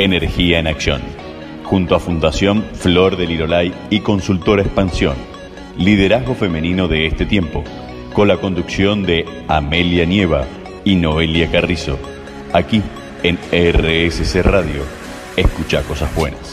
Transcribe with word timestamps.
Energía 0.00 0.58
en 0.58 0.66
Acción, 0.66 1.02
junto 1.62 1.94
a 1.94 2.00
Fundación 2.00 2.62
Flor 2.72 3.18
del 3.18 3.28
Lirolay 3.28 3.70
y 3.90 4.00
Consultora 4.00 4.62
Expansión, 4.62 5.14
liderazgo 5.76 6.34
femenino 6.34 6.88
de 6.88 7.04
este 7.04 7.26
tiempo, 7.26 7.62
con 8.14 8.26
la 8.26 8.38
conducción 8.38 9.02
de 9.02 9.26
Amelia 9.46 10.06
Nieva 10.06 10.46
y 10.86 10.96
Noelia 10.96 11.50
Carrizo, 11.50 11.98
aquí 12.54 12.82
en 13.22 13.36
RSC 13.52 14.42
Radio. 14.42 14.84
Escucha 15.36 15.82
cosas 15.82 16.14
buenas. 16.14 16.50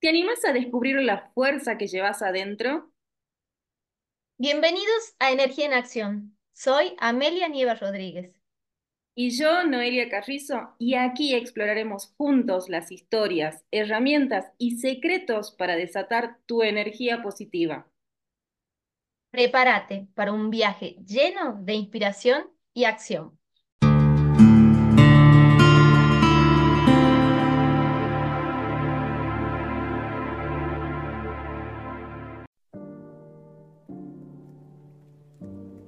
¿Te 0.00 0.08
animas 0.08 0.44
a 0.44 0.52
descubrir 0.52 0.96
la 1.00 1.30
fuerza 1.32 1.78
que 1.78 1.86
llevas 1.86 2.22
adentro? 2.22 2.90
Bienvenidos 4.36 5.14
a 5.20 5.30
Energía 5.30 5.66
en 5.66 5.74
Acción. 5.74 6.33
Soy 6.54 6.94
Amelia 6.98 7.48
Nieva 7.48 7.74
Rodríguez. 7.74 8.32
Y 9.16 9.36
yo, 9.36 9.64
Noelia 9.64 10.08
Carrizo, 10.08 10.76
y 10.78 10.94
aquí 10.94 11.34
exploraremos 11.34 12.14
juntos 12.16 12.68
las 12.68 12.92
historias, 12.92 13.64
herramientas 13.72 14.52
y 14.56 14.78
secretos 14.78 15.50
para 15.50 15.74
desatar 15.74 16.38
tu 16.46 16.62
energía 16.62 17.22
positiva. 17.22 17.88
Prepárate 19.30 20.06
para 20.14 20.32
un 20.32 20.50
viaje 20.50 20.96
lleno 21.04 21.58
de 21.60 21.74
inspiración 21.74 22.46
y 22.72 22.84
acción. 22.84 23.36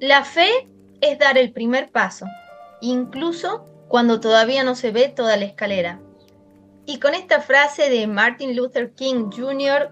La 0.00 0.24
fe 0.24 0.68
es 1.00 1.18
dar 1.18 1.38
el 1.38 1.52
primer 1.52 1.90
paso, 1.90 2.26
incluso 2.82 3.66
cuando 3.88 4.20
todavía 4.20 4.62
no 4.62 4.74
se 4.74 4.90
ve 4.90 5.08
toda 5.08 5.38
la 5.38 5.46
escalera. 5.46 6.00
Y 6.84 7.00
con 7.00 7.14
esta 7.14 7.40
frase 7.40 7.88
de 7.88 8.06
Martin 8.06 8.54
Luther 8.54 8.92
King 8.92 9.30
Jr. 9.34 9.88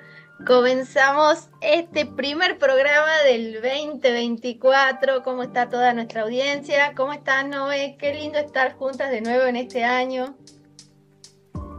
comenzamos 0.47 1.49
este 1.63 2.05
primer 2.05 2.59
programa 2.59 3.23
del 3.27 3.55
2024. 3.55 5.23
¿Cómo 5.23 5.43
está 5.43 5.71
toda 5.71 5.95
nuestra 5.95 6.21
audiencia? 6.21 6.93
¿Cómo 6.95 7.15
estás, 7.15 7.47
Noé? 7.47 7.97
Qué 7.99 8.13
lindo 8.13 8.39
estar 8.39 8.75
juntas 8.75 9.11
de 9.11 9.23
nuevo 9.23 9.45
en 9.45 9.57
este 9.57 9.85
año. 9.85 10.37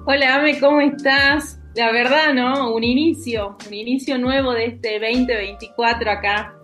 Hola, 0.08 0.38
Ame, 0.38 0.60
¿cómo 0.60 0.82
estás? 0.82 1.60
La 1.76 1.92
verdad, 1.92 2.34
¿no? 2.34 2.74
Un 2.74 2.84
inicio, 2.84 3.56
un 3.68 3.74
inicio 3.74 4.18
nuevo 4.18 4.54
de 4.54 4.66
este 4.66 5.00
2024 5.00 6.10
acá 6.10 6.56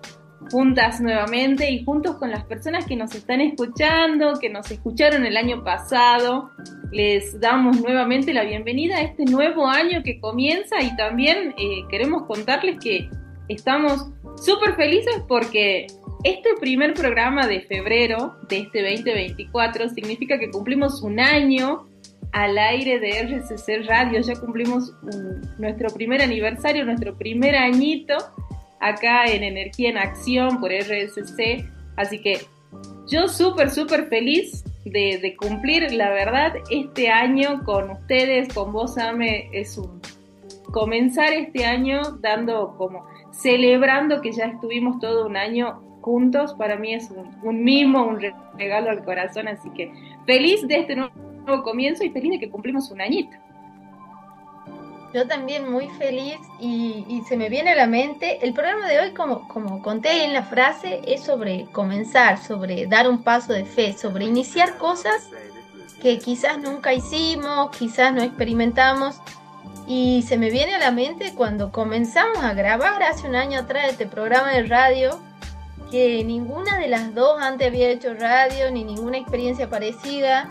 juntas 0.51 0.99
nuevamente 0.99 1.71
y 1.71 1.83
juntos 1.83 2.17
con 2.17 2.29
las 2.29 2.43
personas 2.45 2.85
que 2.85 2.95
nos 2.95 3.15
están 3.15 3.41
escuchando, 3.41 4.37
que 4.39 4.49
nos 4.49 4.69
escucharon 4.69 5.25
el 5.25 5.37
año 5.37 5.63
pasado. 5.63 6.51
Les 6.91 7.39
damos 7.39 7.79
nuevamente 7.81 8.33
la 8.33 8.43
bienvenida 8.43 8.97
a 8.97 9.01
este 9.01 9.25
nuevo 9.25 9.67
año 9.67 10.03
que 10.03 10.19
comienza 10.19 10.81
y 10.81 10.95
también 10.95 11.55
eh, 11.57 11.83
queremos 11.89 12.23
contarles 12.27 12.79
que 12.79 13.09
estamos 13.47 14.07
súper 14.35 14.75
felices 14.75 15.23
porque 15.27 15.87
este 16.23 16.49
primer 16.59 16.93
programa 16.93 17.47
de 17.47 17.61
febrero 17.61 18.35
de 18.49 18.59
este 18.59 18.81
2024 18.81 19.89
significa 19.89 20.37
que 20.37 20.51
cumplimos 20.51 21.01
un 21.01 21.19
año 21.19 21.87
al 22.31 22.57
aire 22.57 22.99
de 22.99 23.19
RCC 23.23 23.87
Radio, 23.87 24.21
ya 24.21 24.39
cumplimos 24.39 24.93
nuestro 25.57 25.89
primer 25.89 26.21
aniversario, 26.21 26.85
nuestro 26.85 27.17
primer 27.17 27.55
añito 27.55 28.15
acá 28.81 29.25
en 29.25 29.43
Energía 29.43 29.89
en 29.89 29.97
Acción 29.97 30.59
por 30.59 30.71
RSC. 30.71 31.65
Así 31.95 32.19
que 32.19 32.41
yo 33.07 33.27
súper, 33.27 33.69
súper 33.69 34.07
feliz 34.07 34.63
de, 34.85 35.35
cumplir, 35.39 35.91
la 35.93 36.09
verdad, 36.09 36.53
este 36.69 37.09
año 37.09 37.63
con 37.63 37.91
ustedes, 37.91 38.53
con 38.53 38.73
vos, 38.73 38.97
Ame, 38.97 39.49
es 39.53 39.77
un 39.77 40.01
comenzar 40.71 41.33
este 41.33 41.65
año 41.65 42.01
dando 42.21 42.75
como, 42.77 43.05
celebrando 43.31 44.21
que 44.21 44.31
ya 44.31 44.45
estuvimos 44.45 44.99
todo 44.99 45.27
un 45.27 45.35
año 45.35 45.81
juntos, 46.01 46.53
para 46.55 46.77
mí 46.77 46.93
es 46.93 47.11
un, 47.11 47.29
un 47.43 47.63
mimo, 47.63 48.05
un 48.05 48.19
regalo 48.57 48.89
al 48.89 49.03
corazón, 49.03 49.47
así 49.47 49.69
que 49.71 49.91
feliz 50.25 50.65
de 50.67 50.79
este 50.79 50.95
nuevo 50.95 51.11
comienzo 51.63 52.03
y 52.03 52.09
feliz 52.09 52.31
de 52.31 52.39
que 52.39 52.49
cumplimos 52.49 52.89
un 52.89 53.01
añito. 53.01 53.37
Yo 55.13 55.27
también 55.27 55.69
muy 55.69 55.89
feliz 55.89 56.37
y, 56.59 57.21
se 57.27 57.35
me 57.35 57.49
viene 57.49 57.71
a 57.71 57.75
la 57.75 57.87
mente, 57.87 58.39
el 58.41 58.53
programa 58.53 58.87
de 58.87 58.99
hoy, 58.99 59.11
como, 59.11 59.47
como 59.47 59.81
conté 59.81 60.23
en 60.23 60.33
la 60.33 60.43
frase, 60.43 61.01
es 61.05 61.23
sobre 61.23 61.65
comenzar, 61.71 62.41
sobre 62.41 62.85
dar 62.87 63.09
un 63.09 63.21
paso 63.21 63.51
de 63.51 63.65
fe, 63.65 63.93
sobre 63.93 64.25
iniciar 64.25 64.77
cosas 64.77 65.27
que 66.01 66.17
quizás 66.17 66.57
nunca 66.57 66.93
hicimos, 66.93 67.75
quizás 67.77 68.13
no 68.13 68.21
experimentamos. 68.21 69.17
Y 69.85 70.23
se 70.27 70.37
me 70.37 70.49
viene 70.49 70.75
a 70.75 70.79
la 70.79 70.91
mente 70.91 71.33
cuando 71.35 71.71
comenzamos 71.71 72.37
a 72.37 72.53
grabar 72.53 73.03
hace 73.03 73.27
un 73.27 73.35
año 73.35 73.59
atrás 73.59 73.89
este 73.89 74.07
programa 74.07 74.51
de 74.51 74.63
radio, 74.63 75.19
que 75.91 76.23
ninguna 76.23 76.77
de 76.77 76.87
las 76.87 77.13
dos 77.13 77.41
antes 77.41 77.67
había 77.67 77.89
hecho 77.89 78.13
radio, 78.13 78.71
ni 78.71 78.85
ninguna 78.85 79.17
experiencia 79.17 79.69
parecida 79.69 80.47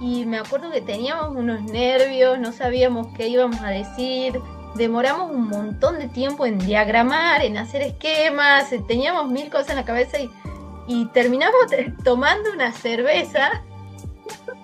y 0.00 0.26
me 0.26 0.38
acuerdo 0.38 0.70
que 0.70 0.80
teníamos 0.80 1.34
unos 1.36 1.62
nervios, 1.62 2.38
no 2.38 2.52
sabíamos 2.52 3.08
qué 3.16 3.28
íbamos 3.28 3.60
a 3.60 3.68
decir, 3.68 4.40
demoramos 4.76 5.30
un 5.30 5.48
montón 5.48 5.98
de 5.98 6.08
tiempo 6.08 6.46
en 6.46 6.58
diagramar, 6.58 7.42
en 7.42 7.58
hacer 7.58 7.82
esquemas, 7.82 8.72
eh, 8.72 8.82
teníamos 8.86 9.28
mil 9.28 9.50
cosas 9.50 9.70
en 9.70 9.76
la 9.76 9.84
cabeza 9.84 10.18
y, 10.86 11.06
terminamos 11.12 11.58
tomando 12.04 12.52
una 12.52 12.72
cerveza 12.72 13.62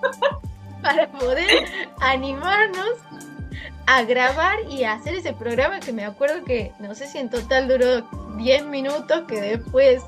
para 0.81 1.11
poder 1.11 1.65
animarnos 1.99 2.89
a 3.87 4.03
grabar 4.03 4.57
y 4.69 4.83
a 4.83 4.93
hacer 4.93 5.15
ese 5.15 5.33
programa 5.33 5.79
que 5.79 5.93
me 5.93 6.05
acuerdo 6.05 6.43
que 6.43 6.71
no 6.79 6.95
sé 6.95 7.07
si 7.07 7.19
en 7.19 7.29
total 7.29 7.67
duró 7.67 8.01
10 8.37 8.65
minutos, 8.65 9.23
que 9.27 9.39
después 9.39 10.01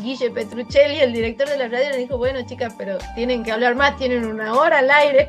Guille 0.00 0.30
Petruccelli, 0.30 1.00
el 1.00 1.12
director 1.12 1.48
de 1.48 1.56
la 1.56 1.68
radio, 1.68 1.90
le 1.90 1.98
dijo, 1.98 2.18
bueno 2.18 2.40
chicas, 2.46 2.74
pero 2.76 2.98
tienen 3.14 3.44
que 3.44 3.52
hablar 3.52 3.74
más, 3.74 3.96
tienen 3.96 4.24
una 4.24 4.54
hora 4.54 4.78
al 4.78 4.90
aire. 4.90 5.28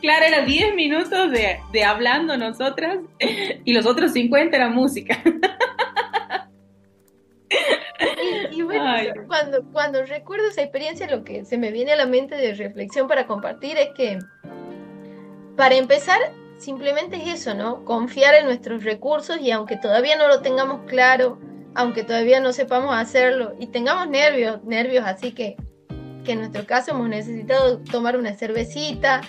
Claro, 0.00 0.24
eran 0.24 0.46
10 0.46 0.74
minutos 0.74 1.30
de, 1.30 1.84
hablando 1.84 2.36
nosotras 2.36 2.98
y 3.64 3.72
los 3.72 3.86
otros 3.86 4.12
50 4.12 4.56
era 4.56 4.68
música. 4.68 5.22
Y, 8.50 8.62
bueno, 8.62 8.84
cuando, 9.26 9.64
cuando 9.72 10.04
recuerdo 10.04 10.48
esa 10.48 10.62
experiencia, 10.62 11.08
lo 11.08 11.24
que 11.24 11.44
se 11.44 11.58
me 11.58 11.70
viene 11.70 11.92
a 11.92 11.96
la 11.96 12.06
mente 12.06 12.36
de 12.36 12.54
reflexión 12.54 13.08
para 13.08 13.26
compartir 13.26 13.76
es 13.76 13.90
que, 13.96 14.18
para 15.56 15.74
empezar, 15.74 16.18
simplemente 16.58 17.16
es 17.16 17.40
eso, 17.40 17.54
¿no? 17.54 17.84
Confiar 17.84 18.34
en 18.34 18.46
nuestros 18.46 18.84
recursos 18.84 19.38
y 19.40 19.50
aunque 19.50 19.76
todavía 19.76 20.16
no 20.16 20.28
lo 20.28 20.40
tengamos 20.40 20.82
claro, 20.86 21.38
aunque 21.74 22.04
todavía 22.04 22.40
no 22.40 22.52
sepamos 22.52 22.94
hacerlo 22.94 23.54
y 23.58 23.66
tengamos 23.66 24.08
nervios, 24.08 24.62
nervios 24.64 25.04
así 25.06 25.32
que, 25.32 25.56
que 26.24 26.32
en 26.32 26.38
nuestro 26.40 26.66
caso 26.66 26.92
hemos 26.92 27.08
necesitado 27.08 27.78
tomar 27.78 28.16
una 28.16 28.34
cervecita 28.34 29.20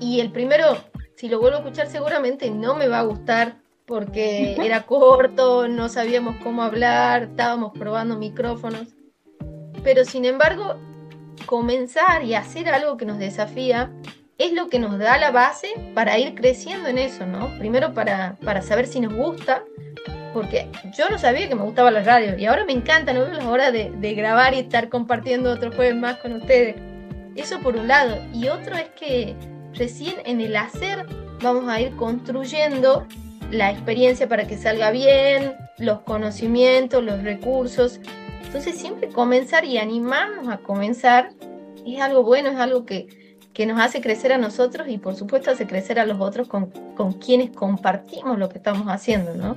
y 0.00 0.20
el 0.20 0.32
primero, 0.32 0.78
si 1.16 1.28
lo 1.28 1.38
vuelvo 1.40 1.58
a 1.58 1.60
escuchar 1.60 1.88
seguramente 1.88 2.50
no 2.50 2.74
me 2.74 2.88
va 2.88 3.00
a 3.00 3.04
gustar 3.04 3.56
porque 3.86 4.54
era 4.64 4.82
corto, 4.82 5.68
no 5.68 5.88
sabíamos 5.88 6.36
cómo 6.42 6.62
hablar, 6.62 7.24
estábamos 7.24 7.72
probando 7.72 8.16
micrófonos, 8.16 8.88
pero 9.84 10.04
sin 10.04 10.24
embargo 10.24 10.76
comenzar 11.46 12.24
y 12.24 12.34
hacer 12.34 12.68
algo 12.68 12.96
que 12.96 13.04
nos 13.04 13.18
desafía 13.18 13.92
es 14.38 14.52
lo 14.52 14.68
que 14.68 14.78
nos 14.78 14.98
da 14.98 15.18
la 15.18 15.30
base 15.30 15.68
para 15.94 16.18
ir 16.18 16.34
creciendo 16.34 16.88
en 16.88 16.98
eso, 16.98 17.26
¿no? 17.26 17.56
Primero 17.58 17.94
para, 17.94 18.36
para 18.44 18.62
saber 18.62 18.86
si 18.86 19.00
nos 19.00 19.14
gusta, 19.14 19.62
porque 20.32 20.68
yo 20.96 21.08
no 21.08 21.18
sabía 21.18 21.48
que 21.48 21.54
me 21.54 21.62
gustaba 21.62 21.90
la 21.90 22.02
radio 22.02 22.38
y 22.38 22.46
ahora 22.46 22.64
me 22.64 22.72
encanta, 22.72 23.12
no 23.12 23.20
veo 23.20 23.34
la 23.34 23.48
hora 23.48 23.70
de, 23.70 24.14
grabar 24.14 24.54
y 24.54 24.60
estar 24.60 24.88
compartiendo 24.88 25.50
otro 25.50 25.72
jueves 25.72 25.96
más 25.96 26.16
con 26.18 26.32
ustedes. 26.32 26.76
Eso 27.36 27.60
por 27.60 27.76
un 27.76 27.88
lado. 27.88 28.18
Y 28.32 28.48
otro 28.48 28.76
es 28.76 28.88
que 28.90 29.34
recién 29.74 30.16
en 30.24 30.40
el 30.40 30.56
hacer 30.56 31.06
vamos 31.40 31.68
a 31.68 31.80
ir 31.80 31.94
construyendo 31.96 33.06
la 33.50 33.70
experiencia 33.70 34.28
para 34.28 34.46
que 34.46 34.56
salga 34.56 34.90
bien, 34.90 35.54
los 35.78 36.00
conocimientos, 36.00 37.02
los 37.02 37.22
recursos. 37.22 38.00
Entonces 38.44 38.78
siempre 38.78 39.08
comenzar 39.08 39.64
y 39.64 39.78
animarnos 39.78 40.48
a 40.48 40.58
comenzar 40.58 41.30
es 41.86 42.00
algo 42.00 42.22
bueno, 42.22 42.50
es 42.50 42.56
algo 42.56 42.84
que, 42.84 43.38
que 43.52 43.66
nos 43.66 43.80
hace 43.80 44.00
crecer 44.00 44.32
a 44.32 44.38
nosotros 44.38 44.88
y 44.88 44.98
por 44.98 45.14
supuesto 45.14 45.50
hace 45.50 45.66
crecer 45.66 45.98
a 45.98 46.06
los 46.06 46.20
otros 46.20 46.48
con, 46.48 46.70
con 46.94 47.12
quienes 47.12 47.50
compartimos 47.50 48.38
lo 48.38 48.48
que 48.48 48.58
estamos 48.58 48.86
haciendo, 48.88 49.34
¿no? 49.34 49.56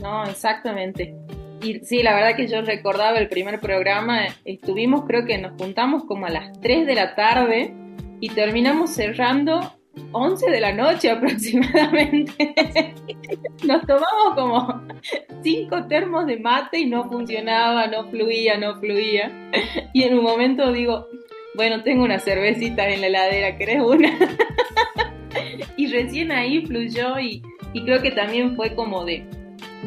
No, 0.00 0.24
exactamente. 0.24 1.14
Y 1.62 1.80
sí, 1.80 2.02
la 2.02 2.14
verdad 2.14 2.36
que 2.36 2.48
yo 2.48 2.62
recordaba 2.62 3.18
el 3.18 3.28
primer 3.28 3.60
programa, 3.60 4.20
estuvimos, 4.44 5.04
creo 5.06 5.26
que 5.26 5.36
nos 5.36 5.60
juntamos 5.60 6.04
como 6.04 6.26
a 6.26 6.30
las 6.30 6.58
3 6.60 6.86
de 6.86 6.94
la 6.94 7.14
tarde 7.14 7.74
y 8.18 8.30
terminamos 8.30 8.90
cerrando 8.90 9.74
11 10.12 10.50
de 10.50 10.60
la 10.60 10.72
noche 10.72 11.10
aproximadamente. 11.10 12.54
Nos 13.66 13.82
tomamos 13.86 14.34
como 14.34 14.82
cinco 15.42 15.86
termos 15.86 16.26
de 16.26 16.38
mate 16.38 16.78
y 16.78 16.86
no 16.86 17.04
funcionaba, 17.04 17.86
no 17.88 18.08
fluía, 18.08 18.56
no 18.56 18.80
fluía. 18.80 19.50
Y 19.92 20.04
en 20.04 20.18
un 20.18 20.24
momento 20.24 20.72
digo, 20.72 21.08
bueno, 21.54 21.82
tengo 21.82 22.04
una 22.04 22.20
cervecita 22.20 22.88
en 22.88 23.02
la 23.02 23.08
heladera, 23.08 23.58
¿querés 23.58 23.82
una? 23.82 24.16
y 25.76 25.88
recién 25.88 26.32
ahí 26.32 26.64
fluyó 26.64 27.18
y 27.18 27.42
creo 27.84 28.00
que 28.00 28.12
también 28.12 28.56
fue 28.56 28.74
como 28.74 29.04
de, 29.04 29.26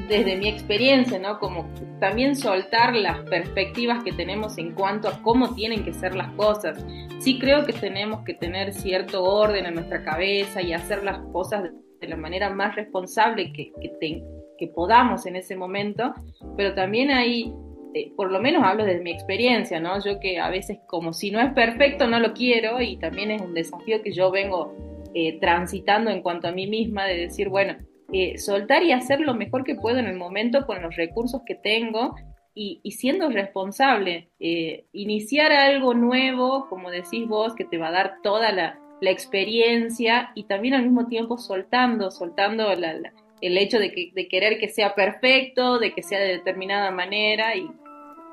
desde 0.07 0.35
mi 0.35 0.47
experiencia, 0.47 1.19
¿no? 1.19 1.39
Como 1.39 1.69
también 1.99 2.35
soltar 2.35 2.95
las 2.95 3.19
perspectivas 3.29 4.03
que 4.03 4.11
tenemos 4.11 4.57
en 4.57 4.73
cuanto 4.73 5.07
a 5.07 5.21
cómo 5.21 5.53
tienen 5.53 5.83
que 5.83 5.93
ser 5.93 6.15
las 6.15 6.31
cosas. 6.33 6.83
Sí 7.19 7.39
creo 7.39 7.65
que 7.65 7.73
tenemos 7.73 8.23
que 8.23 8.33
tener 8.33 8.73
cierto 8.73 9.23
orden 9.23 9.65
en 9.65 9.75
nuestra 9.75 10.03
cabeza 10.03 10.61
y 10.61 10.73
hacer 10.73 11.03
las 11.03 11.19
cosas 11.31 11.71
de 12.01 12.07
la 12.07 12.17
manera 12.17 12.49
más 12.49 12.75
responsable 12.75 13.53
que, 13.53 13.71
que, 13.99 14.67
podamos 14.75 15.25
en 15.25 15.35
ese 15.35 15.57
momento, 15.57 16.13
pero 16.55 16.73
también 16.73 17.11
hay, 17.11 17.53
eh, 17.93 18.13
por 18.15 18.31
lo 18.31 18.39
menos 18.39 18.63
hablo 18.63 18.85
desde 18.85 19.01
mi 19.01 19.11
experiencia, 19.11 19.77
¿no? 19.81 20.01
Yo 20.01 20.21
que 20.21 20.39
a 20.39 20.49
veces 20.49 20.79
como 20.87 21.11
si 21.11 21.31
no 21.31 21.41
es 21.41 21.51
perfecto 21.51 22.07
no 22.07 22.17
lo 22.17 22.31
quiero 22.31 22.79
y 22.79 22.95
también 22.95 23.31
es 23.31 23.41
un 23.41 23.53
desafío 23.53 24.01
que 24.01 24.13
yo 24.13 24.31
vengo 24.31 24.73
eh, 25.13 25.37
transitando 25.41 26.11
en 26.11 26.21
cuanto 26.21 26.47
a 26.47 26.53
mí 26.53 26.65
misma, 26.65 27.05
de 27.05 27.17
decir, 27.17 27.49
bueno, 27.49 27.75
eh, 28.13 28.37
soltar 28.37 28.83
y 28.83 28.91
hacer 28.91 29.21
lo 29.21 29.33
mejor 29.33 29.63
que 29.63 29.73
puedo 29.73 29.97
en 29.97 30.05
el 30.05 30.15
momento 30.15 30.67
con 30.67 30.83
los 30.83 30.95
recursos 30.95 31.41
que 31.47 31.55
tengo 31.55 32.15
y, 32.53 32.79
siendo 32.91 33.29
responsable. 33.29 34.29
Eh, 34.39 34.85
iniciar 34.93 35.51
algo 35.51 35.95
nuevo, 35.95 36.67
como 36.69 36.91
decís 36.91 37.27
vos, 37.27 37.55
que 37.55 37.65
te 37.65 37.79
va 37.79 37.87
a 37.87 37.91
dar 37.91 38.15
toda 38.21 38.51
la, 38.51 38.79
experiencia 39.05 40.31
y 40.33 40.45
también 40.45 40.75
al 40.75 40.83
mismo 40.83 41.07
tiempo 41.07 41.37
soltando, 41.37 42.09
soltando 42.09 42.71
el 42.71 43.57
hecho 43.57 43.77
de, 43.77 43.91
querer 44.31 44.59
que 44.59 44.69
sea 44.69 44.95
perfecto, 44.95 45.77
de 45.77 45.93
que 45.93 46.01
sea 46.01 46.21
de 46.21 46.37
determinada 46.37 46.89
manera 46.89 47.53
y, 47.53 47.69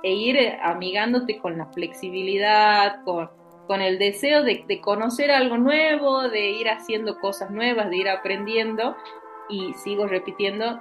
e 0.05 0.13
ir 0.13 0.39
amigándote 0.63 1.39
con 1.39 1.59
la 1.59 1.67
flexibilidad, 1.73 3.03
con, 3.03 3.31
con 3.67 3.81
el 3.81 3.99
deseo 3.99 4.45
de, 4.45 4.65
de, 4.69 4.81
conocer 4.81 5.33
algo 5.33 5.59
nuevo, 5.59 6.29
de 6.29 6.51
ir 6.51 6.69
haciendo 6.69 7.19
cosas 7.19 7.51
nuevas, 7.51 7.91
de 7.91 7.97
ir 7.97 8.09
aprendiendo 8.09 8.95
y 9.51 9.75
sigo 9.75 10.07
repitiendo, 10.07 10.81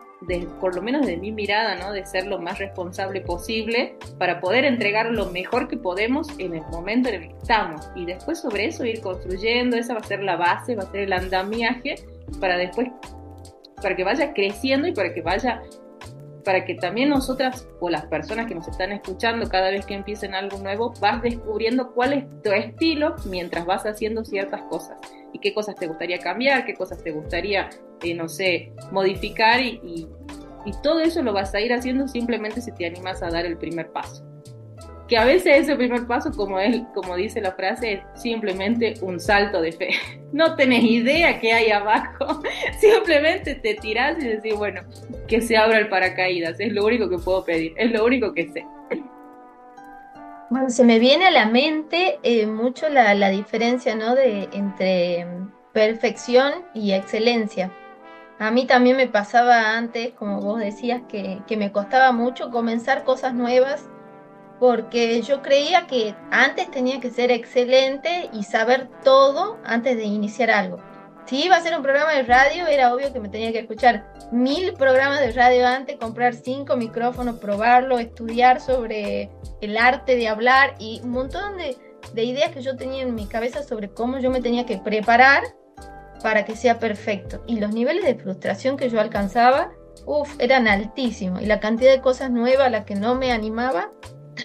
por 0.60 0.75
lo 0.75 0.81
menos 0.81 1.06
de 1.06 1.18
mi 1.18 1.31
mirada, 1.31 1.75
¿no? 1.75 1.92
de 1.92 2.06
ser 2.06 2.27
lo 2.27 2.39
más 2.39 2.60
responsable 2.60 3.21
posible 3.21 3.95
para 4.18 4.39
poder 4.39 4.66
entregar 4.66 5.12
lo 5.12 5.27
mejor 5.27 5.68
que 5.68 5.77
podemos 5.77 6.27
en 6.38 6.56
el 6.56 6.62
momento 6.71 7.10
en 7.10 7.16
el 7.16 7.30
que 7.30 7.38
estamos. 7.38 7.89
Y 7.95 8.06
después 8.06 8.39
sobre 8.39 8.66
eso 8.66 8.86
ir 8.86 9.01
construyendo, 9.01 9.77
esa 9.77 9.94
va 9.94 10.00
a 10.00 10.04
ser 10.04 10.24
la 10.24 10.36
base, 10.36 10.75
va 10.75 10.83
a 10.83 10.92
ser 10.92 11.01
el 11.01 11.13
andamiaje 11.13 11.95
para 12.39 12.57
después, 12.57 12.89
para 13.81 13.95
que 13.95 14.04
vaya 14.04 14.33
creciendo 14.33 14.88
y 14.88 14.94
para 14.94 15.13
que 15.13 15.22
vaya 15.22 15.62
para 16.44 16.65
que 16.65 16.75
también 16.75 17.09
nosotras 17.09 17.68
o 17.80 17.89
las 17.89 18.06
personas 18.06 18.47
que 18.47 18.56
nos 18.56 18.68
están 18.68 18.91
escuchando 18.91 19.50
cada 19.50 19.71
vez 19.71 19.86
que 19.86 19.94
empiecen 19.94 20.33
algo 20.33 20.57
nuevo, 20.59 20.94
vas 21.00 21.21
descubriendo 21.21 21.91
cuál 21.94 22.13
es 22.13 22.41
tu 22.41 22.51
estilo 22.51 23.15
mientras 23.25 23.65
vas 23.65 23.86
haciendo 23.86 24.24
ciertas 24.24 24.62
cosas 24.63 24.97
y 25.33 25.39
qué 25.39 25.53
cosas 25.53 25.75
te 25.75 25.88
gustaría 25.88 26.19
cambiar, 26.19 26.65
qué 26.65 26.74
cosas 26.74 27.03
te 27.03 27.12
gustaría, 27.12 27.69
eh, 28.03 28.13
no 28.13 28.30
sé, 28.30 28.74
modificar 28.91 29.62
y, 29.62 29.80
y, 29.83 30.07
todo 30.83 31.00
eso 31.00 31.24
lo 31.24 31.33
vas 31.33 31.53
a 31.56 31.62
ir 31.62 31.74
haciendo 31.74 32.07
simplemente 32.07 32.62
si 32.62 32.71
te 32.71 32.86
animas 32.86 33.24
a 33.24 33.30
dar 33.30 33.45
el 33.45 33.57
primer 33.57 33.91
paso. 33.91 34.28
Que 35.09 35.17
a 35.17 35.25
veces 35.25 35.63
ese 35.63 35.75
primer 35.75 36.06
paso, 36.06 36.31
como, 36.31 36.59
él, 36.59 36.85
como 36.94 37.15
dice 37.15 37.41
la 37.41 37.53
frase, 37.53 37.94
es 37.94 38.21
simplemente 38.21 38.94
un 39.01 39.19
salto 39.19 39.59
de 39.59 39.71
fe. 39.71 39.89
No 40.31 40.56
tenés 40.56 40.83
idea 40.83 41.39
qué 41.39 41.53
hay 41.53 41.71
abajo, 41.71 42.44
simplemente 42.79 43.56
te 43.56 43.73
tirás 43.73 44.23
y 44.23 44.27
decís, 44.27 44.53
bueno, 44.56 44.81
que 45.27 45.41
se 45.41 45.57
abra 45.57 45.79
el 45.79 45.89
paracaídas, 45.89 46.59
es 46.59 46.71
lo 46.71 46.85
único 46.85 47.09
que 47.09 47.17
puedo 47.17 47.44
pedir, 47.44 47.73
es 47.77 47.91
lo 47.91 48.06
único 48.06 48.31
que 48.31 48.47
sé. 48.50 48.63
Bueno, 50.51 50.69
se 50.69 50.83
me 50.83 51.00
viene 51.00 51.25
a 51.25 51.31
la 51.31 51.47
mente 51.47 52.19
eh, 52.21 52.45
mucho 52.45 52.89
la, 52.89 53.29
diferencia 53.31 53.95
¿no? 53.95 54.13
de, 54.13 54.50
entre 54.53 55.25
perfección 55.73 56.53
y 56.75 56.94
excelencia. 56.94 57.71
A 58.38 58.51
mí 58.51 58.67
también 58.67 58.97
me 58.97 59.07
pasaba 59.07 59.75
antes, 59.75 60.12
como 60.12 60.41
vos 60.41 60.59
decías, 60.59 61.01
que, 61.09 61.39
que 61.47 61.57
me 61.57 61.71
costaba 61.71 62.12
mucho 62.12 62.51
comenzar 62.51 63.03
cosas 63.03 63.33
nuevas 63.33 63.89
porque 64.59 65.21
yo 65.21 65.41
creía 65.41 65.88
que 65.88 66.15
antes 66.31 66.69
tenía 66.69 67.00
que 67.00 67.11
ser 67.11 67.31
excelente 67.31 68.29
y 68.33 68.44
saber 68.44 68.89
todo 69.03 69.57
antes 69.63 69.95
de 69.95 70.03
iniciar 70.03 70.51
algo 70.51 70.77
si 71.29 71.44
iba 71.44 71.56
a 71.56 71.59
hacer 71.59 71.77
un 71.77 71.83
programa 71.83 72.11
de 72.13 72.23
radio, 72.23 72.65
era 72.65 72.91
obvio 72.91 73.13
que 73.13 73.19
me 73.19 73.29
tenía 73.29 73.51
que 73.51 73.59
escuchar 73.59 74.11
mil 74.31 74.73
programas 74.73 75.19
de 75.19 75.31
radio 75.31 75.67
antes, 75.67 75.95
comprar 75.97 76.33
cinco 76.33 76.75
micrófonos, 76.75 77.38
probarlo, 77.38 78.00
estudiar 78.00 78.59
sobre 78.59 79.29
el 79.61 79.77
arte 79.77 80.15
de 80.15 80.27
hablar 80.27 80.73
y 80.79 81.01
un 81.03 81.12
montón 81.12 81.55
de, 81.57 81.77
ideas 82.23 82.50
que 82.50 82.63
yo 82.63 82.75
tenía 82.75 83.03
en 83.03 83.13
mi 83.13 83.27
cabeza 83.27 83.62
sobre 83.62 83.89
cómo 83.89 84.17
yo 84.17 84.31
me 84.31 84.41
tenía 84.41 84.65
que 84.65 84.79
preparar 84.79 85.44
para 86.23 86.45
que 86.45 86.55
sea 86.55 86.79
perfecto. 86.79 87.44
Y 87.45 87.59
los 87.59 87.71
niveles 87.75 88.05
de 88.05 88.15
frustración 88.15 88.75
que 88.75 88.89
yo 88.89 89.00
alcanzaba, 89.00 89.71
uff, 90.07 90.35
eran 90.39 90.67
altísimos. 90.67 91.44
Y 91.44 91.45
la 91.45 91.59
cantidad 91.59 91.91
de 91.91 92.01
cosas 92.01 92.31
nuevas 92.31 92.65
a 92.65 92.71
las 92.71 92.85
que 92.85 92.95
no 92.95 93.13
me 93.13 93.31
animaba, 93.31 93.91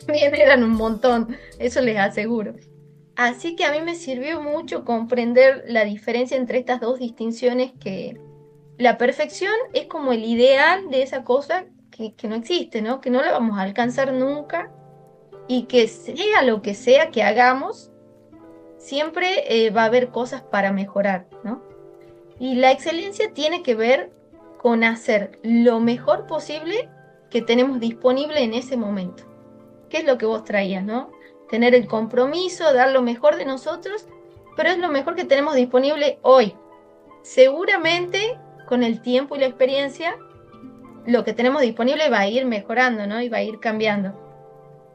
también 0.00 0.34
eran 0.34 0.62
un 0.62 0.72
montón, 0.72 1.36
eso 1.58 1.80
les 1.80 1.98
aseguro. 1.98 2.54
Así 3.16 3.54
que 3.54 3.64
a 3.64 3.72
mí 3.72 3.80
me 3.80 3.94
sirvió 3.94 4.40
mucho 4.40 4.84
comprender 4.84 5.64
la 5.68 5.84
diferencia 5.84 6.36
entre 6.36 6.58
estas 6.58 6.80
dos 6.80 6.98
distinciones 6.98 7.72
que 7.80 8.20
la 8.76 8.98
perfección 8.98 9.52
es 9.72 9.86
como 9.86 10.12
el 10.12 10.24
ideal 10.24 10.90
de 10.90 11.02
esa 11.02 11.22
cosa 11.22 11.66
que, 11.90 12.14
no 12.28 12.34
existe, 12.34 12.82
¿no? 12.82 13.00
Que 13.00 13.10
no 13.10 13.22
la 13.22 13.30
vamos 13.30 13.56
a 13.56 13.62
alcanzar 13.62 14.12
nunca 14.12 14.72
y 15.46 15.64
que 15.64 15.86
sea 15.86 16.42
lo 16.42 16.60
que 16.60 16.74
sea 16.74 17.10
que 17.10 17.22
hagamos, 17.22 17.92
siempre 18.78 19.44
eh, 19.66 19.70
va 19.70 19.82
a 19.82 19.86
haber 19.86 20.08
cosas 20.08 20.42
para 20.42 20.72
mejorar, 20.72 21.28
¿no? 21.44 21.62
Y 22.40 22.56
la 22.56 22.72
excelencia 22.72 23.32
tiene 23.32 23.62
que 23.62 23.76
ver 23.76 24.12
con 24.58 24.82
hacer 24.82 25.38
lo 25.44 25.78
mejor 25.78 26.26
posible 26.26 26.88
que 27.30 27.42
tenemos 27.42 27.78
disponible 27.78 28.42
en 28.42 28.54
ese 28.54 28.76
momento. 28.76 29.33
¿Qué 29.88 29.98
es 29.98 30.04
lo 30.04 30.18
que 30.18 30.26
vos 30.26 30.44
traías, 30.44 30.84
no? 30.84 31.10
tener 31.48 31.74
el 31.74 31.86
compromiso, 31.86 32.72
dar 32.72 32.90
lo 32.90 33.02
mejor 33.02 33.36
de 33.36 33.44
nosotros, 33.44 34.06
pero 34.56 34.70
es 34.70 34.78
lo 34.78 34.88
mejor 34.88 35.14
que 35.14 35.24
tenemos 35.24 35.54
disponible 35.54 36.18
hoy. 36.22 36.54
Seguramente 37.22 38.38
con 38.66 38.82
el 38.82 39.00
tiempo 39.00 39.36
y 39.36 39.40
la 39.40 39.46
experiencia, 39.46 40.16
lo 41.06 41.24
que 41.24 41.32
tenemos 41.32 41.62
disponible 41.62 42.08
va 42.08 42.20
a 42.20 42.28
ir 42.28 42.46
mejorando, 42.46 43.06
¿no? 43.06 43.20
Y 43.20 43.28
va 43.28 43.38
a 43.38 43.42
ir 43.42 43.60
cambiando. 43.60 44.20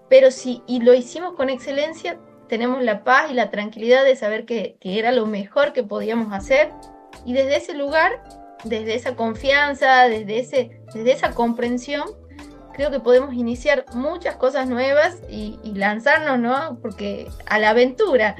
Pero 0.10 0.32
si 0.32 0.64
y 0.66 0.82
lo 0.82 0.94
hicimos 0.94 1.36
con 1.36 1.50
excelencia, 1.50 2.20
tenemos 2.48 2.82
la 2.84 3.04
paz 3.04 3.30
y 3.32 3.36
la 3.36 3.52
tranquilidad 3.52 4.04
de 4.04 4.16
saber 4.16 4.46
que, 4.46 4.76
que 4.80 4.98
era 4.98 5.12
lo 5.12 5.28
mejor 5.28 5.72
que 5.72 5.84
podíamos 5.84 6.34
hacer. 6.34 6.72
Y 7.26 7.34
desde 7.34 7.58
ese 7.58 7.74
lugar, 7.74 8.24
desde 8.64 8.96
esa 8.96 9.16
confianza, 9.16 10.10
desde, 10.10 10.40
ese, 10.40 10.82
desde 10.94 11.12
esa 11.12 11.34
comprensión, 11.34 12.04
creo 12.80 12.92
que 12.92 13.02
podemos 13.02 13.34
iniciar 13.34 13.84
muchas 13.94 14.38
cosas 14.38 14.70
nuevas 14.70 15.18
y, 15.30 15.60
lanzarnos, 15.76 16.40
¿no? 16.40 16.80
Porque 16.82 17.28
a 17.46 17.60
la 17.60 17.72
aventura, 17.72 18.38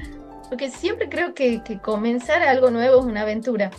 porque 0.48 0.70
siempre 0.70 1.10
creo 1.10 1.34
que, 1.34 1.60
comenzar 1.82 2.40
algo 2.42 2.70
nuevo 2.70 3.00
es 3.00 3.04
una 3.04 3.20
aventura. 3.20 3.70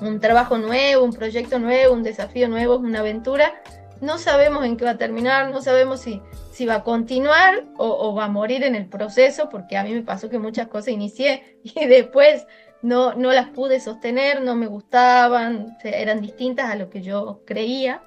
Un 0.00 0.20
trabajo 0.20 0.56
nuevo, 0.56 1.04
un 1.04 1.12
proyecto 1.12 1.58
nuevo, 1.58 1.92
un 1.92 2.02
desafío 2.02 2.48
nuevo 2.48 2.76
es 2.76 2.80
una 2.80 3.00
aventura. 3.00 3.60
No 4.00 4.16
sabemos 4.16 4.64
en 4.64 4.78
qué 4.78 4.86
va 4.86 4.92
a 4.92 4.96
terminar, 4.96 5.50
no 5.50 5.60
sabemos 5.60 6.00
si, 6.00 6.22
si 6.50 6.64
va 6.64 6.76
a 6.76 6.82
continuar 6.82 7.64
o, 7.76 8.14
va 8.14 8.24
a 8.24 8.28
morir 8.28 8.64
en 8.64 8.74
el 8.76 8.86
proceso, 8.86 9.50
porque 9.50 9.76
a 9.76 9.84
mí 9.84 9.92
me 9.92 10.00
pasó 10.00 10.30
que 10.30 10.38
muchas 10.38 10.68
cosas 10.68 10.88
inicié 10.88 11.58
y 11.62 11.84
después 11.84 12.46
no, 12.80 13.12
no 13.12 13.32
las 13.32 13.50
pude 13.50 13.80
sostener, 13.80 14.40
no 14.40 14.54
me 14.54 14.66
gustaban, 14.66 15.76
eran 15.84 16.22
distintas 16.22 16.70
a 16.70 16.74
lo 16.74 16.88
que 16.88 17.02
yo 17.02 17.42
creía 17.44 18.00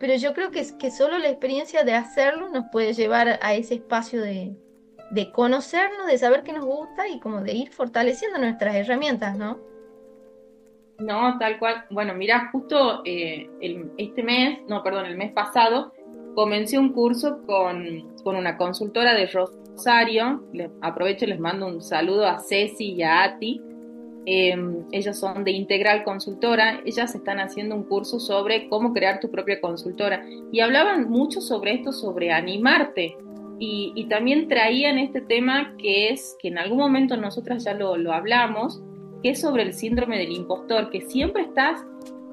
pero 0.00 0.16
yo 0.16 0.32
creo 0.32 0.50
que, 0.50 0.66
que 0.78 0.90
solo 0.90 1.18
la 1.18 1.28
experiencia 1.28 1.84
de 1.84 1.92
hacerlo 1.92 2.48
nos 2.48 2.64
puede 2.72 2.94
llevar 2.94 3.38
a 3.42 3.54
ese 3.54 3.74
espacio 3.74 4.22
de, 4.22 4.56
conocernos, 5.32 6.06
de 6.06 6.16
saber 6.16 6.42
qué 6.42 6.54
nos 6.54 6.64
gusta 6.64 7.06
y 7.06 7.20
como 7.20 7.42
de 7.42 7.52
ir 7.52 7.70
fortaleciendo 7.70 8.38
nuestras 8.38 8.74
herramientas, 8.74 9.36
¿no? 9.36 9.60
No, 10.98 11.38
tal 11.38 11.58
cual. 11.58 11.84
Bueno, 11.90 12.14
mira, 12.14 12.48
justo 12.50 13.02
eh, 13.04 13.50
este 13.98 14.22
mes, 14.22 14.60
no, 14.68 14.82
perdón, 14.82 15.04
el 15.04 15.18
mes 15.18 15.32
pasado, 15.32 15.92
comencé 16.34 16.78
un 16.78 16.94
curso 16.94 17.42
con, 17.46 18.16
con 18.24 18.36
una 18.36 18.56
consultora 18.56 19.12
de 19.12 19.26
Rosario. 19.26 20.42
aprovecho 20.80 21.26
y 21.26 21.28
les 21.28 21.40
mando 21.40 21.66
un 21.66 21.82
saludo 21.82 22.26
a 22.26 22.38
Ceci 22.38 22.94
y 22.94 23.02
a 23.02 23.24
Ati 23.24 23.60
eh, 24.26 24.56
ellos 24.92 25.18
son 25.18 25.44
de 25.44 25.52
Integral 25.52 26.04
Consultora, 26.04 26.80
ellas 26.84 27.14
están 27.14 27.40
haciendo 27.40 27.74
un 27.74 27.84
curso 27.84 28.20
sobre 28.20 28.68
cómo 28.68 28.92
crear 28.92 29.20
tu 29.20 29.30
propia 29.30 29.60
consultora. 29.60 30.24
Y 30.52 30.60
hablaban 30.60 31.10
mucho 31.10 31.40
sobre 31.40 31.74
esto, 31.74 31.92
sobre 31.92 32.32
animarte. 32.32 33.16
Y, 33.58 34.06
también 34.08 34.48
traían 34.48 34.96
este 34.96 35.20
tema 35.20 35.74
que 35.76 36.08
es 36.08 36.34
que 36.40 36.48
en 36.48 36.56
algún 36.56 36.78
momento 36.78 37.18
nosotras 37.18 37.62
ya 37.64 37.74
lo, 37.74 37.96
lo 37.98 38.12
hablamos, 38.12 38.82
que 39.22 39.30
es 39.30 39.40
sobre 39.40 39.64
el 39.64 39.74
síndrome 39.74 40.16
del 40.16 40.32
impostor, 40.32 40.90
que 40.90 41.02
siempre 41.02 41.42
estás, 41.42 41.84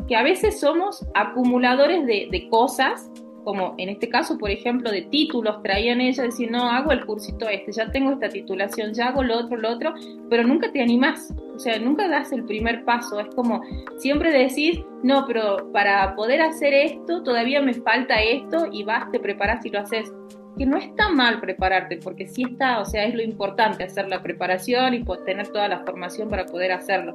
que 0.07 0.15
a 0.15 0.23
veces 0.23 0.59
somos 0.59 1.05
acumuladores 1.13 2.05
de 2.05 2.47
cosas 2.49 3.11
como 3.47 3.75
en 3.77 3.87
este 3.87 4.09
caso, 4.09 4.37
por 4.37 4.51
ejemplo, 4.51 4.91
de 4.91 5.03
títulos, 5.03 5.63
traían 5.63 6.01
ella 6.01 6.23
decir, 6.23 6.51
no, 6.51 6.69
hago 6.69 6.91
el 6.91 7.05
cursito 7.05 7.47
este, 7.47 7.71
ya 7.71 7.89
tengo 7.89 8.11
esta 8.11 8.27
titulación, 8.27 8.93
ya 8.93 9.07
hago 9.07 9.23
lo 9.23 9.37
otro, 9.37 9.55
lo 9.55 9.71
otro, 9.71 9.93
pero 10.29 10.43
nunca 10.43 10.69
te 10.69 10.81
animás, 10.81 11.33
o 11.55 11.57
sea, 11.57 11.79
nunca 11.79 12.09
das 12.09 12.33
el 12.33 12.43
primer 12.43 12.83
paso, 12.83 13.21
es 13.21 13.33
como 13.35 13.61
siempre 13.99 14.37
decís, 14.37 14.81
no, 15.01 15.25
pero 15.25 15.71
para 15.71 16.13
poder 16.13 16.41
hacer 16.41 16.73
esto 16.73 17.23
todavía 17.23 17.61
me 17.61 17.73
falta 17.73 18.21
esto 18.21 18.67
y 18.69 18.83
vas, 18.83 19.09
te 19.13 19.19
preparas 19.21 19.65
y 19.65 19.69
lo 19.69 19.79
haces. 19.79 20.11
Que 20.57 20.65
no 20.65 20.75
está 20.75 21.07
mal 21.07 21.39
prepararte, 21.39 21.99
porque 22.03 22.27
sí 22.27 22.43
está, 22.51 22.81
o 22.81 22.85
sea, 22.85 23.05
es 23.05 23.15
lo 23.15 23.21
importante 23.21 23.85
hacer 23.85 24.09
la 24.09 24.21
preparación 24.21 24.93
y 24.93 25.05
tener 25.23 25.47
toda 25.47 25.69
la 25.69 25.85
formación 25.85 26.29
para 26.29 26.45
poder 26.47 26.73
hacerlo. 26.73 27.13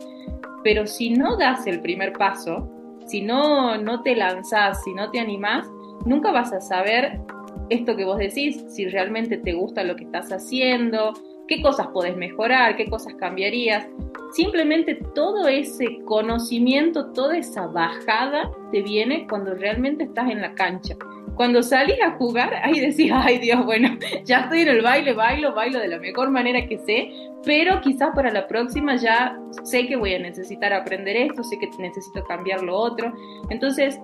Pero 0.64 0.86
si 0.86 1.10
no 1.10 1.36
das 1.36 1.66
el 1.66 1.80
primer 1.80 2.14
paso, 2.14 2.70
si 3.06 3.20
no, 3.20 3.76
no 3.76 4.02
te 4.02 4.16
lanzás, 4.16 4.82
si 4.84 4.94
no 4.94 5.10
te 5.10 5.20
animás, 5.20 5.68
nunca 6.04 6.32
vas 6.32 6.52
a 6.52 6.60
saber 6.60 7.20
esto 7.68 7.96
que 7.96 8.04
vos 8.04 8.18
decís, 8.18 8.62
si 8.68 8.86
realmente 8.86 9.38
te 9.38 9.52
gusta 9.52 9.82
lo 9.82 9.96
que 9.96 10.04
estás 10.04 10.30
haciendo, 10.30 11.12
qué 11.48 11.62
cosas 11.62 11.88
podés 11.88 12.16
mejorar, 12.16 12.76
qué 12.76 12.86
cosas 12.86 13.14
cambiarías. 13.14 13.86
Simplemente 14.32 14.98
todo 15.14 15.48
ese 15.48 16.00
conocimiento, 16.04 17.12
toda 17.12 17.36
esa 17.36 17.66
bajada 17.66 18.50
te 18.70 18.82
viene 18.82 19.26
cuando 19.28 19.54
realmente 19.54 20.04
estás 20.04 20.30
en 20.30 20.40
la 20.40 20.54
cancha. 20.54 20.96
Cuando 21.34 21.62
salís 21.62 22.00
a 22.02 22.12
jugar, 22.12 22.54
ahí 22.62 22.78
decís, 22.78 23.10
ay 23.12 23.38
Dios, 23.38 23.64
bueno, 23.64 23.96
ya 24.24 24.40
estoy 24.40 24.60
en 24.60 24.68
el 24.68 24.82
baile, 24.82 25.14
bailo, 25.14 25.54
bailo 25.54 25.78
de 25.78 25.88
la 25.88 25.98
mejor 25.98 26.30
manera 26.30 26.66
que 26.66 26.78
sé, 26.78 27.10
pero 27.44 27.80
quizás 27.80 28.10
para 28.14 28.30
la 28.30 28.46
próxima 28.46 28.96
ya 28.96 29.38
sé 29.62 29.86
que 29.86 29.96
voy 29.96 30.14
a 30.14 30.18
necesitar 30.18 30.72
aprender 30.72 31.16
esto, 31.16 31.42
sé 31.42 31.58
que 31.58 31.68
necesito 31.78 32.22
cambiar 32.24 32.62
lo 32.62 32.76
otro. 32.76 33.12
Entonces, 33.50 33.98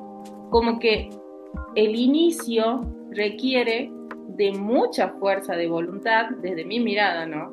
como 0.50 0.78
que 0.78 1.10
el 1.74 1.94
inicio 1.94 2.80
requiere 3.10 3.90
de 4.28 4.52
mucha 4.52 5.08
fuerza 5.10 5.56
de 5.56 5.68
voluntad, 5.68 6.30
desde 6.42 6.64
mi 6.64 6.80
mirada, 6.80 7.26
¿no? 7.26 7.52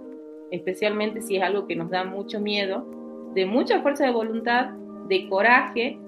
Especialmente 0.51 1.21
si 1.21 1.37
es 1.37 1.43
algo 1.43 1.67
que 1.67 1.75
nos 1.75 1.89
da 1.89 2.03
mucho 2.03 2.39
miedo, 2.39 2.85
de 3.33 3.45
mucha 3.45 3.81
fuerza 3.81 4.05
de 4.05 4.11
voluntad, 4.11 4.69
de 5.07 5.27
coraje 5.27 5.99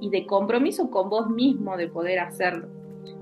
y 0.00 0.10
de 0.10 0.26
compromiso 0.26 0.90
con 0.90 1.08
vos 1.08 1.28
mismo 1.30 1.76
de 1.76 1.88
poder 1.88 2.20
hacerlo. 2.20 2.68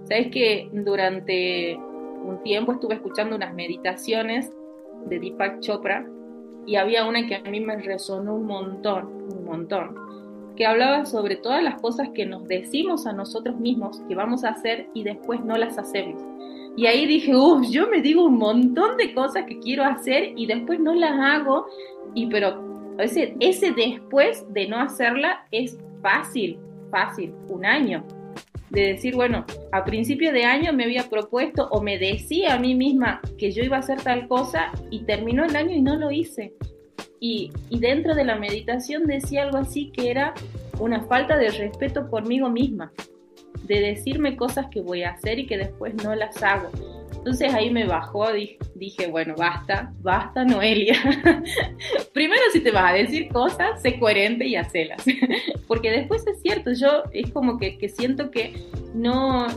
Sabes 0.04 0.28
que 0.28 0.68
durante 0.72 1.76
un 1.76 2.42
tiempo 2.42 2.72
estuve 2.72 2.94
escuchando 2.94 3.36
unas 3.36 3.54
meditaciones 3.54 4.52
de 5.06 5.18
Deepak 5.18 5.60
Chopra 5.60 6.06
y 6.66 6.76
había 6.76 7.06
una 7.06 7.26
que 7.26 7.36
a 7.36 7.42
mí 7.42 7.60
me 7.60 7.76
resonó 7.76 8.34
un 8.34 8.46
montón, 8.46 9.06
un 9.32 9.44
montón 9.44 9.94
que 10.56 10.66
hablaba 10.66 11.06
sobre 11.06 11.36
todas 11.36 11.62
las 11.62 11.80
cosas 11.80 12.08
que 12.14 12.26
nos 12.26 12.48
decimos 12.48 13.06
a 13.06 13.12
nosotros 13.12 13.58
mismos 13.60 14.00
que 14.08 14.14
vamos 14.14 14.44
a 14.44 14.50
hacer 14.50 14.88
y 14.94 15.04
después 15.04 15.44
no 15.44 15.56
las 15.56 15.78
hacemos. 15.78 16.20
Y 16.76 16.86
ahí 16.86 17.06
dije, 17.06 17.34
uff, 17.34 17.68
yo 17.70 17.88
me 17.88 18.02
digo 18.02 18.24
un 18.24 18.38
montón 18.38 18.96
de 18.96 19.14
cosas 19.14 19.44
que 19.46 19.58
quiero 19.60 19.84
hacer 19.84 20.32
y 20.36 20.46
después 20.46 20.78
no 20.78 20.94
las 20.94 21.12
hago. 21.12 21.66
Y 22.14 22.26
pero 22.26 22.94
ese, 22.98 23.34
ese 23.40 23.72
después 23.72 24.44
de 24.52 24.68
no 24.68 24.78
hacerla 24.78 25.46
es 25.50 25.78
fácil, 26.02 26.58
fácil, 26.90 27.32
un 27.48 27.64
año. 27.64 28.04
De 28.68 28.88
decir, 28.88 29.14
bueno, 29.14 29.44
a 29.72 29.84
principio 29.84 30.32
de 30.32 30.44
año 30.44 30.72
me 30.72 30.84
había 30.84 31.08
propuesto 31.08 31.68
o 31.70 31.80
me 31.80 31.98
decía 31.98 32.54
a 32.54 32.58
mí 32.58 32.74
misma 32.74 33.22
que 33.38 33.52
yo 33.52 33.62
iba 33.62 33.76
a 33.76 33.80
hacer 33.80 34.02
tal 34.02 34.28
cosa 34.28 34.72
y 34.90 35.04
terminó 35.04 35.44
el 35.44 35.56
año 35.56 35.74
y 35.74 35.80
no 35.80 35.96
lo 35.96 36.10
hice. 36.10 36.52
Y, 37.28 37.50
dentro 37.80 38.14
de 38.14 38.24
la 38.24 38.36
meditación 38.36 39.06
decía 39.06 39.42
algo 39.42 39.58
así 39.58 39.90
que 39.90 40.10
era 40.10 40.34
una 40.78 41.02
falta 41.02 41.36
de 41.36 41.50
respeto 41.50 42.08
conmigo 42.08 42.48
misma, 42.48 42.92
de 43.64 43.80
decirme 43.80 44.36
cosas 44.36 44.66
que 44.70 44.80
voy 44.80 45.02
a 45.02 45.10
hacer 45.10 45.40
y 45.40 45.46
que 45.46 45.58
después 45.58 45.94
no 46.04 46.14
las 46.14 46.40
hago. 46.42 46.70
Entonces 47.16 47.52
ahí 47.52 47.70
me 47.70 47.84
bajó, 47.84 48.28
dije, 48.76 49.08
bueno, 49.08 49.34
basta, 49.36 49.92
basta 50.00 50.44
Noelia. 50.44 50.94
Primero 52.12 52.42
si 52.52 52.60
te 52.60 52.70
vas 52.70 52.92
a 52.92 52.94
decir 52.94 53.28
cosas, 53.28 53.82
sé 53.82 53.98
coherente 53.98 54.46
y 54.46 54.54
hacelas. 54.54 55.04
Porque 55.66 55.90
después 55.90 56.24
es 56.28 56.40
cierto, 56.40 56.72
yo 56.72 57.02
es 57.12 57.32
como 57.32 57.58
que 57.58 57.88
siento 57.88 58.30
que 58.30 58.54
no, 58.94 59.48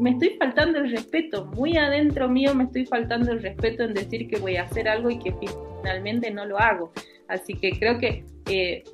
me 0.00 0.10
estoy 0.10 0.36
faltando 0.38 0.78
el 0.78 0.90
respeto, 0.90 1.46
muy 1.46 1.76
adentro 1.76 2.28
mío 2.28 2.54
me 2.54 2.64
estoy 2.64 2.86
faltando 2.86 3.32
el 3.32 3.42
respeto 3.42 3.84
en 3.84 3.94
decir 3.94 4.28
que 4.28 4.38
voy 4.38 4.56
a 4.56 4.64
hacer 4.64 4.88
algo 4.88 5.10
y 5.10 5.18
que 5.18 5.34
finalmente 5.80 6.30
no 6.30 6.44
lo 6.44 6.58
hago. 6.58 6.92
Así 7.28 7.54
que 7.54 7.78
creo 7.78 7.98
que 7.98 8.24
eh, 8.50 8.84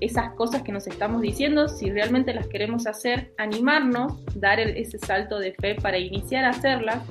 esas 0.00 0.32
cosas 0.34 0.62
que 0.62 0.72
nos 0.72 0.86
estamos 0.86 1.20
diciendo, 1.20 1.68
si 1.68 1.90
realmente 1.90 2.32
las 2.32 2.48
queremos 2.48 2.86
hacer, 2.86 3.32
animarnos, 3.38 4.14
dar 4.34 4.58
ese 4.58 4.98
salto 4.98 5.38
de 5.38 5.52
fe 5.52 5.74
para 5.74 5.98
iniciar 5.98 6.44
a 6.44 6.50
hacerlas 6.50 7.04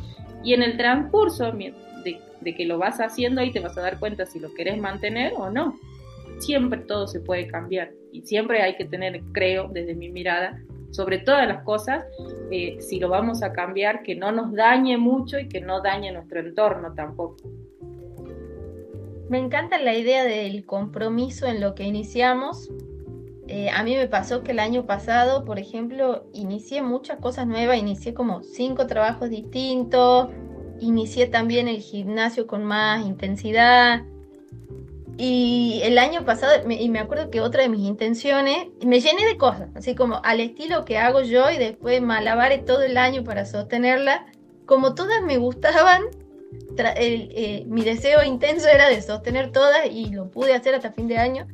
y 0.43 0.53
en 0.53 0.63
el 0.63 0.77
transcurso 0.77 1.51
de, 1.51 2.55
que 2.55 2.65
lo 2.65 2.77
vas 2.77 2.99
haciendo 2.99 3.41
ahí 3.41 3.51
te 3.51 3.59
vas 3.59 3.77
a 3.77 3.81
dar 3.81 3.99
cuenta 3.99 4.25
si 4.25 4.39
lo 4.39 4.53
querés 4.53 4.79
mantener 4.79 5.33
o 5.35 5.49
no. 5.49 5.79
Siempre 6.39 6.79
todo 6.79 7.07
se 7.07 7.19
puede 7.19 7.47
cambiar 7.47 7.91
y 8.11 8.21
siempre 8.21 8.61
hay 8.61 8.75
que 8.75 8.85
tener, 8.85 9.21
creo, 9.33 9.67
desde 9.71 9.93
mi 9.93 10.09
mirada, 10.09 10.59
sobre 10.91 11.19
todas 11.19 11.47
las 11.47 11.63
cosas, 11.63 12.05
eh, 12.49 12.77
si 12.79 12.99
lo 12.99 13.09
vamos 13.09 13.43
a 13.43 13.51
cambiar, 13.53 14.01
que 14.01 14.15
no 14.15 14.31
nos 14.31 14.53
dañe 14.53 14.97
mucho 14.97 15.37
y 15.37 15.47
que 15.47 15.61
no 15.61 15.81
dañe 15.81 16.11
nuestro 16.11 16.39
entorno 16.39 16.93
tampoco. 16.95 17.37
Me 19.29 19.37
encanta 19.37 19.77
la 19.77 19.93
idea 19.93 20.23
del 20.23 20.65
compromiso 20.65 21.45
en 21.45 21.61
lo 21.61 21.75
que 21.75 21.83
iniciamos. 21.83 22.69
Eh, 23.47 23.69
a 23.69 23.83
mí 23.83 23.95
me 23.95 24.07
pasó 24.07 24.43
que 24.43 24.51
el 24.51 24.59
año 24.59 24.85
pasado, 24.85 25.45
por 25.45 25.59
ejemplo, 25.59 26.25
inicié 26.33 26.81
muchas 26.81 27.19
cosas 27.19 27.47
nuevas, 27.47 27.77
inicié 27.77 28.13
como 28.13 28.43
cinco 28.43 28.87
trabajos 28.87 29.29
distintos, 29.29 30.29
inicié 30.79 31.27
también 31.27 31.67
el 31.67 31.79
gimnasio 31.79 32.47
con 32.47 32.63
más 32.63 33.05
intensidad, 33.05 34.03
y 35.21 35.81
el 35.83 35.97
año 35.97 36.23
pasado, 36.23 36.53
y 36.69 36.87
me 36.87 36.99
acuerdo 36.99 37.29
que 37.29 37.41
otra 37.41 37.63
de 37.63 37.67
mis 37.67 37.85
intenciones, 37.85 38.67
me 38.85 39.01
llené 39.01 39.25
de 39.25 39.35
cosas, 39.35 39.67
así 39.75 39.93
como 39.93 40.21
al 40.23 40.39
estilo 40.39 40.85
que 40.85 40.97
hago 40.97 41.19
yo 41.23 41.51
y 41.51 41.57
después 41.57 42.01
malabaré 42.01 42.59
todo 42.59 42.83
el 42.83 42.97
año 42.97 43.25
para 43.25 43.45
sostenerla. 43.45 44.27
Como 44.65 44.95
todas 44.95 45.21
me 45.21 45.35
gustaban, 45.35 46.03
eh, 46.77 47.63
mi 47.67 47.83
deseo 47.83 48.23
intenso 48.23 48.67
era 48.67 48.89
de 48.89 49.01
sostener 49.01 49.51
todas 49.51 49.85
y 49.91 50.09
lo 50.11 50.29
pude 50.29 50.53
hacer 50.53 50.75
hasta 50.75 50.91
fin 50.91 51.07
de 51.07 51.17
año. 51.17 51.47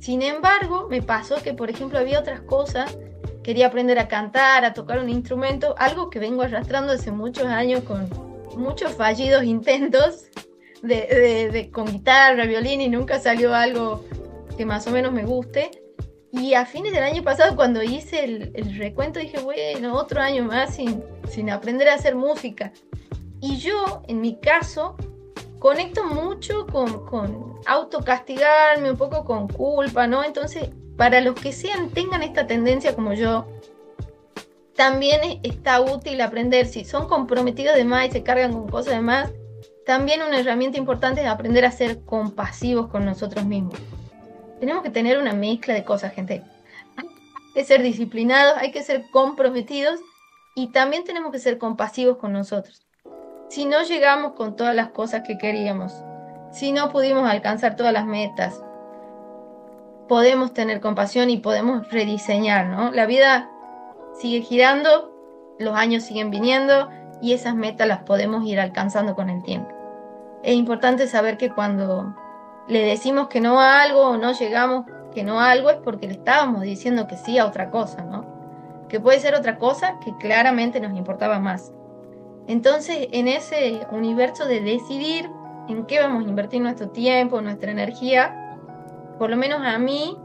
Sin 0.00 0.22
embargo, 0.22 0.86
me 0.90 1.00
pasó 1.00 1.36
que, 1.42 1.54
por 1.54 1.70
ejemplo, 1.70 1.98
había 1.98 2.20
otras 2.20 2.40
cosas. 2.42 2.96
Quería 3.42 3.68
aprender 3.68 3.98
a 3.98 4.08
cantar, 4.08 4.64
a 4.64 4.74
tocar 4.74 4.98
un 4.98 5.08
instrumento, 5.08 5.74
algo 5.78 6.10
que 6.10 6.18
vengo 6.18 6.42
arrastrando 6.42 6.92
hace 6.92 7.10
muchos 7.10 7.46
años 7.46 7.84
con 7.84 8.08
muchos 8.56 8.92
fallidos 8.92 9.44
intentos 9.44 10.24
de, 10.82 11.70
con 11.72 11.86
guitarra, 11.86 12.46
violín 12.46 12.80
y 12.80 12.88
nunca 12.88 13.18
salió 13.18 13.54
algo 13.54 14.04
que 14.56 14.66
más 14.66 14.86
o 14.86 14.90
menos 14.90 15.12
me 15.12 15.24
guste. 15.24 15.70
Y 16.32 16.54
a 16.54 16.66
fines 16.66 16.92
del 16.92 17.04
año 17.04 17.22
pasado, 17.22 17.54
cuando 17.54 17.82
hice 17.82 18.24
el, 18.24 18.76
recuento, 18.76 19.20
dije, 19.20 19.38
bueno, 19.40 19.94
otro 19.94 20.20
año 20.20 20.44
más 20.44 20.74
sin, 20.74 21.02
sin 21.30 21.48
aprender 21.48 21.88
a 21.88 21.94
hacer 21.94 22.16
música. 22.16 22.72
Y 23.46 23.58
yo, 23.58 24.02
en 24.08 24.22
mi 24.22 24.36
caso, 24.36 24.96
conecto 25.58 26.02
mucho 26.02 26.66
con, 26.66 27.60
autocastigarme, 27.66 28.90
un 28.90 28.96
poco 28.96 29.26
con 29.26 29.48
culpa, 29.48 30.06
¿no? 30.06 30.24
Entonces, 30.24 30.70
para 30.96 31.20
los 31.20 31.34
que 31.34 31.52
sean, 31.52 31.90
tengan 31.90 32.22
esta 32.22 32.46
tendencia 32.46 32.94
como 32.94 33.12
yo, 33.12 33.46
también 34.74 35.40
está 35.42 35.82
útil 35.82 36.22
aprender, 36.22 36.64
si 36.64 36.86
son 36.86 37.06
comprometidos 37.06 37.76
de 37.76 37.84
más 37.84 38.08
y 38.08 38.12
se 38.12 38.22
cargan 38.22 38.54
con 38.54 38.66
cosas 38.66 38.94
de 38.94 39.02
más, 39.02 39.30
también 39.84 40.22
una 40.22 40.40
herramienta 40.40 40.78
importante 40.78 41.20
es 41.20 41.26
aprender 41.26 41.66
a 41.66 41.70
ser 41.70 42.02
compasivos 42.02 42.86
con 42.86 43.04
nosotros 43.04 43.44
mismos. 43.44 43.74
Tenemos 44.58 44.82
que 44.82 44.88
tener 44.88 45.18
una 45.18 45.34
mezcla 45.34 45.74
de 45.74 45.84
cosas, 45.84 46.14
gente. 46.14 46.42
Hay 46.96 47.06
que 47.52 47.64
ser 47.66 47.82
disciplinados, 47.82 48.56
hay 48.56 48.72
que 48.72 48.82
ser 48.82 49.04
comprometidos 49.10 50.00
y 50.54 50.72
también 50.72 51.04
tenemos 51.04 51.30
que 51.30 51.38
ser 51.38 51.58
compasivos 51.58 52.16
con 52.16 52.32
nosotros. 52.32 52.83
Si 53.54 53.66
no 53.66 53.84
llegamos 53.84 54.32
con 54.32 54.56
todas 54.56 54.74
las 54.74 54.88
cosas 54.88 55.22
que 55.24 55.38
queríamos, 55.38 56.02
si 56.50 56.72
no 56.72 56.88
pudimos 56.88 57.30
alcanzar 57.30 57.76
todas 57.76 57.92
las 57.92 58.04
metas, 58.04 58.60
podemos 60.08 60.52
tener 60.52 60.80
compasión 60.80 61.30
y 61.30 61.36
podemos 61.36 61.88
rediseñar, 61.92 62.66
¿no? 62.66 62.90
La 62.90 63.06
vida 63.06 63.48
sigue 64.18 64.40
girando, 64.40 65.12
los 65.60 65.76
años 65.76 66.02
siguen 66.02 66.30
viniendo 66.30 66.88
y 67.22 67.32
esas 67.32 67.54
metas 67.54 67.86
las 67.86 68.00
podemos 68.00 68.44
ir 68.44 68.58
alcanzando 68.58 69.14
con 69.14 69.30
el 69.30 69.40
tiempo. 69.44 69.70
Es 70.42 70.56
importante 70.56 71.06
saber 71.06 71.38
que 71.38 71.50
cuando 71.50 72.12
le 72.66 72.84
decimos 72.84 73.28
que 73.28 73.40
no 73.40 73.60
a 73.60 73.82
algo 73.82 74.00
o 74.00 74.16
no 74.16 74.32
llegamos 74.32 74.84
que 75.14 75.22
no 75.22 75.38
a 75.38 75.52
algo 75.52 75.70
es 75.70 75.76
porque 75.76 76.08
le 76.08 76.14
estábamos 76.14 76.62
diciendo 76.62 77.06
que 77.06 77.16
sí 77.16 77.38
a 77.38 77.46
otra 77.46 77.70
cosa, 77.70 78.02
¿no? 78.02 78.26
Que 78.88 78.98
puede 78.98 79.20
ser 79.20 79.36
otra 79.36 79.58
cosa 79.58 80.00
que 80.04 80.12
claramente 80.16 80.80
nos 80.80 80.98
importaba 80.98 81.38
más. 81.38 81.72
Entonces, 82.46 83.08
en 83.12 83.28
ese 83.28 83.86
universo 83.90 84.46
de 84.46 84.60
decidir 84.60 85.30
en 85.68 85.86
qué 85.86 85.98
vamos 86.00 86.24
a 86.24 86.28
invertir 86.28 86.60
nuestro 86.60 86.90
tiempo, 86.90 87.40
nuestra 87.40 87.70
energía, 87.70 88.58
por 89.18 89.30
lo 89.30 89.36
menos 89.36 89.60
a 89.64 89.78
mí, 89.78 90.16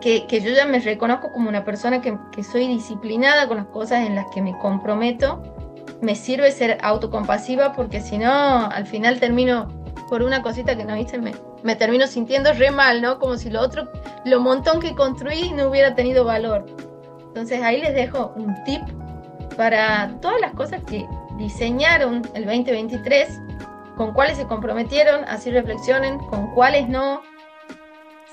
que, 0.00 0.26
yo 0.28 0.50
ya 0.50 0.66
me 0.66 0.80
reconozco 0.80 1.32
como 1.32 1.48
una 1.48 1.64
persona 1.64 2.00
que, 2.00 2.44
soy 2.44 2.66
disciplinada 2.66 3.48
con 3.48 3.56
las 3.56 3.66
cosas 3.66 4.06
en 4.06 4.14
las 4.14 4.26
que 4.32 4.42
me 4.42 4.56
comprometo, 4.58 5.42
me 6.02 6.14
sirve 6.14 6.50
ser 6.50 6.78
autocompasiva 6.82 7.72
porque 7.72 8.00
si 8.00 8.18
no, 8.18 8.66
al 8.70 8.86
final 8.86 9.18
termino 9.18 9.68
por 10.10 10.22
una 10.22 10.42
cosita 10.42 10.76
que 10.76 10.84
no 10.84 10.94
viste, 10.94 11.18
me, 11.18 11.32
me 11.62 11.74
termino 11.74 12.06
sintiendo 12.06 12.52
re 12.52 12.70
mal, 12.70 13.00
¿no? 13.00 13.18
Como 13.18 13.38
si 13.38 13.48
lo 13.48 13.62
otro, 13.62 13.88
lo 14.26 14.40
montón 14.40 14.80
que 14.80 14.94
construí 14.94 15.52
no 15.52 15.68
hubiera 15.68 15.94
tenido 15.94 16.24
valor. 16.24 16.66
Entonces 17.28 17.62
ahí 17.62 17.80
les 17.80 17.94
dejo 17.94 18.32
un 18.36 18.54
tip 18.64 18.82
para 19.56 20.18
todas 20.20 20.40
las 20.40 20.52
cosas 20.52 20.82
que 20.84 21.06
diseñaron 21.36 22.22
el 22.34 22.44
2023, 22.44 23.40
con 23.96 24.12
cuáles 24.12 24.36
se 24.36 24.46
comprometieron, 24.46 25.24
así 25.24 25.50
reflexionen, 25.50 26.18
con 26.18 26.52
cuáles 26.54 26.88
no. 26.88 27.22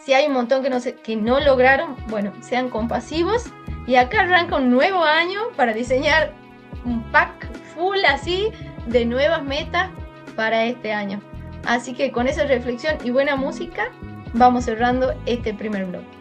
Si 0.03 0.13
hay 0.13 0.27
un 0.27 0.33
montón 0.33 0.63
que 0.63 0.69
no, 0.69 0.79
se, 0.79 0.95
que 0.95 1.15
no 1.15 1.39
lograron, 1.39 1.95
bueno, 2.07 2.31
sean 2.41 2.69
compasivos. 2.69 3.45
Y 3.87 3.95
acá 3.95 4.21
arranca 4.21 4.57
un 4.57 4.69
nuevo 4.69 5.03
año 5.03 5.41
para 5.55 5.73
diseñar 5.73 6.33
un 6.85 7.03
pack 7.11 7.51
full 7.75 7.99
así 8.07 8.51
de 8.87 9.05
nuevas 9.05 9.43
metas 9.43 9.89
para 10.35 10.65
este 10.65 10.93
año. 10.93 11.21
Así 11.65 11.93
que 11.93 12.11
con 12.11 12.27
esa 12.27 12.45
reflexión 12.45 12.97
y 13.03 13.11
buena 13.11 13.35
música 13.35 13.91
vamos 14.33 14.65
cerrando 14.65 15.13
este 15.25 15.53
primer 15.53 15.85
bloque. 15.85 16.20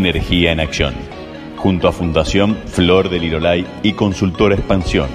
Energía 0.00 0.52
en 0.52 0.60
Acción, 0.60 0.94
junto 1.56 1.86
a 1.86 1.92
Fundación 1.92 2.56
Flor 2.66 3.10
del 3.10 3.22
Lirolay 3.22 3.66
y 3.82 3.92
Consultora 3.92 4.54
Expansión, 4.54 5.08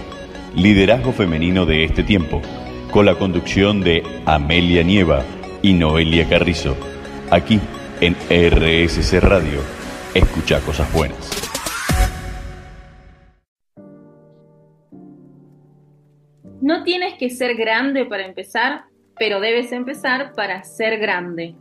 liderazgo 0.56 1.12
femenino 1.12 1.66
de 1.66 1.84
este 1.84 2.04
tiempo, 2.04 2.42
con 2.92 3.06
la 3.06 3.16
conducción 3.16 3.82
de 3.82 4.04
Amelia 4.26 4.84
Nieva 4.84 5.24
y 5.62 5.74
Noelia 5.74 6.30
Carrizo, 6.30 6.78
aquí 7.32 7.60
en 8.00 8.14
RSC 8.30 9.20
Radio. 9.20 9.60
Escucha 10.14 10.60
cosas 10.62 10.92
buenas. 10.94 11.32
No 16.62 16.84
tienes 16.84 17.16
que 17.16 17.30
ser 17.30 17.56
grande 17.56 18.06
para 18.06 18.26
empezar, 18.26 18.86
pero 19.18 19.40
debes 19.40 19.72
empezar 19.72 20.34
para 20.36 20.64
ser 20.64 21.00
grande. 21.00 21.56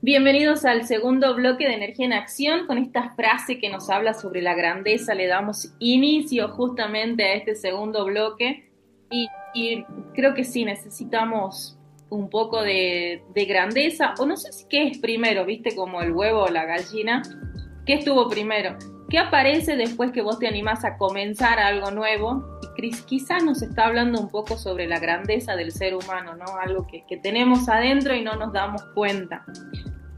Bienvenidos 0.00 0.64
al 0.64 0.86
segundo 0.86 1.34
bloque 1.34 1.66
de 1.66 1.74
Energía 1.74 2.06
en 2.06 2.12
Acción. 2.12 2.68
Con 2.68 2.78
esta 2.78 3.14
frase 3.16 3.58
que 3.58 3.68
nos 3.68 3.90
habla 3.90 4.14
sobre 4.14 4.40
la 4.42 4.54
grandeza, 4.54 5.12
le 5.12 5.26
damos 5.26 5.74
inicio 5.80 6.50
justamente 6.50 7.24
a 7.24 7.34
este 7.34 7.56
segundo 7.56 8.04
bloque. 8.04 8.70
Y, 9.10 9.84
creo 10.14 10.34
que 10.34 10.44
sí, 10.44 10.64
necesitamos 10.64 11.76
un 12.10 12.30
poco 12.30 12.62
de, 12.62 13.24
grandeza, 13.34 14.14
o 14.20 14.26
no 14.26 14.36
sé 14.36 14.52
si 14.52 14.68
qué 14.68 14.86
es 14.86 14.98
primero, 14.98 15.44
viste, 15.44 15.74
como 15.74 16.00
el 16.00 16.12
huevo 16.12 16.44
o 16.44 16.48
la 16.48 16.64
gallina. 16.64 17.20
¿Qué 17.84 17.94
estuvo 17.94 18.28
primero? 18.28 18.76
¿Qué 19.10 19.18
aparece 19.18 19.74
después 19.74 20.12
que 20.12 20.22
vos 20.22 20.38
te 20.38 20.46
animás 20.46 20.84
a 20.84 20.96
comenzar 20.96 21.58
algo 21.58 21.90
nuevo? 21.90 22.60
Y 22.76 22.92
quizás 22.92 23.42
nos 23.42 23.62
está 23.62 23.86
hablando 23.86 24.20
un 24.20 24.28
poco 24.28 24.56
sobre 24.56 24.86
la 24.86 25.00
grandeza 25.00 25.56
del 25.56 25.72
ser 25.72 25.96
humano, 25.96 26.36
¿no? 26.36 26.44
Algo 26.60 26.86
que, 26.86 27.04
que 27.08 27.16
tenemos 27.16 27.68
adentro 27.68 28.14
y 28.14 28.22
no 28.22 28.36
nos 28.36 28.52
damos 28.52 28.84
cuenta. 28.94 29.44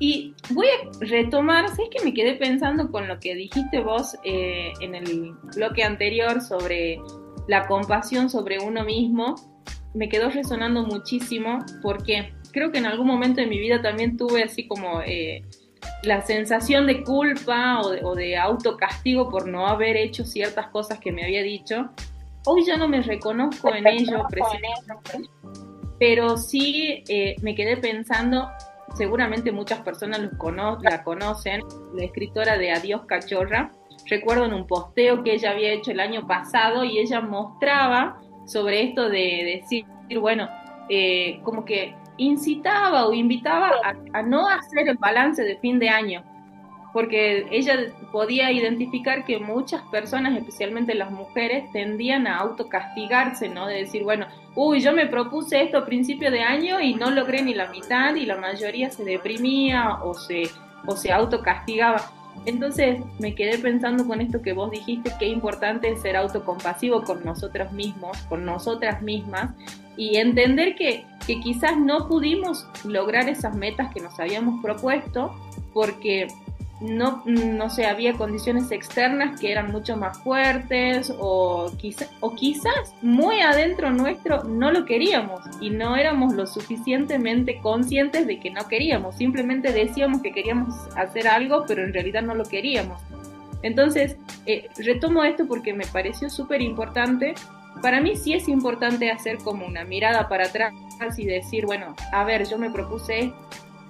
Y 0.03 0.35
voy 0.55 0.67
a 0.67 1.05
retomar, 1.05 1.69
¿sabes 1.69 1.91
que 1.91 2.03
me 2.03 2.15
quedé 2.15 2.35
pensando 2.35 2.91
con 2.91 3.07
lo 3.07 3.21
que 3.21 3.35
dijiste 3.35 3.81
vos 3.81 4.17
eh, 4.25 4.73
en 4.81 4.95
el 4.95 5.35
bloque 5.55 5.85
anterior 5.85 6.41
sobre 6.41 6.99
la 7.47 7.67
compasión 7.67 8.31
sobre 8.31 8.59
uno 8.59 8.83
mismo? 8.83 9.35
Me 9.93 10.09
quedó 10.09 10.31
resonando 10.31 10.85
muchísimo 10.85 11.59
porque 11.83 12.33
creo 12.51 12.73
que 12.73 12.79
en 12.79 12.87
algún 12.87 13.07
momento 13.07 13.43
de 13.43 13.47
mi 13.47 13.59
vida 13.59 13.83
también 13.83 14.17
tuve 14.17 14.43
así 14.43 14.67
como 14.67 15.03
eh, 15.03 15.45
la 16.03 16.23
sensación 16.23 16.87
de 16.87 17.05
culpa 17.05 17.83
o 17.83 17.91
de, 17.91 18.01
o 18.03 18.15
de, 18.15 18.39
autocastigo 18.39 19.29
por 19.29 19.47
no 19.49 19.67
haber 19.67 19.99
hecho 19.99 20.25
ciertas 20.25 20.69
cosas 20.69 20.99
que 20.99 21.13
me 21.13 21.25
había 21.25 21.43
dicho. 21.43 21.91
Hoy 22.47 22.65
ya 22.65 22.79
no 22.79 22.89
me 22.89 23.03
reconozco 23.03 23.75
en 23.75 23.87
ello, 23.87 24.27
pero 25.99 26.39
sí 26.39 27.05
eh, 27.07 27.37
me 27.43 27.55
quedé 27.55 27.77
pensando 27.77 28.49
seguramente 28.95 29.53
muchas 29.53 29.81
personas 29.81 30.21
la 30.21 31.03
conocen, 31.03 31.63
la 31.95 32.05
escritora 32.05 32.59
de 32.59 32.73
Adiós 32.73 33.03
Cachorra. 33.07 33.73
Recuerdo 34.07 34.47
en 34.47 34.55
un 34.55 34.67
posteo 34.67 35.23
que 35.23 35.35
ella 35.35 35.53
había 35.53 35.73
hecho 35.73 35.91
el 35.91 36.01
año 36.01 36.27
pasado 36.27 36.85
y 36.85 36.99
ella 36.99 37.21
mostraba 37.21 38.19
sobre 38.47 38.83
esto 38.83 39.09
de 39.09 39.61
decir, 39.61 39.87
bueno, 40.19 40.49
eh, 40.89 41.41
como 41.45 41.65
que 41.65 41.95
incitaba 42.17 43.07
o 43.07 43.15
invitaba 43.15 43.73
a, 44.13 44.23
no 44.23 44.49
hacer 44.49 44.89
el 44.89 44.97
balance 44.99 45.43
de 45.43 45.57
fin 45.59 45.79
de 45.79 45.89
año, 45.89 46.23
porque 46.93 47.47
ella 47.51 47.93
podía 48.11 48.51
identificar 48.51 49.25
que 49.25 49.39
muchas 49.39 49.83
personas, 49.83 50.37
especialmente 50.37 50.95
las 50.95 51.11
mujeres, 51.11 51.71
tendían 51.73 52.27
a 52.27 52.39
autocastigarse, 52.39 53.49
¿no? 53.49 53.67
De 53.67 53.77
decir, 53.77 54.03
bueno, 54.03 54.27
uy, 54.55 54.81
yo 54.81 54.93
me 54.93 55.07
propuse 55.07 55.63
esto 55.63 55.79
a 55.79 55.87
principio 55.87 56.31
de 56.31 56.41
año 56.41 56.81
y 56.81 56.95
no 56.95 57.11
logré 57.11 57.43
ni 57.43 57.55
la 57.55 57.71
mitad 57.71 58.15
y 58.15 58.27
la 58.27 58.37
mayoría 58.37 58.91
se 58.91 59.05
deprimía 59.05 59.99
o 60.03 60.15
se, 60.15 60.45
o 60.87 60.97
se 60.97 61.13
autocastigaba. 61.13 62.11
Entonces 62.47 63.01
me 63.19 63.35
quedé 63.35 63.59
pensando 63.59 64.07
con 64.07 64.21
esto 64.21 64.41
que 64.41 64.53
vos 64.53 64.71
dijiste, 64.71 65.13
que 65.19 65.27
es 65.27 65.33
importante 65.33 65.95
ser 65.97 66.17
autocompasivo 66.17 67.03
con 67.03 67.25
nosotros 67.25 67.73
mismos, 67.73 68.17
con 68.29 68.45
nosotras 68.45 69.03
mismas, 69.03 69.51
y 69.97 70.17
entender 70.17 70.77
que, 70.77 71.05
que 71.27 71.41
quizás 71.41 71.77
no 71.77 72.09
pudimos 72.09 72.67
lograr 72.85 73.29
esas 73.29 73.55
metas 73.55 73.93
que 73.93 74.01
nos 74.01 74.19
habíamos 74.19 74.63
propuesto 74.63 75.35
porque 75.75 76.29
no, 76.81 77.23
no 77.27 77.69
sé, 77.69 77.85
había 77.85 78.15
condiciones 78.15 78.71
externas 78.73 79.39
que 79.39 79.53
eran 79.53 79.71
mucho 79.71 79.97
más 79.97 80.19
fuertes 80.19 81.13
o, 81.19 81.71
quizá, 81.77 82.07
o 82.21 82.35
quizás 82.35 82.95
muy 83.03 83.41
adentro 83.41 83.91
nuestro 83.91 84.45
no 84.45 84.73
lo 84.73 84.87
queríamos 84.87 85.43
y 85.61 85.71
no 85.71 85.97
éramos 85.97 86.35
lo 86.35 86.47
suficientemente 86.47 87.61
conscientes 87.61 88.27
de 88.27 88.41
que 88.41 88.51
no 88.51 88.67
queríamos, 88.67 89.17
simplemente 89.17 89.73
decíamos 89.73 90.23
que 90.23 90.33
queríamos 90.33 90.75
hacer 90.97 91.29
algo 91.29 91.65
pero 91.69 91.85
en 91.85 91.93
realidad 91.93 92.23
no 92.23 92.35
lo 92.35 92.45
queríamos. 92.45 93.01
Entonces, 93.63 94.17
eh, 94.47 94.71
retomo 94.79 95.23
esto 95.23 95.47
porque 95.47 95.75
me 95.75 95.85
pareció 95.87 96.31
súper 96.31 96.63
importante. 96.63 97.35
Para 97.83 98.01
mí 98.01 98.17
sí 98.17 98.33
es 98.33 98.49
importante 98.49 99.11
hacer 99.11 99.37
como 99.37 99.67
una 99.67 99.85
mirada 99.85 100.31
para 100.31 100.47
atrás 100.47 100.73
y 101.19 101.27
decir, 101.27 101.67
bueno, 101.67 101.95
a 102.11 102.25
ver, 102.25 102.49
yo 102.49 102.57
me 102.57 102.71
propuse 102.71 103.35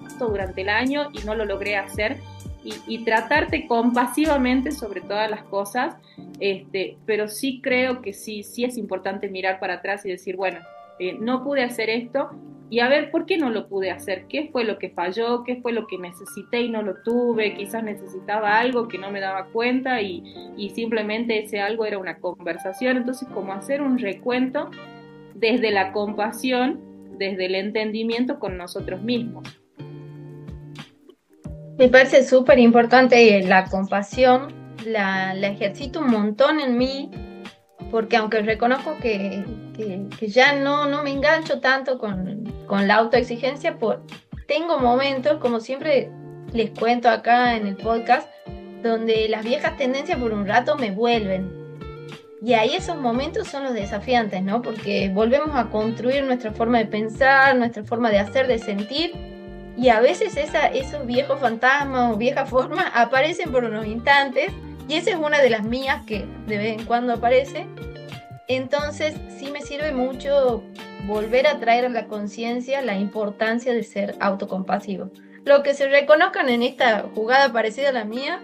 esto 0.05 0.27
durante 0.27 0.61
el 0.61 0.69
año 0.69 1.09
y 1.13 1.19
no 1.25 1.35
lo 1.35 1.45
logré 1.45 1.77
hacer 1.77 2.19
y, 2.63 3.03
tratarte 3.03 3.67
compasivamente 3.67 4.71
sobre 4.71 5.01
todas 5.01 5.29
las 5.29 5.43
cosas, 5.43 5.95
este, 6.39 6.97
pero 7.05 7.27
sí 7.27 7.59
creo 7.61 8.01
que 8.01 8.13
sí, 8.13 8.43
sí 8.43 8.63
es 8.63 8.77
importante 8.77 9.29
mirar 9.29 9.59
para 9.59 9.75
atrás 9.75 10.05
y 10.05 10.09
decir, 10.09 10.35
bueno, 10.35 10.59
eh, 10.99 11.17
no 11.19 11.43
pude 11.43 11.63
hacer 11.63 11.89
esto, 11.89 12.29
y 12.71 12.79
a 12.79 12.87
ver 12.87 13.11
por 13.11 13.25
qué 13.25 13.37
no 13.37 13.49
lo 13.49 13.67
pude 13.67 13.91
hacer, 13.91 14.27
qué 14.29 14.47
fue 14.49 14.63
lo 14.63 14.79
que 14.79 14.89
falló, 14.89 15.43
qué 15.43 15.57
fue 15.57 15.73
lo 15.73 15.87
que 15.87 15.97
necesité 15.97 16.61
y 16.61 16.69
no 16.69 16.81
lo 16.83 17.03
tuve, 17.03 17.53
quizás 17.53 17.83
necesitaba 17.83 18.59
algo 18.59 18.87
que 18.87 18.97
no 18.97 19.11
me 19.11 19.19
daba 19.19 19.47
cuenta 19.47 20.01
y, 20.01 20.23
y 20.55 20.69
simplemente 20.69 21.43
ese 21.43 21.59
algo 21.59 21.85
era 21.85 21.97
una 21.97 22.19
conversación. 22.19 22.95
Entonces, 22.95 23.27
como 23.33 23.51
hacer 23.51 23.81
un 23.81 23.97
recuento 23.97 24.71
desde 25.35 25.71
la 25.71 25.91
compasión, 25.91 26.79
desde 27.17 27.47
el 27.47 27.55
entendimiento 27.55 28.39
con 28.39 28.55
nosotros 28.57 29.01
mismos. 29.01 29.60
Me 31.81 31.89
parece 31.89 32.23
súper 32.23 32.59
importante 32.59 33.41
la 33.41 33.65
compasión, 33.65 34.53
la, 34.85 35.33
la, 35.33 35.47
ejercito 35.47 35.99
un 35.99 36.11
montón 36.11 36.59
en 36.59 36.77
mí, 36.77 37.09
porque 37.89 38.17
aunque 38.17 38.43
reconozco 38.43 38.97
que, 39.01 39.43
que, 39.75 40.27
ya 40.27 40.53
no, 40.53 40.85
no 40.85 41.01
me 41.01 41.09
engancho 41.09 41.59
tanto 41.59 41.97
con, 41.97 42.43
con 42.67 42.87
la 42.87 42.97
autoexigencia, 42.97 43.79
por, 43.79 44.05
tengo 44.47 44.77
momentos, 44.77 45.39
como 45.39 45.59
siempre 45.59 46.11
les 46.53 46.69
cuento 46.69 47.09
acá 47.09 47.55
en 47.55 47.65
el 47.65 47.77
podcast, 47.77 48.29
donde 48.83 49.27
las 49.27 49.43
viejas 49.43 49.75
tendencias 49.75 50.19
por 50.19 50.33
un 50.33 50.45
rato 50.45 50.77
me 50.77 50.91
vuelven. 50.91 51.51
Y 52.43 52.53
ahí 52.53 52.75
esos 52.75 52.97
momentos 52.97 53.47
son 53.47 53.63
los 53.63 53.73
desafiantes, 53.73 54.43
¿no? 54.43 54.61
Porque 54.61 55.09
volvemos 55.11 55.55
a 55.55 55.71
construir 55.71 56.25
nuestra 56.25 56.51
forma 56.51 56.77
de 56.77 56.85
pensar, 56.85 57.55
nuestra 57.55 57.83
forma 57.83 58.11
de 58.11 58.19
hacer, 58.19 58.45
de 58.45 58.59
sentir, 58.59 59.31
y 59.81 59.89
a 59.89 59.99
veces 59.99 60.37
esa, 60.37 60.67
esos 60.67 61.07
viejos 61.07 61.39
fantasmas 61.39 62.13
o 62.13 62.15
viejas 62.15 62.47
formas 62.47 62.85
aparecen 62.93 63.51
por 63.51 63.63
unos 63.63 63.87
instantes 63.87 64.51
y 64.87 64.93
esa 64.93 65.09
es 65.09 65.15
una 65.15 65.39
de 65.39 65.49
las 65.49 65.63
mías 65.63 66.05
que 66.05 66.27
de 66.45 66.57
vez 66.57 66.79
en 66.79 66.85
cuando 66.85 67.13
aparece. 67.13 67.65
Entonces 68.47 69.15
sí 69.39 69.49
me 69.49 69.61
sirve 69.61 69.91
mucho 69.91 70.63
volver 71.07 71.47
a 71.47 71.59
traer 71.59 71.85
a 71.85 71.89
la 71.89 72.05
conciencia 72.05 72.83
la 72.83 72.95
importancia 72.95 73.73
de 73.73 73.81
ser 73.81 74.15
autocompasivo. 74.19 75.09
Lo 75.45 75.63
que 75.63 75.73
se 75.73 75.87
reconozcan 75.87 76.49
en 76.49 76.61
esta 76.61 77.05
jugada 77.15 77.51
parecida 77.51 77.89
a 77.89 77.93
la 77.93 78.05
mía, 78.05 78.39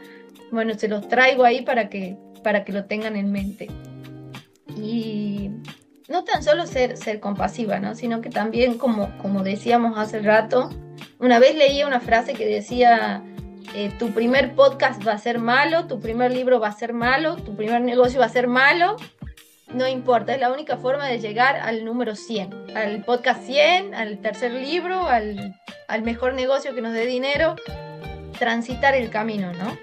bueno, 0.52 0.74
se 0.74 0.88
los 0.88 1.08
traigo 1.08 1.44
ahí 1.44 1.62
para 1.62 1.88
que, 1.88 2.18
para 2.44 2.64
que 2.64 2.72
lo 2.72 2.86
tengan 2.86 3.16
en 3.16 3.32
mente. 3.32 3.68
Y 4.76 5.27
no 6.08 6.24
tan 6.24 6.44
solo 6.44 6.66
ser, 6.66 6.98
ser 6.98 7.20
compasiva, 7.20 7.80
¿no? 7.80 7.96
sino 7.96 8.22
que 8.22 8.30
también, 8.30 8.78
como, 8.78 9.18
como 9.18 9.44
decíamos 9.44 9.98
hace 9.98 10.20
rato, 10.20 10.70
una 11.20 11.40
vez 11.40 11.56
leía 11.56 11.88
una 11.88 12.00
frase 12.00 12.34
que 12.34 12.46
decía, 12.46 13.24
eh, 13.76 13.92
tu 14.00 14.12
primer 14.12 14.56
podcast 14.56 15.06
va 15.06 15.14
a 15.14 15.18
ser 15.18 15.40
malo, 15.40 15.88
tu 15.88 16.00
primer 16.00 16.32
libro 16.32 16.60
va 16.60 16.70
a 16.70 16.72
ser 16.72 16.94
malo, 16.94 17.36
tu 17.36 17.56
primer 17.56 17.82
negocio 17.82 18.20
va 18.20 18.28
a 18.28 18.30
ser 18.30 18.48
malo. 18.48 18.96
No 19.74 19.86
importa, 19.86 20.34
es 20.34 20.40
la 20.40 20.52
única 20.52 20.78
forma 20.78 21.08
de 21.08 21.20
llegar 21.20 21.58
al 21.58 21.84
número 21.84 22.16
100, 22.16 22.78
al 22.78 23.04
podcast 23.04 23.44
100, 23.44 23.94
al 23.94 24.20
tercer 24.20 24.54
libro, 24.54 25.08
al, 25.08 25.56
al 25.90 26.02
mejor 26.04 26.34
negocio 26.34 26.74
que 26.74 26.82
nos 26.82 26.94
dé 26.94 27.06
dinero, 27.06 27.56
transitar 28.40 28.96
el 28.96 29.10
camino, 29.10 29.52
¿no? 29.54 29.78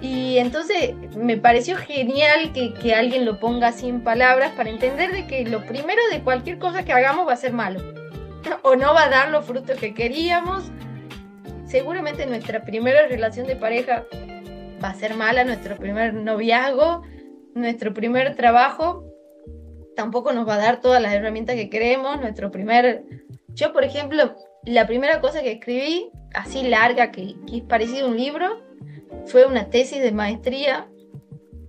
Y 0.00 0.38
entonces 0.38 0.94
me 1.16 1.36
pareció 1.36 1.76
genial 1.76 2.52
que, 2.52 2.72
que, 2.72 2.94
alguien 2.94 3.26
lo 3.26 3.38
ponga 3.38 3.72
sin 3.72 4.02
palabras 4.02 4.52
para 4.56 4.70
entender 4.70 5.12
de 5.12 5.26
que 5.26 5.44
lo 5.44 5.66
primero 5.66 6.00
de 6.10 6.22
cualquier 6.22 6.58
cosa 6.58 6.84
que 6.84 6.92
hagamos 6.92 7.28
va 7.28 7.34
a 7.34 7.36
ser 7.36 7.52
malo. 7.52 7.80
o 8.62 8.76
no 8.76 8.94
va 8.94 9.04
a 9.04 9.10
dar 9.10 9.30
los 9.30 9.44
frutos 9.44 9.78
que 9.78 9.92
queríamos. 9.92 10.70
Seguramente 11.66 12.26
nuestra 12.26 12.64
primera 12.64 13.06
relación 13.06 13.46
de 13.46 13.56
pareja 13.56 14.06
va 14.82 14.88
a 14.88 14.94
ser 14.94 15.14
mala, 15.14 15.44
nuestro 15.44 15.76
primer 15.76 16.14
noviazgo, 16.14 17.02
nuestro 17.54 17.92
primer 17.92 18.34
trabajo 18.36 19.04
tampoco 20.00 20.32
nos 20.32 20.48
va 20.48 20.54
a 20.54 20.58
dar 20.58 20.80
todas 20.80 21.02
las 21.02 21.12
herramientas 21.12 21.56
que 21.56 21.68
queremos, 21.68 22.18
nuestro 22.20 22.50
primer... 22.50 23.04
Yo, 23.48 23.72
por 23.74 23.84
ejemplo, 23.84 24.34
la 24.64 24.86
primera 24.86 25.20
cosa 25.20 25.42
que 25.42 25.52
escribí, 25.52 26.10
así 26.32 26.62
larga, 26.62 27.10
que, 27.10 27.34
que 27.46 27.58
es 27.58 27.62
parecido 27.62 28.06
a 28.06 28.10
un 28.10 28.16
libro, 28.16 28.62
fue 29.26 29.46
una 29.46 29.70
tesis 29.70 30.00
de 30.00 30.12
maestría. 30.12 30.88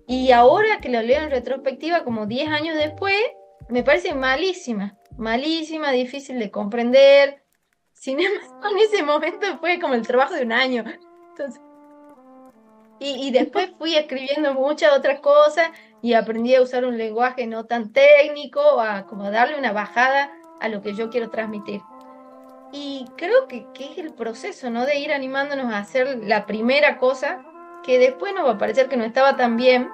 Y 0.08 0.32
ahora 0.32 0.80
que 0.82 0.89
lo 0.89 1.01
leo 1.01 1.21
en 1.23 1.32
retrospectiva, 1.32 2.04
como 2.04 2.25
10 2.25 2.49
años 2.49 2.75
después, 2.75 3.15
me 3.69 3.84
parece 3.84 4.13
malísima 4.13 4.97
malísima, 5.17 5.91
difícil 5.91 6.39
de 6.39 6.51
comprender. 6.51 7.43
Sin 7.93 8.19
embargo, 8.19 8.69
en 8.71 8.77
ese 8.80 9.04
momento 9.04 9.60
fue 9.60 9.80
como 9.80 9.93
el 9.93 10.06
trabajo 10.06 10.34
de 10.34 10.43
un 10.43 10.51
año. 10.51 10.84
Entonces, 11.30 11.62
y, 12.99 13.32
después 13.32 13.71
fui 13.80 13.95
escribiendo 13.95 14.54
muchas 14.54 14.95
otras 14.95 15.21
cosas 15.21 15.71
y 16.04 16.13
aprendí 16.13 16.54
a 16.54 16.62
usar 16.62 16.86
un 16.86 16.99
lenguaje 16.99 17.47
no 17.47 17.65
tan 17.65 17.91
técnico, 17.93 18.80
a 18.80 19.08
como 19.08 19.32
darle 19.32 19.58
una 19.58 19.71
bajada 19.71 20.32
a 20.60 20.67
lo 20.69 20.84
que 20.84 20.93
yo 20.93 21.10
quiero 21.10 21.32
transmitir. 21.32 21.82
Y 22.71 23.05
creo 23.17 23.47
que, 23.47 23.67
que 23.73 23.91
es 23.91 23.97
el 23.97 24.13
proceso, 24.13 24.69
¿no? 24.69 24.86
De 24.86 24.99
ir 24.99 25.12
animándonos 25.12 25.73
a 25.73 25.79
hacer 25.79 26.19
la 26.23 26.45
primera 26.45 26.97
cosa 26.97 27.43
que 27.84 27.99
después 27.99 28.34
nos 28.34 28.45
va 28.45 28.51
a 28.51 28.57
parecer 28.57 28.88
que 28.88 28.97
no 28.97 29.03
estaba 29.03 29.36
tan 29.36 29.57
bien, 29.57 29.89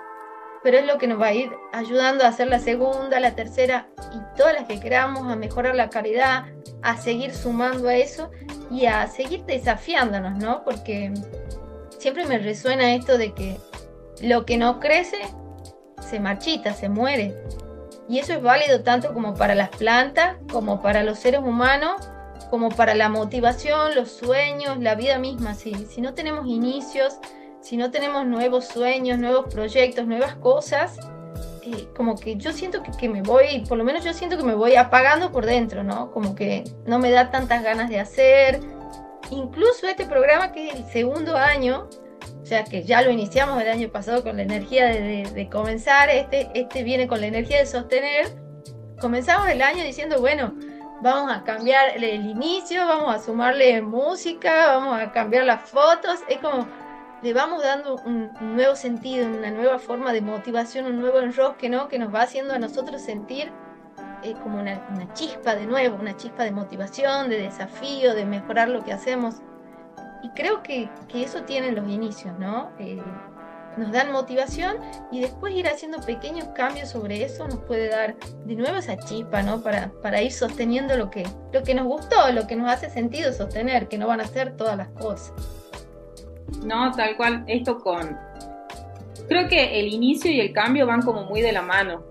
pero 0.64 0.78
es 0.78 0.86
lo 0.86 0.98
que 0.98 1.08
nos 1.08 1.20
va 1.20 1.28
a 1.28 1.34
ir 1.34 1.52
ayudando 1.72 2.24
a 2.24 2.28
hacer 2.28 2.48
la 2.48 2.60
segunda, 2.60 3.20
la 3.20 3.36
tercera 3.36 3.88
y 4.14 4.38
todas 4.38 4.54
las 4.54 4.66
que 4.66 4.80
queramos, 4.80 5.32
a 5.32 5.36
mejorar 5.36 5.76
la 5.76 5.90
calidad, 5.90 6.46
a 6.82 6.98
seguir 6.98 7.34
sumando 7.34 7.88
a 7.88 7.96
eso 7.96 8.32
y 8.70 8.86
a 8.86 9.08
seguir 9.08 9.44
desafiándonos, 9.46 10.38
¿no? 10.38 10.64
Porque 10.64 11.14
siempre 11.98 12.26
me 12.26 12.38
resuena 12.38 12.94
esto 12.94 13.18
de 13.18 13.34
que 13.34 13.58
lo 14.22 14.46
que 14.46 14.58
no 14.58 14.80
crece 14.80 15.18
se 16.02 16.20
marchita, 16.20 16.74
se 16.74 16.90
muere. 16.90 17.36
Y 18.10 18.20
eso 18.20 18.34
es 18.34 18.42
válido 18.42 18.84
tanto 18.84 19.14
como 19.14 19.34
para 19.34 19.56
las 19.56 19.70
plantas, 19.70 20.38
como 20.52 20.82
para 20.82 21.04
los 21.04 21.20
seres 21.20 21.42
humanos, 21.42 22.10
como 22.50 22.70
para 22.70 22.96
la 22.96 23.10
motivación, 23.10 23.96
los 23.96 24.12
sueños, 24.12 24.80
la 24.80 24.96
vida 24.96 25.20
misma. 25.20 25.54
Si, 25.54 25.74
si 25.86 26.02
no 26.02 26.14
tenemos 26.14 26.48
inicios, 26.48 27.20
si 27.62 27.78
no 27.78 27.92
tenemos 27.92 28.26
nuevos 28.26 28.66
sueños, 28.68 29.20
nuevos 29.20 29.54
proyectos, 29.54 30.08
nuevas 30.08 30.36
cosas, 30.36 30.98
eh, 31.70 31.88
como 31.98 32.16
que 32.16 32.38
yo 32.38 32.54
siento 32.54 32.82
que, 32.82 33.10
me 33.10 33.22
voy, 33.22 33.66
por 33.68 33.78
lo 33.78 33.84
menos 33.84 34.06
yo 34.06 34.14
siento 34.14 34.38
que 34.38 34.44
me 34.44 34.54
voy 34.54 34.76
apagando 34.76 35.34
por 35.34 35.46
dentro, 35.46 35.84
¿no? 35.84 36.12
Como 36.12 36.34
que 36.34 36.64
no 36.86 36.98
me 36.98 37.12
da 37.12 37.30
tantas 37.30 37.62
ganas 37.62 37.90
de 37.90 38.00
hacer. 38.00 38.62
Incluso 39.32 39.86
este 39.88 40.06
programa 40.06 40.54
que 40.54 40.70
es 40.70 40.76
el 40.76 40.86
segundo 40.86 41.36
año, 41.36 41.90
o 42.42 42.46
sea 42.46 42.64
que 42.64 42.84
ya 42.84 43.02
lo 43.02 43.12
iniciamos 43.12 43.62
el 43.62 43.68
año 43.68 43.90
pasado 43.90 44.24
con 44.24 44.38
la 44.38 44.44
energía 44.44 44.86
de, 44.86 45.50
comenzar, 45.52 46.10
este, 46.10 46.50
este 46.54 46.84
viene 46.84 47.06
con 47.06 47.20
la 47.20 47.28
energía 47.28 47.58
de 47.58 47.66
sostener. 47.66 48.28
Comenzamos 49.02 49.50
el 49.50 49.62
año 49.62 49.84
diciendo, 49.84 50.22
bueno, 50.22 50.56
vamos 51.02 51.32
a 51.32 51.44
cambiar 51.44 51.98
el 51.98 52.26
inicio, 52.26 52.86
vamos 52.86 53.16
a 53.16 53.20
sumarle 53.20 53.82
música, 53.82 54.78
vamos 54.78 55.00
a 55.00 55.12
cambiar 55.12 55.46
las 55.46 55.70
fotos. 55.70 56.20
Es 56.28 56.40
como, 56.40 56.68
le 57.22 57.34
vamos 57.34 57.64
dando 57.64 57.96
un, 58.06 58.32
nuevo 58.56 58.76
sentido, 58.76 59.28
una 59.28 59.52
nueva 59.52 59.80
forma 59.80 60.14
de 60.14 60.22
motivación, 60.22 60.86
un 60.86 61.00
nuevo 61.00 61.20
enroque, 61.20 61.70
¿no? 61.70 61.88
Que 61.88 62.00
nos 62.00 62.14
va 62.14 62.22
haciendo 62.22 62.54
a 62.54 62.60
nosotros 62.60 63.02
sentir 63.02 63.52
eh, 64.24 64.34
como 64.44 64.60
una, 64.60 65.14
chispa 65.14 65.56
de 65.56 65.66
nuevo, 65.66 65.98
una 66.00 66.16
chispa 66.16 66.44
de 66.44 66.52
motivación, 66.52 67.30
de 67.30 67.42
desafío, 67.42 68.14
de 68.14 68.26
mejorar 68.26 68.70
lo 68.70 68.84
que 68.84 68.94
hacemos. 68.94 69.36
Y 70.24 70.30
creo 70.30 70.64
que, 70.64 70.90
eso 71.14 71.44
tienen 71.44 71.76
los 71.76 71.88
inicios, 71.88 72.38
¿no? 72.40 72.72
Eh, 72.80 73.02
nos 73.78 73.92
dan 73.92 74.12
motivación 74.12 74.78
y 75.12 75.22
después 75.22 75.54
ir 75.54 75.68
haciendo 75.68 76.00
pequeños 76.00 76.48
cambios 76.50 76.90
sobre 76.90 77.24
eso 77.24 77.48
nos 77.48 77.60
puede 77.60 77.90
dar 77.90 78.16
de 78.46 78.56
nuevo 78.56 78.78
esa 78.78 78.98
chispa, 78.98 79.44
¿no? 79.44 79.62
Para, 79.62 79.92
para 80.02 80.22
ir 80.22 80.32
sosteniendo 80.32 80.98
lo 80.98 81.10
que, 81.10 81.24
lo 81.54 81.64
que 81.64 81.76
nos 81.76 81.86
gustó, 81.86 82.32
lo 82.32 82.48
que 82.48 82.56
nos 82.56 82.70
hace 82.70 82.90
sentido 82.90 83.32
sostener, 83.34 83.88
que 83.88 83.98
no 83.98 84.08
van 84.08 84.22
a 84.22 84.26
ser 84.26 84.56
todas 84.58 84.78
las 84.78 84.90
cosas. 84.90 85.34
No, 86.66 86.92
tal 86.92 87.16
cual, 87.18 87.44
esto 87.48 87.78
con... 87.78 88.18
Creo 89.28 89.48
que 89.50 89.80
el 89.80 89.88
inicio 89.88 90.32
y 90.32 90.40
el 90.40 90.54
cambio 90.54 90.88
van 90.88 91.02
como 91.02 91.24
muy 91.24 91.42
de 91.42 91.52
la 91.52 91.62
mano. 91.62 92.04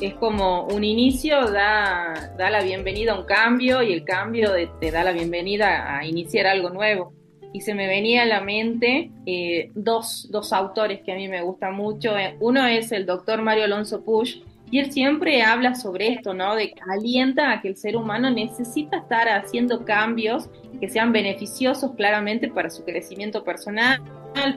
Es 0.00 0.14
como 0.14 0.66
un 0.66 0.82
inicio 0.84 1.50
da, 1.50 2.32
da 2.38 2.50
la 2.50 2.62
bienvenida 2.62 3.12
a 3.12 3.18
un 3.18 3.26
cambio 3.26 3.82
y 3.82 3.92
el 3.92 4.04
cambio 4.04 4.52
te 4.80 4.90
da 4.90 5.04
la 5.04 5.12
bienvenida 5.12 5.98
a 5.98 6.06
iniciar 6.06 6.46
algo 6.46 6.70
nuevo. 6.70 7.12
Y 7.52 7.60
se 7.60 7.74
me 7.74 7.86
venía 7.86 8.22
a 8.22 8.26
la 8.26 8.40
mente 8.40 9.10
eh, 9.26 9.70
dos, 9.74 10.28
dos 10.30 10.52
autores 10.52 11.02
que 11.02 11.12
a 11.12 11.16
mí 11.16 11.28
me 11.28 11.42
gustan 11.42 11.74
mucho. 11.74 12.14
Uno 12.40 12.66
es 12.66 12.92
el 12.92 13.04
doctor 13.04 13.42
Mario 13.42 13.64
Alonso 13.64 14.02
Push, 14.04 14.38
y 14.72 14.78
él 14.78 14.90
siempre 14.90 15.42
habla 15.42 15.74
sobre 15.74 16.08
esto, 16.08 16.32
¿no? 16.32 16.56
De 16.56 16.70
que 16.70 16.80
alienta 16.90 17.52
a 17.52 17.60
que 17.60 17.68
el 17.68 17.76
ser 17.76 17.94
humano 17.94 18.30
necesita 18.30 18.96
estar 18.96 19.28
haciendo 19.28 19.84
cambios 19.84 20.48
que 20.80 20.88
sean 20.88 21.12
beneficiosos 21.12 21.92
claramente 21.94 22.48
para 22.48 22.70
su 22.70 22.82
crecimiento 22.82 23.44
personal, 23.44 24.00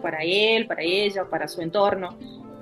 para 0.02 0.20
él, 0.24 0.68
para 0.68 0.84
ella, 0.84 1.26
para 1.30 1.50
su 1.50 1.62
entorno, 1.62 2.18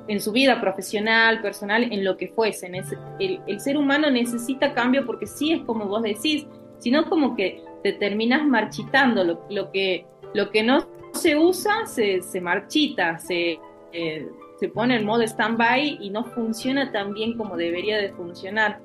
en 0.07 0.19
su 0.19 0.31
vida 0.31 0.59
profesional, 0.59 1.43
personal, 1.43 1.83
en 1.83 2.03
lo 2.03 2.17
que 2.17 2.29
fuese. 2.29 2.71
El, 3.19 3.39
el 3.45 3.59
ser 3.59 3.77
humano 3.77 4.09
necesita 4.09 4.73
cambio 4.73 5.05
porque 5.05 5.27
sí 5.27 5.53
es 5.53 5.61
como 5.61 5.85
vos 5.85 6.01
decís, 6.01 6.47
sino 6.79 7.07
como 7.07 7.35
que 7.35 7.61
te 7.83 7.93
terminas 7.93 8.47
marchitando, 8.47 9.23
lo, 9.23 9.45
lo 9.51 9.71
que, 9.71 10.07
lo 10.33 10.49
que 10.51 10.63
no 10.63 10.87
se 11.13 11.37
usa 11.37 11.85
se, 11.85 12.21
se 12.21 12.41
marchita, 12.41 13.19
se... 13.19 13.59
Eh, 13.91 14.27
se 14.59 14.69
pone 14.69 14.95
en 14.95 15.05
modo 15.05 15.23
stand-by 15.23 15.97
y 15.99 16.09
no 16.09 16.23
funciona 16.23 16.89
tan 16.91 17.13
bien 17.13 17.37
como 17.37 17.57
debería 17.57 17.97
de 17.97 18.13
funcionar. 18.13 18.79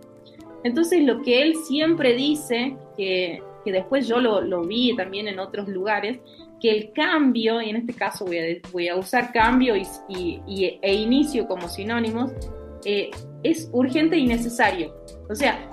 Entonces 0.65 1.05
lo 1.05 1.23
que 1.23 1.43
él 1.43 1.55
siempre 1.55 2.15
dice, 2.15 2.77
que, 2.97 3.41
después 3.65 4.09
yo 4.09 4.19
lo, 4.19 4.63
vi 4.63 4.97
también 4.97 5.29
en 5.29 5.39
otros 5.39 5.69
lugares, 5.69 6.19
que 6.61 6.71
el 6.73 6.93
cambio, 6.93 7.63
y 7.63 7.71
en 7.71 7.77
este 7.77 7.95
caso 7.95 8.25
voy 8.25 8.39
a, 8.39 8.43
voy 8.73 8.89
a 8.89 8.97
usar 8.97 9.33
cambio 9.33 9.77
y, 9.77 10.79
e 10.83 10.95
inicio 10.95 11.47
como 11.47 11.69
sinónimos, 11.69 12.33
eh, 12.85 13.11
es 13.45 13.69
urgente 13.73 14.17
y 14.17 14.27
necesario. 14.27 14.93
O 15.31 15.35
sea, 15.37 15.71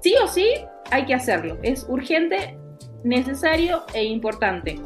sí 0.00 0.14
o 0.22 0.28
sí 0.28 0.46
hay 0.92 1.06
que 1.06 1.14
hacerlo. 1.14 1.58
Es 1.62 1.86
urgente, 1.88 2.56
necesario 3.04 3.82
e 3.94 4.04
importante. 4.04 4.78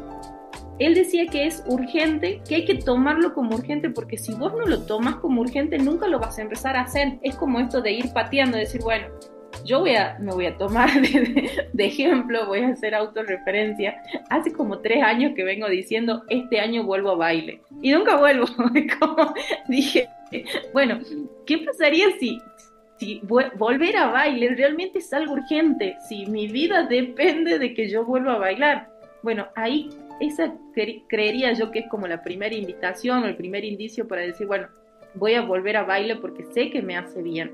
Él 0.79 0.93
decía 0.93 1.25
que 1.25 1.47
es 1.47 1.63
urgente, 1.67 2.41
que 2.47 2.55
hay 2.55 2.65
que 2.65 2.75
tomarlo 2.75 3.33
como 3.33 3.55
urgente, 3.55 3.89
porque 3.89 4.17
si 4.17 4.33
vos 4.33 4.53
no 4.53 4.65
lo 4.65 4.83
tomas 4.83 5.15
como 5.15 5.41
urgente, 5.41 5.79
nunca 5.79 6.07
lo 6.07 6.19
vas 6.19 6.37
a 6.37 6.43
empezar 6.43 6.75
a 6.77 6.81
hacer. 6.81 7.17
Es 7.23 7.35
como 7.35 7.59
esto 7.59 7.81
de 7.81 7.93
ir 7.93 8.13
pateando, 8.13 8.57
decir, 8.57 8.81
bueno, 8.81 9.07
yo 9.65 9.79
voy 9.79 9.95
a, 9.95 10.17
me 10.19 10.31
voy 10.31 10.45
a 10.45 10.57
tomar 10.57 10.89
de, 11.73 11.85
ejemplo, 11.85 12.45
voy 12.45 12.59
a 12.59 12.69
hacer 12.69 12.93
autorreferencia. 12.93 14.01
Hace 14.29 14.53
como 14.53 14.79
tres 14.79 15.03
años 15.03 15.33
que 15.35 15.43
vengo 15.43 15.67
diciendo, 15.67 16.23
este 16.29 16.59
año 16.59 16.83
vuelvo 16.83 17.11
a 17.11 17.15
baile. 17.15 17.61
Y 17.81 17.91
nunca 17.91 18.17
vuelvo. 18.17 18.45
como 18.99 19.33
dije, 19.67 20.07
bueno, 20.73 20.99
¿qué 21.45 21.57
pasaría 21.59 22.07
si, 22.19 22.39
si 22.97 23.21
volver 23.23 23.95
a 23.97 24.07
baile 24.07 24.55
realmente 24.55 24.99
es 24.99 25.13
algo 25.13 25.33
urgente? 25.33 25.97
Si 26.07 26.25
mi 26.25 26.47
vida 26.47 26.83
depende 26.83 27.59
de 27.59 27.73
que 27.73 27.89
yo 27.89 28.03
vuelva 28.05 28.33
a 28.33 28.39
bailar. 28.39 28.89
Bueno, 29.21 29.47
ahí 29.55 29.89
esa 30.19 30.53
creería 31.07 31.53
yo 31.53 31.71
que 31.71 31.79
es 31.79 31.87
como 31.89 32.07
la 32.07 32.23
primera 32.23 32.55
invitación 32.55 33.23
o 33.23 33.27
el 33.27 33.35
primer 33.35 33.63
indicio 33.63 34.07
para 34.07 34.21
decir, 34.21 34.47
bueno, 34.47 34.67
voy 35.13 35.35
a 35.35 35.41
volver 35.41 35.77
a 35.77 35.83
baile 35.83 36.15
porque 36.15 36.43
sé 36.53 36.69
que 36.69 36.81
me 36.81 36.97
hace 36.97 37.21
bien. 37.21 37.51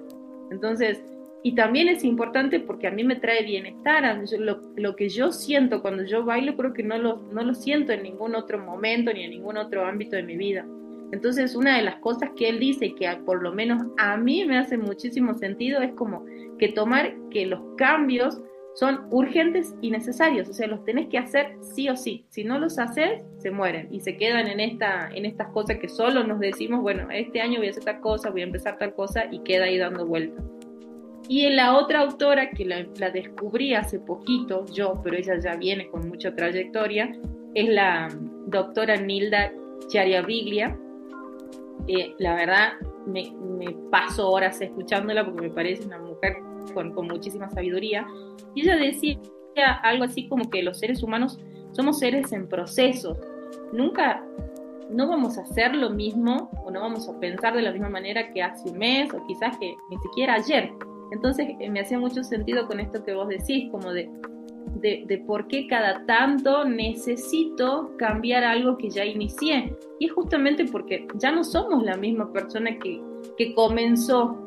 Entonces, 0.51 1.03
y 1.45 1.56
también 1.56 1.89
es 1.89 2.06
importante 2.06 2.62
porque 2.62 2.88
a 2.88 2.91
mí 2.91 3.03
me 3.03 3.17
trae 3.17 3.43
bienestar. 3.43 4.17
lo, 4.39 4.95
que 4.95 5.10
yo 5.10 5.32
siento 5.34 5.82
cuando 5.82 6.03
yo 6.03 6.23
bailo 6.23 6.56
creo 6.56 6.73
que 6.73 6.84
no 6.84 6.97
lo, 6.97 7.17
no 7.17 7.43
lo 7.43 7.53
siento 7.53 7.91
en 7.91 8.03
ningún 8.03 8.36
otro 8.36 8.60
momento 8.60 9.12
ni 9.13 9.23
en 9.23 9.32
ningún 9.32 9.58
otro 9.58 9.86
ámbito 9.86 10.15
de 10.15 10.23
mi 10.23 10.38
vida. 10.38 10.65
Entonces, 11.13 11.56
una 11.56 11.78
de 11.78 11.84
las 11.84 11.97
cosas 11.97 12.32
que 12.36 12.49
él 12.49 12.60
dice 12.60 12.95
que 12.95 13.08
por 13.23 13.43
lo 13.43 13.54
menos 13.54 13.84
a 13.99 14.17
mí 14.17 14.45
me 14.45 14.58
hace 14.58 14.80
muchísimo 14.80 15.36
sentido 15.36 15.80
es 15.82 15.93
como 15.93 16.26
que 16.58 16.69
tomar 16.69 17.13
que 17.30 17.45
los 17.45 17.62
cambios 17.78 18.41
son 18.73 19.02
urgentes 19.12 19.76
y 19.82 19.91
necesarios, 19.91 20.49
o 20.49 20.54
sea, 20.54 20.65
los 20.65 20.84
tenés 20.84 21.08
que 21.10 21.19
hacer 21.19 21.56
sí 21.62 21.88
o 21.88 21.95
sí. 21.95 22.26
Si 22.30 22.43
no 22.43 22.58
los 22.58 22.80
haces, 22.80 23.23
se 23.38 23.52
mueren 23.52 23.88
y 23.91 23.99
se 23.99 24.17
quedan 24.17 24.47
en, 24.47 24.60
esta, 24.60 25.08
en 25.13 25.26
estas 25.26 25.49
cosas 25.49 25.78
que 25.78 25.88
solo 25.88 26.23
nos 26.23 26.39
decimos, 26.39 26.82
bueno, 26.82 27.08
este 27.12 27.41
año 27.41 27.60
voy 27.60 27.67
a 27.67 27.69
hacer 27.69 27.84
tal 27.84 27.99
cosa, 27.99 28.32
voy 28.32 28.41
a 28.41 28.45
empezar 28.45 28.80
tal 28.80 28.95
cosa 28.95 29.26
y 29.30 29.39
queda 29.43 29.65
ahí 29.65 29.78
dando 29.78 30.08
vueltas. 30.08 30.43
Y 31.30 31.45
en 31.45 31.58
la 31.58 31.78
otra 31.78 31.99
autora 31.99 32.49
que 32.49 32.65
la, 32.65 33.12
descubrí 33.12 33.76
hace 33.76 33.99
poquito, 33.99 34.65
yo, 34.73 34.99
pero 35.04 35.15
ella 35.15 35.39
ya 35.39 35.56
viene 35.56 35.88
con 35.89 36.10
mucha 36.10 36.36
trayectoria, 36.36 37.15
es 37.54 37.69
la 37.69 38.10
doctora 38.47 38.97
Nilda 38.97 39.52
Chiariabiglia. 39.89 40.76
Eh, 41.88 42.13
la 42.19 42.36
verdad, 42.36 42.73
me, 43.05 43.31
me 43.31 43.73
paso 43.91 44.29
horas 44.29 44.62
escuchándola 44.62 45.25
porque 45.25 45.41
me 45.41 45.49
parece 45.49 45.86
una 45.86 45.99
mujer 45.99 46.38
con, 46.73 46.93
muchísima 47.07 47.49
sabiduría, 47.49 48.07
y 48.55 48.62
ella 48.62 48.77
decía 48.77 49.19
algo 49.83 50.05
así 50.05 50.27
como 50.27 50.49
que 50.49 50.63
los 50.63 50.79
seres 50.79 51.03
humanos 51.03 51.39
somos 51.71 51.99
seres 51.99 52.31
en 52.31 52.47
proceso, 52.47 53.17
nunca, 53.71 54.23
no 54.89 55.07
vamos 55.07 55.38
a 55.38 55.41
hacer 55.41 55.75
lo 55.75 55.89
mismo 55.89 56.51
o 56.63 56.71
no 56.71 56.81
vamos 56.81 57.09
a 57.09 57.19
pensar 57.19 57.55
de 57.55 57.63
la 57.63 57.71
misma 57.71 57.89
manera 57.89 58.31
que 58.31 58.43
hace 58.43 58.69
un 58.69 58.77
mes 58.77 59.13
o 59.13 59.25
quizás 59.25 59.57
que 59.57 59.75
ni 59.89 59.97
siquiera 59.97 60.36
ayer. 60.36 60.71
Entonces 61.12 61.47
eh, 61.59 61.69
me 61.69 61.79
hacía 61.79 61.99
mucho 61.99 62.23
sentido 62.23 62.67
con 62.67 62.79
esto 62.79 63.03
que 63.03 63.13
vos 63.13 63.27
decís, 63.27 63.69
como 63.71 63.91
de, 63.91 64.09
de, 64.76 65.06
de, 65.08 65.17
por 65.19 65.47
qué 65.47 65.67
cada 65.67 66.06
tanto 66.06 66.65
necesito 66.65 67.91
cambiar 67.97 68.43
algo 68.43 68.78
que 68.78 68.89
ya 68.89 69.06
inicié. 69.06 69.76
Y 69.99 70.08
es 70.08 70.12
justamente 70.12 70.65
porque 70.65 71.08
ya 71.15 71.32
no 71.32 71.43
somos 71.43 71.84
la 71.84 71.95
misma 71.95 72.32
persona 72.32 72.78
que, 72.80 73.02
que 73.38 73.54
comenzó 73.54 74.38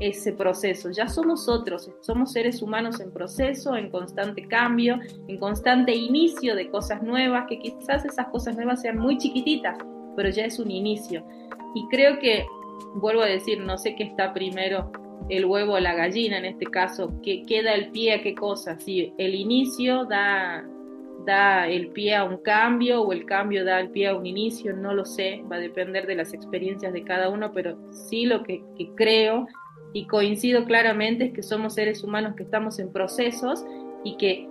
ese 0.00 0.32
proceso. 0.32 0.90
Ya 0.90 1.08
somos 1.08 1.48
otros, 1.48 1.90
somos 2.00 2.32
seres 2.32 2.62
humanos 2.62 3.00
en 3.00 3.12
proceso, 3.12 3.76
en 3.76 3.90
constante 3.90 4.46
cambio, 4.46 4.98
en 5.28 5.38
constante 5.38 5.94
inicio 5.94 6.54
de 6.54 6.68
cosas 6.70 7.02
nuevas, 7.02 7.46
que 7.48 7.58
quizás 7.58 8.04
esas 8.04 8.28
cosas 8.28 8.56
nuevas 8.56 8.82
sean 8.82 8.98
muy 8.98 9.18
chiquititas, 9.18 9.78
pero 10.16 10.28
ya 10.30 10.44
es 10.44 10.58
un 10.58 10.70
inicio. 10.70 11.24
Y 11.74 11.86
creo 11.88 12.18
que, 12.18 12.44
vuelvo 12.96 13.22
a 13.22 13.26
decir, 13.26 13.60
no 13.60 13.78
sé 13.78 13.94
qué 13.94 14.04
está 14.04 14.32
primero, 14.32 14.90
el 15.28 15.44
huevo 15.44 15.74
o 15.74 15.80
la 15.80 15.94
gallina 15.94 16.38
en 16.38 16.44
este 16.44 16.66
caso, 16.66 17.20
que 17.22 17.42
queda 17.42 17.74
el 17.74 17.90
pie 17.90 18.14
a 18.14 18.22
qué 18.22 18.34
cosa, 18.34 18.78
si 18.78 19.12
el 19.18 19.34
inicio 19.34 20.04
da, 20.04 20.64
da 21.26 21.68
el 21.68 21.88
pie 21.88 22.16
a 22.16 22.24
un 22.24 22.38
cambio 22.38 23.02
o 23.02 23.12
el 23.12 23.24
cambio 23.24 23.64
da 23.64 23.80
el 23.80 23.90
pie 23.90 24.08
a 24.08 24.16
un 24.16 24.26
inicio, 24.26 24.74
no 24.74 24.94
lo 24.94 25.04
sé, 25.04 25.42
va 25.50 25.56
a 25.56 25.60
depender 25.60 26.06
de 26.06 26.16
las 26.16 26.34
experiencias 26.34 26.92
de 26.92 27.04
cada 27.04 27.28
uno, 27.28 27.52
pero 27.52 27.76
sí 27.90 28.26
lo 28.26 28.42
que, 28.42 28.62
que 28.76 28.90
creo 28.94 29.46
y 29.92 30.06
coincido 30.06 30.64
claramente 30.64 31.26
es 31.26 31.32
que 31.32 31.42
somos 31.42 31.74
seres 31.74 32.02
humanos 32.02 32.34
que 32.36 32.42
estamos 32.42 32.78
en 32.78 32.92
procesos 32.92 33.64
y 34.04 34.16
que 34.16 34.48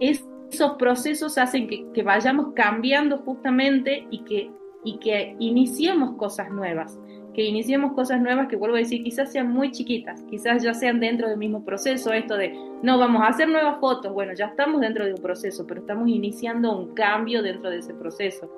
esos 0.00 0.76
procesos 0.78 1.38
hacen 1.38 1.68
que, 1.68 2.02
vayamos 2.02 2.54
cambiando 2.54 3.18
justamente 3.18 4.06
y 4.10 4.24
que, 4.24 4.50
y 4.84 4.98
que 4.98 5.36
iniciemos 5.38 6.16
cosas 6.16 6.50
nuevas, 6.50 6.98
que 7.34 7.44
iniciemos 7.44 7.92
cosas 7.92 8.20
nuevas 8.20 8.48
que 8.48 8.56
vuelvo 8.56 8.76
a 8.76 8.80
decir, 8.80 9.02
quizás 9.04 9.30
sean 9.30 9.52
muy 9.52 9.70
chiquitas, 9.70 10.22
quizás 10.24 10.62
ya 10.62 10.74
sean 10.74 10.98
dentro 10.98 11.28
del 11.28 11.38
mismo 11.38 11.64
proceso, 11.64 12.12
esto 12.12 12.36
de, 12.36 12.52
no, 12.82 12.98
vamos 12.98 13.22
a 13.22 13.28
hacer 13.28 13.48
nuevas 13.48 13.78
fotos, 13.80 14.12
bueno, 14.12 14.32
ya 14.34 14.46
estamos 14.46 14.80
dentro 14.80 15.04
de 15.04 15.14
un 15.14 15.22
proceso, 15.22 15.66
pero 15.66 15.80
estamos 15.80 16.08
iniciando 16.08 16.76
un 16.76 16.94
cambio 16.94 17.42
dentro 17.42 17.70
de 17.70 17.78
ese 17.78 17.94
proceso. 17.94 18.50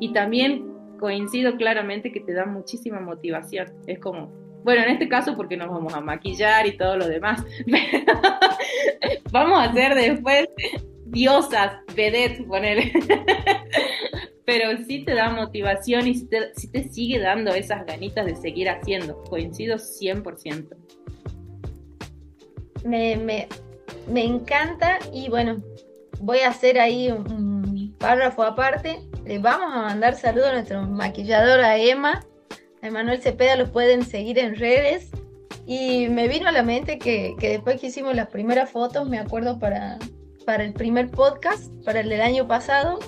Y 0.00 0.12
también 0.12 0.70
coincido 0.98 1.56
claramente 1.56 2.12
que 2.12 2.20
te 2.20 2.34
da 2.34 2.44
muchísima 2.44 3.00
motivación, 3.00 3.68
es 3.86 3.98
como, 4.00 4.30
bueno, 4.64 4.82
en 4.82 4.90
este 4.90 5.08
caso 5.08 5.36
porque 5.36 5.56
nos 5.56 5.70
vamos 5.70 5.94
a 5.94 6.00
maquillar 6.00 6.66
y 6.66 6.76
todo 6.76 6.96
lo 6.96 7.08
demás. 7.08 7.44
vamos 9.32 9.58
a 9.58 9.70
hacer 9.70 9.94
después 9.94 10.48
diosas, 11.06 11.78
vedettes, 11.94 12.44
poner. 12.46 12.90
Pero 14.46 14.78
sí 14.86 15.04
te 15.04 15.14
da 15.14 15.28
motivación 15.28 16.06
y 16.06 16.14
sí 16.14 16.28
te, 16.28 16.88
sigue 16.88 17.18
dando 17.18 17.52
esas 17.52 17.84
ganitas 17.84 18.24
de 18.24 18.36
seguir 18.36 18.70
haciendo. 18.70 19.22
Coincido 19.24 19.76
100%. 19.76 20.76
Me, 22.84 23.16
me, 23.16 23.48
me 24.08 24.24
encanta 24.24 24.98
y 25.12 25.28
bueno, 25.28 25.62
voy 26.20 26.38
a 26.40 26.48
hacer 26.48 26.78
ahí 26.78 27.10
un, 27.10 27.94
párrafo 27.98 28.42
aparte. 28.42 29.00
Le 29.24 29.38
vamos 29.38 29.72
a 29.72 29.82
mandar 29.82 30.14
saludos 30.14 30.48
a 30.48 30.52
nuestro 30.52 30.82
maquillador, 30.82 31.60
a 31.60 31.76
Emma, 31.78 32.24
Emanuel 32.82 33.20
Cepeda 33.20 33.56
lo 33.56 33.70
pueden 33.72 34.04
seguir 34.04 34.38
en 34.38 34.56
redes. 34.56 35.10
Y 35.66 36.08
me 36.08 36.28
vino 36.28 36.48
a 36.48 36.52
la 36.52 36.62
mente 36.62 36.98
que, 36.98 37.34
después 37.40 37.80
que 37.80 37.88
hicimos 37.88 38.14
las 38.14 38.28
primeras 38.28 38.70
fotos, 38.70 39.08
me 39.08 39.18
acuerdo 39.18 39.58
para, 39.58 39.98
para 40.44 40.64
el 40.64 40.72
primer 40.72 41.10
podcast, 41.10 41.72
para 41.84 42.00
el 42.00 42.08
del 42.08 42.20
año 42.20 42.46
pasado, 42.46 42.98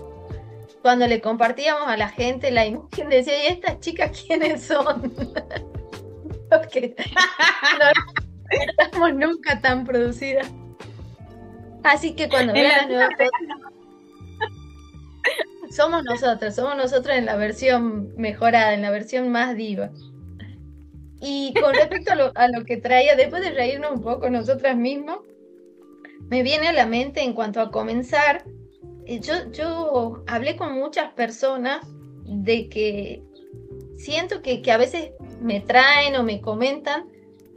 cuando 0.88 1.07
le 1.07 1.20
compartíamos 1.20 1.87
a 1.87 1.98
la 1.98 2.09
gente 2.09 2.51
la 2.51 2.64
imagen, 2.64 3.11
decía, 3.11 3.44
¿y 3.44 3.53
estas 3.53 3.79
chicas 3.81 4.24
quiénes 4.27 4.62
son? 4.62 5.12
Porque 6.51 6.94
no 7.79 8.64
estamos 8.79 9.12
nunca 9.12 9.61
tan 9.61 9.85
producidas. 9.85 10.51
Así 11.85 12.14
que 12.14 12.31
cuando 12.31 12.55
vean 12.55 12.88
la 12.90 13.11
nueva 13.11 13.11
somos 15.70 16.05
nosotros, 16.05 16.55
somos 16.55 16.74
nosotros 16.74 17.14
en 17.14 17.27
la 17.27 17.37
versión 17.37 18.14
mejorada, 18.16 18.72
en 18.72 18.81
la 18.81 18.90
versión 18.90 19.29
más 19.29 19.55
diva. 19.57 19.90
Y 21.20 21.53
con 21.61 21.74
respecto 21.74 22.12
a 22.35 22.48
lo, 22.48 22.64
que 22.64 22.79
traía, 22.79 23.14
después 23.14 23.42
de 23.42 23.51
reírnos 23.51 23.90
un 23.90 24.03
poco 24.03 24.31
nosotras 24.31 24.74
mismas, 24.74 25.18
me 26.31 26.42
viene 26.42 26.66
a 26.66 26.72
la 26.72 26.87
mente 26.87 27.22
en 27.22 27.35
cuanto 27.35 27.61
a 27.61 27.70
comenzar, 27.70 28.42
yo, 29.09 29.51
yo 29.51 30.23
hablé 30.27 30.57
con 30.57 30.75
muchas 30.75 31.12
personas 31.12 31.87
de 32.25 32.68
que 32.68 33.23
siento 33.97 34.42
que, 34.42 34.62
que 34.62 34.71
a 34.71 34.77
veces 34.77 35.12
me 35.40 35.61
traen 35.61 36.16
o 36.16 36.23
me 36.23 36.40
comentan 36.40 37.07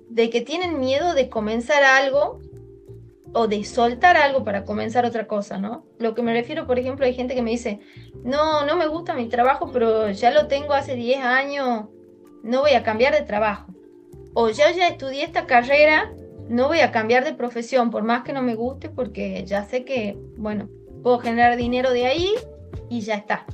de 0.10 0.30
que 0.30 0.42
tienen 0.42 0.80
miedo 0.80 1.14
de 1.14 1.30
comenzar 1.30 1.84
algo 1.84 2.40
o 3.34 3.48
de 3.48 3.64
soltar 3.64 4.18
algo 4.18 4.44
para 4.44 4.66
comenzar 4.66 5.06
otra 5.06 5.28
cosa, 5.28 5.58
¿no? 5.58 5.86
Lo 6.00 6.14
que 6.14 6.22
me 6.22 6.34
refiero, 6.34 6.68
por 6.68 6.80
ejemplo, 6.80 7.06
hay 7.06 7.14
gente 7.14 7.34
que 7.34 7.42
me 7.42 7.52
dice, 7.52 7.80
no, 8.24 8.66
no 8.66 8.76
me 8.76 8.88
gusta 8.88 9.14
mi 9.14 9.30
trabajo, 9.30 9.70
pero 9.72 10.10
ya 10.12 10.32
lo 10.32 10.48
tengo 10.48 10.74
hace 10.74 10.96
10 10.96 11.20
años, 11.24 11.86
no 12.44 12.62
voy 12.62 12.72
a 12.72 12.84
cambiar 12.84 13.14
de 13.14 13.22
trabajo. 13.22 13.74
O 14.34 14.50
ya 14.50 14.72
ya 14.72 14.88
estudié 14.88 15.24
esta 15.24 15.46
carrera, 15.46 16.14
no 16.50 16.68
voy 16.68 16.80
a 16.80 16.92
cambiar 16.92 17.24
de 17.24 17.34
profesión, 17.34 17.90
por 17.90 18.04
más 18.04 18.24
que 18.24 18.34
no 18.34 18.42
me 18.42 18.56
guste, 18.56 18.90
porque 18.90 19.46
ya 19.46 19.64
sé 19.64 19.86
que, 19.86 20.18
bueno, 20.36 20.68
puedo 21.02 21.20
generar 21.20 21.58
dinero 21.58 21.92
de 21.92 22.06
ahí 22.06 22.34
y 22.90 23.02
ya 23.02 23.16
está. 23.16 23.46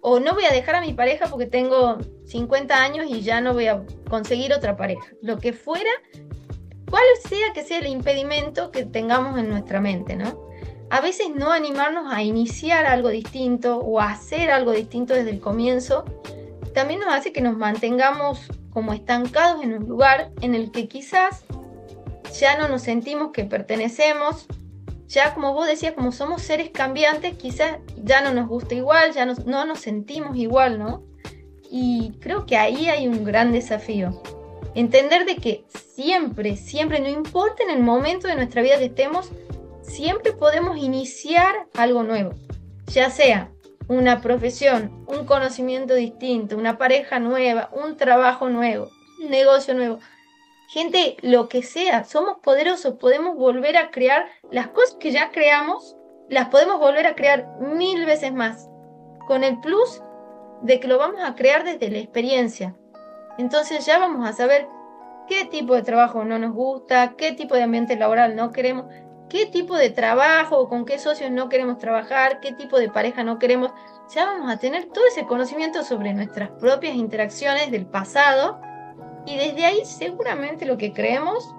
O 0.00 0.18
no 0.18 0.34
voy 0.34 0.44
a 0.44 0.52
dejar 0.52 0.76
a 0.76 0.80
mi 0.80 0.94
pareja 0.94 1.26
porque 1.28 1.46
tengo 1.46 1.98
50 2.26 2.82
años 2.82 3.06
y 3.08 3.20
ya 3.20 3.40
no 3.40 3.52
voy 3.52 3.66
a 3.66 3.82
conseguir 4.08 4.52
otra 4.52 4.76
pareja. 4.76 5.06
Lo 5.20 5.38
que 5.38 5.52
fuera, 5.52 5.90
cual 6.88 7.04
sea 7.28 7.52
que 7.54 7.62
sea 7.62 7.78
el 7.78 7.86
impedimento 7.86 8.70
que 8.70 8.84
tengamos 8.84 9.38
en 9.38 9.50
nuestra 9.50 9.80
mente, 9.80 10.16
¿no? 10.16 10.48
A 10.88 11.00
veces 11.00 11.28
no 11.34 11.52
animarnos 11.52 12.12
a 12.12 12.22
iniciar 12.22 12.86
algo 12.86 13.10
distinto 13.10 13.78
o 13.78 14.00
a 14.00 14.10
hacer 14.10 14.50
algo 14.50 14.72
distinto 14.72 15.14
desde 15.14 15.30
el 15.30 15.40
comienzo 15.40 16.04
también 16.72 17.00
nos 17.00 17.12
hace 17.12 17.32
que 17.32 17.40
nos 17.40 17.56
mantengamos 17.56 18.46
como 18.70 18.92
estancados 18.92 19.62
en 19.62 19.74
un 19.74 19.88
lugar 19.88 20.30
en 20.40 20.54
el 20.54 20.70
que 20.70 20.88
quizás 20.88 21.44
ya 22.38 22.56
no 22.56 22.68
nos 22.68 22.82
sentimos 22.82 23.32
que 23.32 23.44
pertenecemos, 23.44 24.46
ya 25.10 25.34
como 25.34 25.52
vos 25.52 25.66
decías, 25.66 25.94
como 25.94 26.12
somos 26.12 26.40
seres 26.40 26.70
cambiantes, 26.70 27.34
quizás 27.34 27.78
ya 27.96 28.20
no 28.20 28.32
nos 28.32 28.48
gusta 28.48 28.76
igual, 28.76 29.12
ya 29.12 29.26
no, 29.26 29.34
no 29.44 29.64
nos 29.64 29.80
sentimos 29.80 30.36
igual, 30.36 30.78
¿no? 30.78 31.02
Y 31.68 32.12
creo 32.20 32.46
que 32.46 32.56
ahí 32.56 32.88
hay 32.88 33.08
un 33.08 33.24
gran 33.24 33.50
desafío. 33.50 34.22
Entender 34.76 35.26
de 35.26 35.34
que 35.34 35.64
siempre, 35.68 36.56
siempre, 36.56 37.00
no 37.00 37.08
importa 37.08 37.64
en 37.64 37.70
el 37.70 37.82
momento 37.82 38.28
de 38.28 38.36
nuestra 38.36 38.62
vida 38.62 38.78
que 38.78 38.84
estemos, 38.84 39.32
siempre 39.82 40.32
podemos 40.32 40.78
iniciar 40.78 41.66
algo 41.74 42.04
nuevo, 42.04 42.30
ya 42.86 43.10
sea 43.10 43.50
una 43.88 44.20
profesión, 44.20 45.04
un 45.08 45.26
conocimiento 45.26 45.94
distinto, 45.94 46.56
una 46.56 46.78
pareja 46.78 47.18
nueva, 47.18 47.68
un 47.72 47.96
trabajo 47.96 48.48
nuevo, 48.48 48.90
un 49.20 49.30
negocio 49.30 49.74
nuevo. 49.74 49.98
Gente, 50.72 51.16
lo 51.22 51.48
que 51.48 51.64
sea, 51.64 52.04
somos 52.04 52.38
poderosos, 52.44 52.94
podemos 52.94 53.36
volver 53.36 53.76
a 53.76 53.90
crear 53.90 54.26
las 54.52 54.68
cosas 54.68 54.94
que 55.00 55.10
ya 55.10 55.32
creamos, 55.32 55.96
las 56.28 56.48
podemos 56.48 56.78
volver 56.78 57.08
a 57.08 57.16
crear 57.16 57.58
mil 57.58 58.06
veces 58.06 58.32
más, 58.32 58.70
con 59.26 59.42
el 59.42 59.58
plus 59.58 60.00
de 60.62 60.78
que 60.78 60.86
lo 60.86 60.96
vamos 60.96 61.22
a 61.24 61.34
crear 61.34 61.64
desde 61.64 61.90
la 61.90 61.98
experiencia. 61.98 62.76
Entonces 63.36 63.84
ya 63.84 63.98
vamos 63.98 64.28
a 64.28 64.32
saber 64.32 64.68
qué 65.26 65.44
tipo 65.44 65.74
de 65.74 65.82
trabajo 65.82 66.24
no 66.24 66.38
nos 66.38 66.54
gusta, 66.54 67.14
qué 67.16 67.32
tipo 67.32 67.56
de 67.56 67.64
ambiente 67.64 67.96
laboral 67.96 68.36
no 68.36 68.52
queremos, 68.52 68.86
qué 69.28 69.46
tipo 69.46 69.74
de 69.74 69.90
trabajo 69.90 70.68
con 70.68 70.84
qué 70.84 71.00
socios 71.00 71.32
no 71.32 71.48
queremos 71.48 71.78
trabajar, 71.78 72.38
qué 72.38 72.52
tipo 72.52 72.78
de 72.78 72.90
pareja 72.90 73.24
no 73.24 73.40
queremos. 73.40 73.72
Ya 74.14 74.24
vamos 74.24 74.48
a 74.48 74.60
tener 74.60 74.84
todo 74.84 75.04
ese 75.08 75.26
conocimiento 75.26 75.82
sobre 75.82 76.14
nuestras 76.14 76.50
propias 76.60 76.94
interacciones 76.94 77.72
del 77.72 77.86
pasado 77.86 78.60
y 79.30 79.36
desde 79.36 79.64
ahí 79.64 79.84
seguramente 79.84 80.66
lo 80.66 80.76
que 80.76 80.92
creemos, 80.92 81.54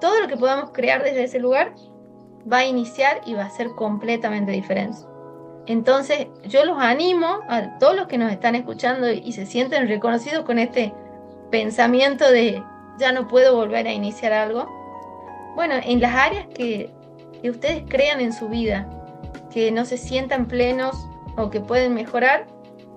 todo 0.00 0.20
lo 0.20 0.28
que 0.28 0.36
podamos 0.36 0.70
crear 0.72 1.02
desde 1.02 1.24
ese 1.24 1.38
lugar, 1.38 1.74
va 2.50 2.58
a 2.58 2.66
iniciar 2.66 3.20
y 3.26 3.34
va 3.34 3.44
a 3.44 3.50
ser 3.50 3.70
completamente 3.70 4.52
diferente. 4.52 4.98
Entonces 5.66 6.28
yo 6.44 6.64
los 6.64 6.78
animo 6.78 7.40
a 7.48 7.78
todos 7.78 7.96
los 7.96 8.06
que 8.06 8.18
nos 8.18 8.30
están 8.30 8.54
escuchando 8.54 9.10
y 9.10 9.32
se 9.32 9.46
sienten 9.46 9.88
reconocidos 9.88 10.44
con 10.44 10.58
este 10.58 10.92
pensamiento 11.50 12.30
de 12.30 12.62
ya 12.98 13.12
no 13.12 13.26
puedo 13.26 13.56
volver 13.56 13.86
a 13.86 13.92
iniciar 13.92 14.32
algo. 14.32 14.68
Bueno, 15.56 15.74
en 15.82 16.00
las 16.00 16.14
áreas 16.14 16.46
que 16.54 16.94
que 17.42 17.50
ustedes 17.50 17.84
crean 17.88 18.20
en 18.20 18.32
su 18.32 18.48
vida, 18.48 18.88
que 19.52 19.70
no 19.70 19.84
se 19.84 19.96
sientan 19.96 20.46
plenos 20.46 20.96
o 21.36 21.50
que 21.50 21.60
pueden 21.60 21.94
mejorar, 21.94 22.46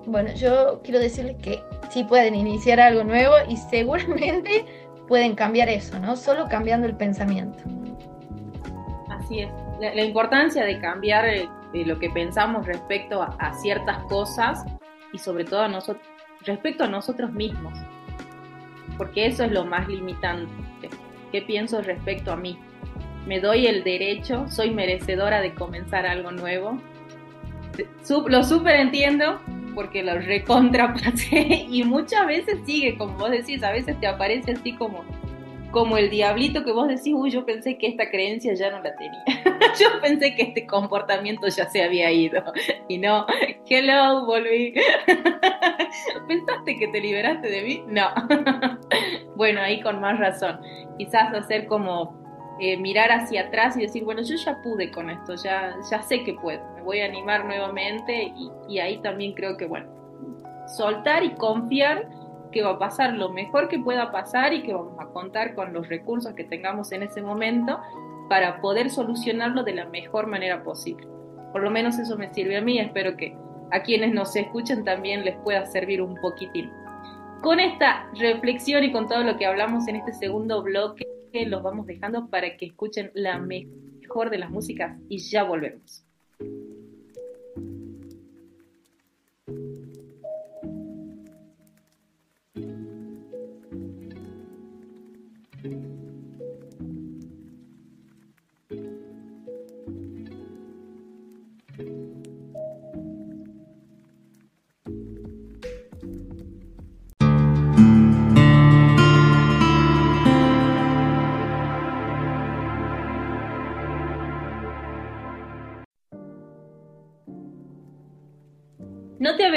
bueno, 0.05 0.31
yo 0.33 0.81
quiero 0.83 0.99
decirles 0.99 1.37
que 1.41 1.61
sí 1.89 2.03
pueden 2.03 2.35
iniciar 2.35 2.79
algo 2.79 3.03
nuevo 3.03 3.35
y 3.47 3.57
seguramente 3.57 4.65
pueden 5.07 5.35
cambiar 5.35 5.69
eso, 5.69 5.99
¿no? 5.99 6.15
Solo 6.15 6.47
cambiando 6.47 6.87
el 6.87 6.95
pensamiento. 6.95 7.63
Así 9.09 9.41
es. 9.41 9.49
La, 9.79 10.03
importancia 10.03 10.65
de 10.65 10.79
cambiar 10.79 11.25
eh, 11.25 11.47
lo 11.73 11.97
que 11.99 12.09
pensamos 12.09 12.65
respecto 12.65 13.21
a, 13.21 13.53
ciertas 13.53 14.03
cosas 14.05 14.65
y 15.13 15.17
sobre 15.17 15.45
todo 15.45 15.61
a 15.61 15.67
nosotros, 15.67 16.05
respecto 16.45 16.83
a 16.83 16.87
nosotros 16.87 17.31
mismos. 17.31 17.73
Porque 18.97 19.27
eso 19.27 19.45
es 19.45 19.51
lo 19.51 19.65
más 19.65 19.87
limitante. 19.87 20.51
¿Qué 21.31 21.41
pienso 21.41 21.81
respecto 21.81 22.31
a 22.31 22.35
mí? 22.35 22.59
me 23.29 23.39
doy 23.39 23.67
el 23.67 23.83
derecho, 23.83 24.47
soy 24.49 24.71
merecedora 24.71 25.39
de 25.39 25.53
comenzar 25.53 26.07
algo 26.07 26.31
nuevo. 26.31 26.79
Lo 28.27 28.43
súper 28.43 28.77
entiendo 28.77 29.39
porque 29.75 30.03
lo 30.03 30.17
recontrapasé 30.19 31.65
y 31.69 31.83
muchas 31.83 32.25
veces 32.27 32.59
sigue, 32.65 32.97
como 32.97 33.17
vos 33.17 33.31
decís, 33.31 33.63
a 33.63 33.71
veces 33.71 33.99
te 33.99 34.07
aparece 34.07 34.53
así 34.53 34.73
como, 34.73 35.03
como 35.71 35.97
el 35.97 36.09
diablito 36.09 36.63
que 36.63 36.71
vos 36.71 36.87
decís, 36.87 37.13
uy, 37.15 37.31
yo 37.31 37.45
pensé 37.45 37.77
que 37.77 37.87
esta 37.87 38.09
creencia 38.09 38.53
ya 38.53 38.71
no 38.71 38.81
la 38.81 38.95
tenía. 38.95 39.23
yo 39.79 40.01
pensé 40.01 40.35
que 40.35 40.43
este 40.43 40.65
comportamiento 40.65 41.47
ya 41.47 41.69
se 41.69 41.83
había 41.83 42.11
ido. 42.11 42.43
Y 42.87 42.97
no, 42.97 43.25
hello, 43.67 44.25
volví. 44.25 44.73
¿Pensaste 46.27 46.77
que 46.77 46.87
te 46.87 47.01
liberaste 47.01 47.49
de 47.49 47.61
mí? 47.61 47.83
No. 47.87 48.09
bueno, 49.35 49.61
ahí 49.61 49.81
con 49.81 49.99
más 49.99 50.19
razón. 50.19 50.59
Quizás 50.97 51.33
hacer 51.33 51.67
como 51.67 52.28
eh, 52.59 52.77
mirar 52.77 53.11
hacia 53.11 53.43
atrás 53.43 53.77
y 53.77 53.81
decir, 53.81 54.03
bueno, 54.03 54.21
yo 54.21 54.35
ya 54.35 54.61
pude 54.61 54.91
con 54.91 55.09
esto, 55.09 55.35
ya, 55.35 55.75
ya 55.89 56.01
sé 56.01 56.23
que 56.23 56.33
puedo, 56.33 56.61
me 56.75 56.81
voy 56.81 56.99
a 56.99 57.05
animar 57.05 57.45
nuevamente 57.45 58.33
y, 58.67 58.79
ahí 58.79 58.97
también 59.01 59.33
creo 59.33 59.55
que, 59.55 59.65
bueno, 59.65 59.87
soltar 60.67 61.23
y 61.23 61.31
confiar 61.35 62.09
que 62.51 62.61
va 62.61 62.71
a 62.71 62.79
pasar 62.79 63.13
lo 63.13 63.29
mejor 63.29 63.69
que 63.69 63.79
pueda 63.79 64.11
pasar 64.11 64.53
y 64.53 64.63
que 64.63 64.73
vamos 64.73 64.99
a 64.99 65.05
contar 65.05 65.55
con 65.55 65.71
los 65.71 65.87
recursos 65.87 66.33
que 66.33 66.43
tengamos 66.43 66.91
en 66.91 67.03
ese 67.03 67.21
momento 67.21 67.79
para 68.27 68.59
poder 68.59 68.89
solucionarlo 68.89 69.63
de 69.63 69.75
la 69.75 69.85
mejor 69.85 70.27
manera 70.27 70.63
posible. 70.63 71.07
Por 71.51 71.63
lo 71.63 71.71
menos 71.71 71.97
eso 71.97 72.17
me 72.17 72.33
sirve 72.33 72.57
a 72.57 72.61
mí, 72.61 72.79
espero 72.79 73.15
que 73.15 73.37
a 73.71 73.81
quienes 73.83 74.13
nos 74.13 74.35
escuchen 74.35 74.83
también 74.83 75.23
les 75.23 75.37
pueda 75.37 75.65
servir 75.65 76.01
un 76.01 76.15
poquitín. 76.15 76.71
Con 77.41 77.59
esta 77.59 78.05
reflexión 78.15 78.83
y 78.83 78.91
con 78.91 79.07
todo 79.07 79.23
lo 79.23 79.37
que 79.37 79.45
hablamos 79.45 79.87
en 79.87 79.95
este 79.95 80.13
segundo 80.13 80.61
bloque, 80.61 81.05
los 81.33 81.63
vamos 81.63 81.85
dejando 81.85 82.29
para 82.29 82.57
que 82.57 82.65
escuchen 82.65 83.11
la 83.13 83.39
mejor 83.39 84.29
de 84.29 84.39
las 84.39 84.49
músicas 84.49 84.97
y 85.09 85.19
ya 85.19 85.43
volvemos. 85.43 86.05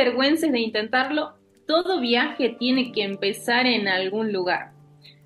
Avergüences 0.03 0.53
de 0.53 0.61
intentarlo, 0.61 1.35
todo 1.67 2.01
viaje 2.01 2.57
tiene 2.59 2.93
que 2.93 3.03
empezar 3.05 3.67
en 3.67 3.89
algún 3.89 4.33
lugar. 4.33 4.73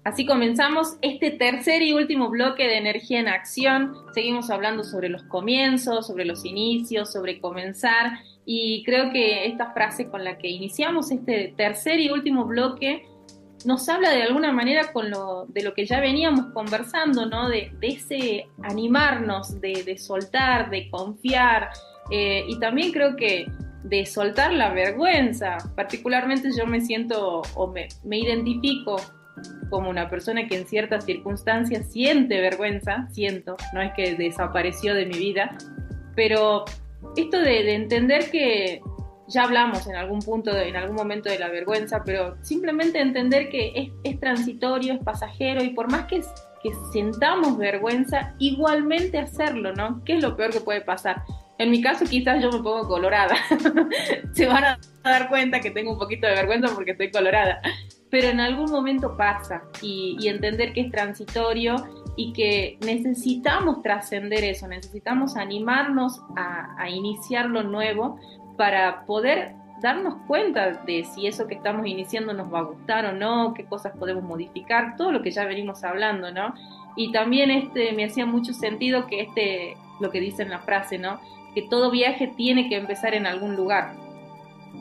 Así 0.05 0.25
comenzamos 0.25 0.99
este 1.03 1.33
tercer 1.33 1.83
y 1.83 1.93
último 1.93 2.29
bloque 2.29 2.63
de 2.63 2.77
energía 2.77 3.19
en 3.19 3.27
acción. 3.27 3.93
Seguimos 4.15 4.51
hablando 4.51 4.85
sobre 4.85 5.09
los 5.09 5.25
comienzos, 5.25 6.07
sobre 6.07 6.25
los 6.25 6.45
inicios, 6.45 7.13
sobre 7.13 7.41
comenzar. 7.41 8.13
Y 8.45 8.85
creo 8.85 9.11
que 9.11 9.47
esta 9.47 9.73
frase 9.73 10.09
con 10.09 10.23
la 10.23 10.39
que 10.39 10.49
iniciamos 10.49 11.11
este 11.11 11.53
tercer 11.57 11.99
y 11.99 12.11
último 12.11 12.45
bloque 12.45 13.05
nos 13.65 13.89
habla 13.89 14.11
de 14.11 14.23
alguna 14.23 14.53
manera 14.53 14.93
con 14.93 15.11
lo, 15.11 15.47
de 15.47 15.65
lo 15.65 15.75
que 15.75 15.87
ya 15.87 15.99
veníamos 15.99 16.53
conversando, 16.53 17.27
¿no? 17.27 17.49
De, 17.49 17.73
ese 17.83 18.47
animarnos, 18.63 19.61
de, 19.61 19.99
soltar, 19.99 20.71
de 20.71 20.89
confiar. 20.89 21.71
Eh, 22.13 22.45
y 22.47 22.61
también 22.61 22.93
creo 22.93 23.17
que 23.17 23.47
de 23.85 24.07
soltar 24.07 24.53
la 24.53 24.71
vergüenza. 24.73 25.59
Particularmente 25.75 26.51
yo 26.57 26.67
me 26.67 26.81
siento 26.81 27.43
o 27.55 27.67
me, 27.69 27.89
identifico 28.19 28.97
como 29.71 29.91
una 29.91 30.09
persona 30.09 30.47
que 30.49 30.57
en 30.57 30.67
ciertas 30.67 31.05
circunstancias 31.05 31.93
siente 31.93 32.41
vergüenza, 32.41 33.09
siento, 33.13 33.57
no 33.75 33.83
es 33.83 33.93
que 33.95 34.15
desapareció 34.15 34.95
de 34.95 35.07
mi 35.07 35.19
vida, 35.19 35.57
pero 36.15 36.65
esto 37.17 37.39
de, 37.41 37.75
entender 37.75 38.31
que 38.31 38.81
ya 39.29 39.43
hablamos 39.45 39.87
en 39.89 39.97
algún 39.97 40.21
punto, 40.21 40.57
en 40.57 40.77
algún 40.77 40.97
momento 40.97 41.29
de 41.29 41.39
la 41.39 41.49
vergüenza, 41.49 42.03
pero 42.05 42.37
simplemente 42.43 43.01
entender 43.01 43.51
que 43.51 43.73
es, 43.75 43.91
es 44.05 44.21
transitorio, 44.21 44.95
es 44.95 45.01
pasajero 45.01 45.63
y 45.63 45.71
por 45.71 45.91
más 45.91 46.07
que, 46.07 46.23
que 46.63 46.71
sentamos 46.93 47.59
vergüenza, 47.59 48.35
igualmente 48.39 49.19
hacerlo, 49.19 49.75
¿no? 49.75 50.03
¿Qué 50.05 50.15
es 50.15 50.23
lo 50.23 50.37
peor 50.37 50.53
que 50.53 50.61
puede 50.61 50.81
pasar? 50.81 51.23
En 51.59 51.71
mi 51.71 51.81
caso 51.81 52.05
quizás 52.05 52.43
yo 52.43 52.51
me 52.51 52.59
pongo 52.59 52.87
colorada. 52.87 53.37
Se 54.33 54.47
van 54.47 54.65
a 54.65 54.79
dar 55.03 55.29
cuenta 55.29 55.61
que 55.61 55.71
tengo 55.71 55.93
un 55.93 55.99
poquito 55.99 56.27
de 56.27 56.35
vergüenza 56.35 56.75
porque 56.75 56.93
estoy 56.93 57.11
colorada. 57.11 57.61
Pero 58.11 58.29
en 58.29 58.41
algún 58.41 58.71
momento 58.71 59.17
pasa 59.17 59.63
y, 59.83 60.29
entender 60.29 60.73
que 60.73 60.83
es 60.83 60.91
transitorio 60.91 61.77
y 62.17 62.33
que 62.33 62.79
necesitamos 62.81 63.83
trascender 63.83 64.45
eso, 64.45 64.69
necesitamos 64.69 65.37
animarnos 65.37 66.21
a, 66.37 66.81
a 66.81 66.89
iniciar 66.89 67.47
lo 67.47 67.63
nuevo 67.63 68.19
para 68.57 69.05
poder 69.07 69.55
darnos 69.83 70.15
cuenta 70.27 70.83
de 70.85 71.05
si 71.05 71.27
eso 71.27 71.47
que 71.47 71.55
estamos 71.55 71.87
iniciando 71.87 72.33
nos 72.33 72.53
va 72.53 72.61
a 72.61 72.63
gustar 72.63 73.05
o 73.07 73.13
no, 73.13 73.53
qué 73.55 73.67
cosas 73.67 73.93
podemos 73.99 74.25
modificar, 74.25 74.97
todo 74.97 75.13
lo 75.13 75.23
que 75.23 75.31
ya 75.31 75.45
venimos 75.45 75.85
hablando, 75.85 76.31
¿no? 76.33 76.55
Y 76.97 77.13
también 77.13 77.51
este 77.51 77.93
me 77.93 78.05
hacía 78.05 78.25
mucho 78.25 78.55
sentido 78.55 79.07
que 79.07 79.21
este 79.21 79.77
lo 80.01 80.11
que 80.11 80.21
dice 80.21 80.43
en 80.43 80.51
la 80.51 80.61
frase, 80.61 80.99
¿no? 80.99 81.21
Que 81.57 81.63
todo 81.63 81.91
viaje 81.91 82.27
tiene 82.29 82.69
que 82.69 82.77
empezar 82.77 83.15
en 83.15 83.27
algún 83.27 83.57
lugar. 83.57 83.95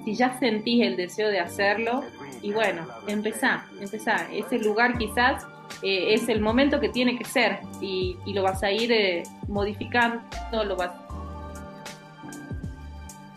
Si 0.03 0.13
ya 0.13 0.37
sentís 0.37 0.83
el 0.83 0.97
deseo 0.97 1.29
de 1.29 1.39
hacerlo, 1.39 2.03
y 2.41 2.51
bueno, 2.51 2.85
empezá, 3.07 3.65
empezá. 3.79 4.27
Ese 4.29 4.59
lugar 4.59 4.97
quizás 4.97 5.47
eh, 5.81 6.13
es 6.13 6.27
el 6.27 6.41
momento 6.41 6.81
que 6.81 6.89
tiene 6.89 7.17
que 7.17 7.23
ser 7.23 7.59
y, 7.79 8.17
lo 8.27 8.43
vas 8.43 8.61
a 8.61 8.71
ir 8.71 8.91
eh, 8.91 9.23
modificando, 9.47 10.21
lo 10.65 10.75
vas 10.75 10.91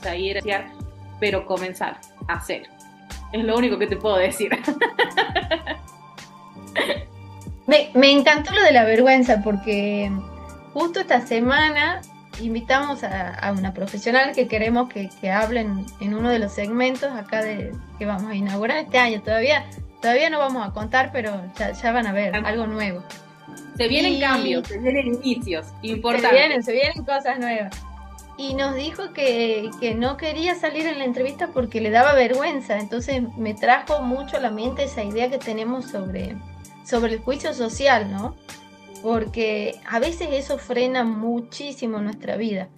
a 0.04 0.16
ir 0.16 0.40
pero 1.20 1.46
comenzar 1.46 2.00
a 2.26 2.32
hacer. 2.34 2.64
Es 3.32 3.44
lo 3.44 3.56
único 3.56 3.78
que 3.78 3.86
te 3.86 3.94
puedo 3.94 4.16
decir. 4.16 4.50
me, 7.68 7.90
me 7.94 8.10
encantó 8.10 8.52
lo 8.52 8.62
de 8.64 8.72
la 8.72 8.82
vergüenza 8.82 9.42
porque 9.44 10.10
justo 10.72 10.98
esta 10.98 11.20
semana 11.20 12.00
invitamos 12.40 13.02
a, 13.04 13.52
una 13.56 13.72
profesional 13.72 14.34
que 14.34 14.48
queremos 14.48 14.88
que, 14.88 15.10
que 15.20 15.30
hablen 15.30 15.86
en 16.00 16.14
uno 16.14 16.30
de 16.30 16.38
los 16.38 16.52
segmentos 16.52 17.10
acá 17.12 17.42
de 17.42 17.72
que 17.98 18.06
vamos 18.06 18.30
a 18.30 18.34
inaugurar 18.34 18.78
este 18.78 18.98
año. 18.98 19.22
Todavía, 19.22 19.66
todavía 20.00 20.30
no 20.30 20.38
vamos 20.38 20.66
a 20.66 20.72
contar, 20.72 21.10
pero 21.12 21.40
ya, 21.56 21.92
van 21.92 22.06
a 22.06 22.12
ver 22.12 22.34
algo 22.34 22.66
nuevo. 22.66 23.02
Se 23.76 23.88
vienen 23.88 24.20
cambios, 24.20 24.66
se 24.66 24.78
vienen 24.78 25.14
inicios 25.22 25.66
importantes. 25.82 26.30
Se 26.30 26.36
vienen, 26.36 26.62
se 26.62 26.72
vienen 26.72 27.04
cosas 27.04 27.38
nuevas. 27.38 27.72
Y 28.36 28.54
nos 28.54 28.76
dijo 28.76 29.12
que, 29.12 29.70
que 29.80 29.94
no 29.94 30.16
quería 30.16 30.54
salir 30.54 30.86
en 30.86 30.98
la 30.98 31.04
entrevista 31.04 31.48
porque 31.48 31.80
le 31.80 31.90
daba 31.90 32.14
vergüenza. 32.14 32.78
Entonces 32.78 33.22
me 33.36 33.54
trajo 33.54 34.00
mucho 34.02 34.36
a 34.36 34.40
la 34.40 34.50
mente 34.50 34.84
esa 34.84 35.02
idea 35.02 35.28
que 35.28 35.38
tenemos 35.38 35.86
sobre, 35.86 36.36
sobre 36.84 37.14
el 37.14 37.18
juicio 37.18 37.52
social, 37.52 38.10
¿no? 38.12 38.36
Porque 39.02 39.80
a 39.88 39.98
veces 39.98 40.28
eso 40.32 40.58
frena 40.58 41.04
muchísimo 41.04 41.98
nuestra 42.00 42.36
vida. 42.36 42.68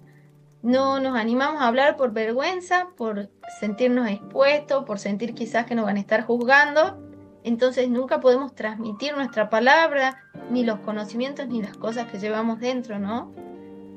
No 0.61 0.99
nos 0.99 1.17
animamos 1.17 1.61
a 1.61 1.67
hablar 1.67 1.97
por 1.97 2.13
vergüenza, 2.13 2.89
por 2.95 3.29
sentirnos 3.59 4.07
expuestos, 4.07 4.83
por 4.85 4.99
sentir 4.99 5.33
quizás 5.33 5.65
que 5.65 5.73
nos 5.73 5.85
van 5.85 5.97
a 5.97 6.01
estar 6.01 6.23
juzgando. 6.23 7.01
Entonces 7.43 7.89
nunca 7.89 8.19
podemos 8.19 8.53
transmitir 8.53 9.15
nuestra 9.15 9.49
palabra, 9.49 10.23
ni 10.51 10.63
los 10.63 10.79
conocimientos, 10.79 11.47
ni 11.47 11.63
las 11.63 11.75
cosas 11.77 12.11
que 12.11 12.19
llevamos 12.19 12.59
dentro, 12.59 12.99
¿no? 12.99 13.33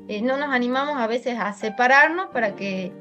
Eh, 0.07 0.21
no 0.21 0.37
nos 0.37 0.49
animamos 0.49 0.97
a 0.97 1.05
veces 1.05 1.37
a 1.39 1.53
separarnos 1.53 2.27
para 2.27 2.55
que, 2.55 2.91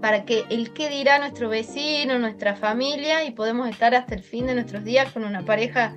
para 0.00 0.24
que 0.24 0.44
el 0.48 0.72
que 0.72 0.88
dirá 0.88 1.18
nuestro 1.18 1.50
vecino, 1.50 2.18
nuestra 2.18 2.56
familia, 2.56 3.24
y 3.24 3.32
podemos 3.32 3.68
estar 3.68 3.94
hasta 3.94 4.14
el 4.14 4.22
fin 4.22 4.46
de 4.46 4.54
nuestros 4.54 4.84
días 4.84 5.12
con 5.12 5.24
una 5.24 5.44
pareja 5.44 5.94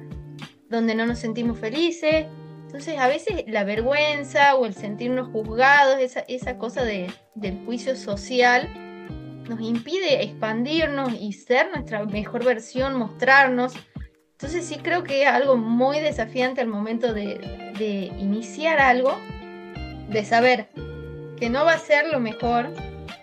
donde 0.70 0.96
no 0.96 1.06
nos 1.06 1.20
sentimos 1.20 1.58
felices, 1.58 2.28
entonces 2.74 2.98
a 2.98 3.08
veces 3.08 3.44
la 3.46 3.64
vergüenza 3.64 4.56
o 4.56 4.66
el 4.66 4.74
sentirnos 4.74 5.28
juzgados, 5.28 6.00
esa, 6.00 6.22
esa 6.22 6.58
cosa 6.58 6.84
de, 6.84 7.14
del 7.36 7.64
juicio 7.66 7.96
social, 7.96 8.68
nos 9.48 9.62
impide 9.62 10.24
expandirnos 10.24 11.14
y 11.14 11.34
ser 11.34 11.70
nuestra 11.70 12.04
mejor 12.06 12.44
versión, 12.44 12.96
mostrarnos. 12.96 13.74
Entonces 14.32 14.66
sí 14.66 14.80
creo 14.82 15.04
que 15.04 15.22
es 15.22 15.28
algo 15.28 15.56
muy 15.56 16.00
desafiante 16.00 16.62
al 16.62 16.68
momento 16.68 17.14
de, 17.14 17.74
de 17.78 18.12
iniciar 18.18 18.80
algo, 18.80 19.20
de 20.10 20.26
saber 20.26 20.70
que 21.38 21.52
no 21.52 21.66
va 21.66 21.74
a 21.74 21.78
ser 21.78 22.08
lo 22.08 22.20
mejor, 22.20 22.74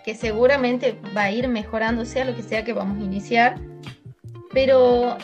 que 0.05 0.15
seguramente 0.15 0.97
va 1.13 1.23
a 1.23 1.31
ir 1.31 1.49
mejorando, 1.49 2.05
sea 2.05 2.23
lo 2.23 2.37
que 2.37 2.43
sea 2.43 2.63
que 2.63 2.71
vamos 2.71 3.01
a 3.01 3.03
iniciar, 3.03 3.59
pero 4.53 5.17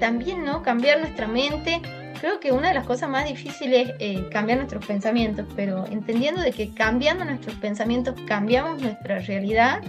también 0.00 0.44
no 0.44 0.62
cambiar 0.62 1.00
nuestra 1.00 1.26
mente 1.26 1.80
creo 2.20 2.38
que 2.38 2.52
una 2.52 2.68
de 2.68 2.74
las 2.74 2.86
cosas 2.86 3.08
más 3.08 3.26
difíciles 3.26 3.90
es 3.98 4.18
eh, 4.18 4.28
cambiar 4.30 4.58
nuestros 4.58 4.84
pensamientos, 4.84 5.46
pero 5.56 5.86
entendiendo 5.86 6.42
de 6.42 6.52
que 6.52 6.72
cambiando 6.74 7.24
nuestros 7.24 7.56
pensamientos 7.56 8.14
cambiamos 8.26 8.80
nuestra 8.82 9.18
realidad, 9.20 9.82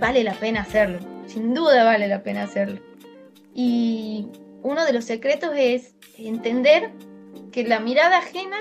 vale 0.00 0.24
la 0.24 0.34
pena 0.34 0.62
hacerlo, 0.62 0.98
sin 1.26 1.54
duda 1.54 1.84
vale 1.84 2.08
la 2.08 2.22
pena 2.22 2.44
hacerlo. 2.44 2.80
Y 3.54 4.28
uno 4.62 4.84
de 4.84 4.92
los 4.92 5.04
secretos 5.04 5.52
es 5.54 5.94
entender 6.16 6.90
que 7.52 7.64
la 7.64 7.80
mirada 7.80 8.18
ajena 8.18 8.56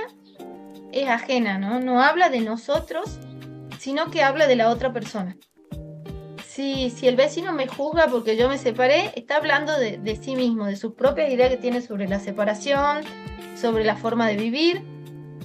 es 0.91 1.09
ajena, 1.09 1.57
¿no? 1.57 1.79
No 1.79 2.03
habla 2.03 2.29
de 2.29 2.41
nosotros, 2.41 3.19
sino 3.79 4.11
que 4.11 4.21
habla 4.21 4.47
de 4.47 4.55
la 4.55 4.69
otra 4.69 4.93
persona. 4.93 5.37
Si, 6.53 6.91
si 6.91 7.07
el 7.07 7.15
vecino 7.15 7.51
me 7.51 7.65
juzga 7.65 8.09
porque 8.09 8.37
yo 8.37 8.47
me 8.47 8.59
separé, 8.59 9.11
está 9.15 9.37
hablando 9.37 9.75
de, 9.75 10.19
sí 10.21 10.35
mismo, 10.35 10.67
de 10.67 10.75
sus 10.75 10.93
propias 10.93 11.31
ideas 11.31 11.49
que 11.49 11.57
tiene 11.57 11.81
sobre 11.81 12.07
la 12.07 12.19
separación, 12.19 13.01
sobre 13.55 13.83
la 13.83 13.95
forma 13.95 14.27
de 14.27 14.35
vivir, 14.35 14.83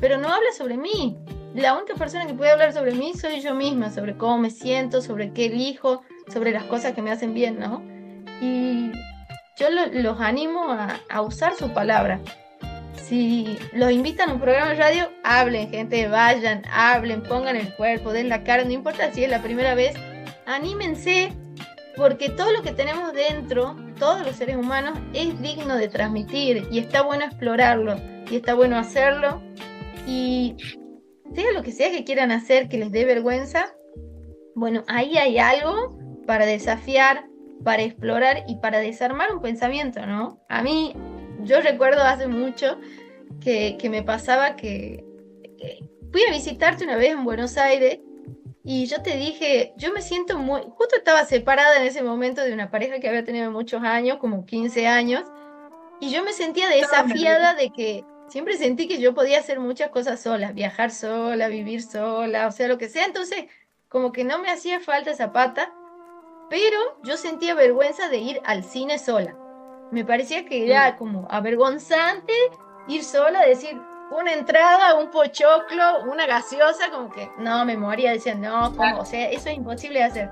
pero 0.03 0.19
no 0.19 0.29
habla 0.29 0.53
sobre 0.53 0.77
mí. 0.77 1.17
La 1.55 1.75
única 1.79 1.95
persona 1.95 2.27
que 2.27 2.35
puede 2.35 2.51
hablar 2.51 2.75
sobre 2.75 2.93
mí 2.93 3.15
soy 3.15 3.41
yo 3.41 3.55
misma, 3.55 3.91
sobre 3.91 4.19
cómo 4.19 4.37
me 4.37 4.51
siento, 4.51 5.01
sobre 5.01 5.33
qué 5.33 5.47
elijo, 5.47 6.03
sobre 6.31 6.53
las 6.53 6.65
cosas 6.65 6.93
que 6.93 7.01
me 7.01 7.11
hacen 7.11 7.33
bien, 7.33 7.59
¿no? 7.59 7.83
Y 8.43 8.93
yo 9.57 9.69
los 9.71 10.21
animo 10.21 10.71
a, 10.71 11.01
a, 11.09 11.23
usar 11.23 11.55
su 11.55 11.73
palabra. 11.73 12.21
Si 12.97 13.59
los 13.73 13.91
invitan 13.93 14.29
a 14.29 14.35
un 14.35 14.41
programa 14.41 14.73
de 14.73 14.75
radio, 14.75 15.11
hablen, 15.25 15.71
gente, 15.71 16.07
vayan, 16.07 16.65
hablen, 16.71 17.23
pongan 17.23 17.57
el 17.57 17.75
cuerpo, 17.77 18.13
den 18.13 18.29
la 18.29 18.45
cara, 18.45 18.65
no 18.65 18.73
importa 18.73 19.11
si 19.11 19.25
es 19.25 19.31
la 19.31 19.43
primera 19.43 19.75
vez, 19.75 19.95
anímense, 20.49 21.33
porque 21.97 22.31
todo 22.31 22.51
lo 22.53 22.63
que 22.63 22.73
tenemos 22.73 23.13
dentro, 23.13 23.77
todos 23.99 24.25
los 24.27 24.37
seres 24.37 24.57
humanos, 24.57 24.99
es 25.13 25.41
digno 25.41 25.77
de 25.77 25.89
transmitir 25.89 26.67
y 26.71 26.79
está 26.79 27.03
bueno 27.03 27.25
explorarlo 27.25 27.97
y 28.31 28.37
está 28.37 28.55
bueno 28.55 28.77
hacerlo. 28.79 29.43
Y 30.07 30.57
sea 31.35 31.53
lo 31.53 31.63
que 31.63 31.73
sea 31.73 31.91
que 31.91 32.05
quieran 32.05 32.33
hacer 32.33 32.69
que 32.69 32.79
les 32.79 32.91
dé 32.91 33.05
vergüenza, 33.05 33.75
bueno, 34.55 34.83
ahí 34.89 35.19
hay 35.19 35.39
algo 35.39 35.99
para 36.27 36.47
desafiar, 36.47 37.27
para 37.63 37.83
explorar 37.83 38.45
y 38.49 38.57
para 38.57 38.79
desarmar 38.81 39.33
un 39.33 39.43
pensamiento, 39.43 40.05
¿no? 40.07 40.41
A 40.49 40.63
mí, 40.63 40.95
yo 41.43 41.61
recuerdo 41.61 42.03
hace 42.03 42.27
mucho 42.27 42.79
que, 43.41 43.77
me 43.91 44.03
pasaba 44.03 44.57
que, 44.57 45.05
que 45.59 45.85
fui 46.11 46.23
a 46.29 46.33
visitarte 46.33 46.85
una 46.85 46.97
vez 46.97 47.11
en 47.11 47.25
Buenos 47.25 47.59
Aires 47.59 48.01
y 48.71 48.85
yo 48.85 49.01
te 49.01 49.17
dije, 49.17 49.73
yo 49.79 49.95
me 49.95 50.03
siento 50.03 50.37
muy, 50.37 50.61
justo 50.77 50.97
estaba 50.97 51.25
separada 51.25 51.79
en 51.79 51.85
ese 51.85 52.03
momento 52.03 52.43
de 52.43 52.53
una 52.53 52.71
pareja 52.71 53.01
que 53.01 53.09
había 53.09 53.25
tenido 53.25 53.51
muchos 53.51 53.83
años, 53.83 54.19
como 54.19 54.45
15 54.45 54.87
años, 54.87 55.25
y 56.01 56.11
yo 56.11 56.23
me 56.23 56.35
sentía 56.35 56.69
desafiada 56.69 57.55
de 57.55 57.71
que 57.71 58.05
siempre 58.29 58.59
sentí 58.59 58.87
que 58.87 59.01
yo 59.01 59.15
podía 59.15 59.39
hacer 59.39 59.59
muchas 59.59 59.89
cosas 59.89 60.21
sola, 60.21 60.53
viajar 60.53 60.91
sola, 60.91 61.49
vivir 61.49 61.83
sola, 61.83 62.47
o 62.47 62.53
sea, 62.53 62.69
lo 62.69 62.77
que 62.77 62.91
sea, 62.91 63.07
entonces 63.07 63.47
como 63.89 64.13
que 64.13 64.25
no 64.25 64.39
me 64.39 64.51
hacía 64.51 64.81
falta 64.81 65.13
esa 65.13 65.33
pata, 65.33 65.73
pero 66.51 66.79
yo 67.05 67.17
sentía 67.17 67.55
vergüenza 67.55 68.11
de 68.11 68.19
ir 68.19 68.43
al 68.45 68.65
cine 68.65 68.99
sola. 68.99 69.35
Me 69.93 70.05
parecía 70.05 70.45
que 70.45 70.67
era 70.67 70.93
mm. 70.93 70.97
como 70.99 71.27
avergonzante 71.31 72.35
ir 72.87 73.03
sola, 73.03 73.47
decir, 73.47 73.81
una 74.11 74.33
entrada, 74.33 74.95
un 74.95 75.11
pochoclo, 75.11 76.03
una 76.11 76.27
gaseosa, 76.27 76.91
como 76.91 77.11
que 77.11 77.31
no, 77.39 77.65
me 77.65 77.77
moría, 77.77 78.13
decía, 78.13 78.35
no, 78.35 78.75
o 78.99 79.05
sea, 79.05 79.31
eso 79.31 79.49
es 79.49 79.57
imposible 79.57 79.99
de 79.99 80.05
hacer. 80.05 80.31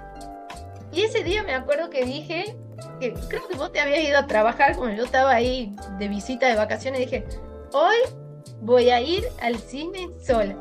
Y 0.92 1.02
ese 1.02 1.22
día 1.22 1.42
me 1.42 1.54
acuerdo 1.54 1.90
que 1.90 2.04
dije, 2.04 2.56
que 3.00 3.12
creo 3.28 3.46
que 3.48 3.56
vos 3.56 3.72
te 3.72 3.80
habías 3.80 4.00
ido 4.00 4.18
a 4.18 4.26
trabajar, 4.26 4.76
como 4.76 4.90
yo 4.90 5.04
estaba 5.04 5.32
ahí 5.32 5.74
de 5.98 6.08
visita 6.08 6.46
de 6.46 6.56
vacaciones, 6.56 7.00
dije, 7.00 7.24
hoy 7.72 7.96
voy 8.60 8.90
a 8.90 9.00
ir 9.00 9.24
al 9.42 9.58
cine 9.58 10.08
sola. 10.24 10.54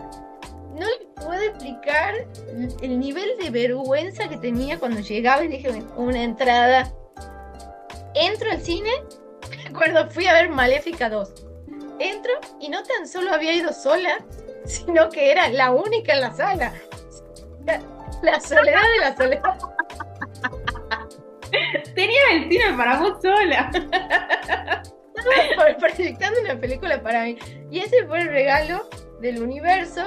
No 0.73 0.85
le 0.85 1.07
puedo 1.15 1.41
explicar 1.41 2.13
el 2.81 2.99
nivel 2.99 3.37
de 3.39 3.49
vergüenza 3.49 4.27
que 4.27 4.35
tenía 4.35 4.77
cuando 4.77 4.99
llegaba 4.99 5.43
y 5.43 5.47
dije, 5.47 5.83
una 5.95 6.21
entrada. 6.21 6.91
Entro 8.13 8.51
al 8.51 8.61
cine, 8.61 8.89
me 9.63 9.69
acuerdo, 9.69 10.09
fui 10.09 10.27
a 10.27 10.33
ver 10.33 10.49
Maléfica 10.49 11.09
2 11.09 11.44
entro 11.99 12.31
y 12.59 12.69
no 12.69 12.83
tan 12.83 13.07
solo 13.07 13.33
había 13.33 13.53
ido 13.53 13.73
sola, 13.73 14.23
sino 14.65 15.09
que 15.09 15.31
era 15.31 15.49
la 15.49 15.71
única 15.71 16.13
en 16.13 16.21
la 16.21 16.33
sala. 16.33 16.73
La, 18.21 18.39
soledad 18.39 18.81
de 18.81 18.99
la 18.99 19.15
soledad. 19.15 19.57
Tenía 21.95 22.21
el 22.31 22.49
cine 22.49 22.73
para 22.77 22.99
vos 22.99 23.17
sola. 23.21 23.71
Estaba 23.73 25.77
proyectando 25.79 26.41
una 26.41 26.59
película 26.59 27.01
para 27.01 27.23
mí. 27.23 27.37
Y 27.71 27.79
ese 27.79 28.05
fue 28.05 28.21
el 28.21 28.29
regalo 28.29 28.87
del 29.19 29.41
universo 29.41 30.03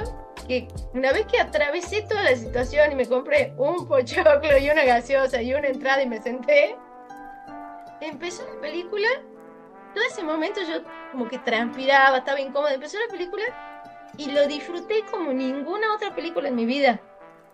que 0.47 0.69
una 0.95 1.13
vez 1.13 1.27
que 1.27 1.39
atravesé 1.39 2.03
toda 2.03 2.23
la 2.23 2.35
situación 2.35 2.93
y 2.93 2.95
me 2.95 3.07
compré 3.07 3.53
un 3.59 3.87
pochoclo 3.87 4.57
y 4.59 4.71
una 4.71 4.85
gaseosa 4.85 5.43
y 5.43 5.53
una 5.55 5.69
entrada 5.69 6.03
y 6.03 6.09
me 6.09 6.23
senté, 6.23 6.77
empezó 8.01 8.43
la 8.55 8.61
película 8.61 9.09
todo 9.99 10.07
ese 10.07 10.23
momento 10.23 10.61
yo 10.61 10.83
como 11.11 11.29
que 11.29 11.39
transpiraba, 11.39 12.19
estaba 12.19 12.41
incómoda. 12.41 12.75
Empezó 12.75 12.99
la 13.01 13.11
película 13.11 13.43
y 14.17 14.31
lo 14.31 14.47
disfruté 14.47 15.03
como 15.11 15.33
ninguna 15.33 15.93
otra 15.95 16.15
película 16.15 16.49
en 16.49 16.55
mi 16.55 16.67
vida. 16.67 17.01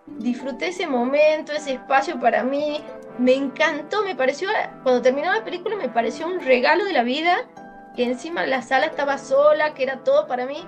disfruté 0.05 0.67
ese 0.67 0.85
momento, 0.85 1.51
ese 1.51 1.73
espacio 1.73 2.19
para 2.19 2.43
mí, 2.43 2.83
me 3.17 3.33
encantó, 3.33 4.03
me 4.03 4.15
pareció, 4.15 4.49
cuando 4.83 5.01
terminó 5.01 5.33
la 5.33 5.43
película 5.43 5.75
me 5.75 5.89
pareció 5.89 6.27
un 6.27 6.39
regalo 6.39 6.85
de 6.85 6.93
la 6.93 7.01
vida, 7.01 7.49
que 7.95 8.03
encima 8.03 8.45
la 8.45 8.61
sala 8.61 8.85
estaba 8.85 9.17
sola, 9.17 9.73
que 9.73 9.81
era 9.81 10.03
todo 10.03 10.27
para 10.27 10.45
mí. 10.45 10.63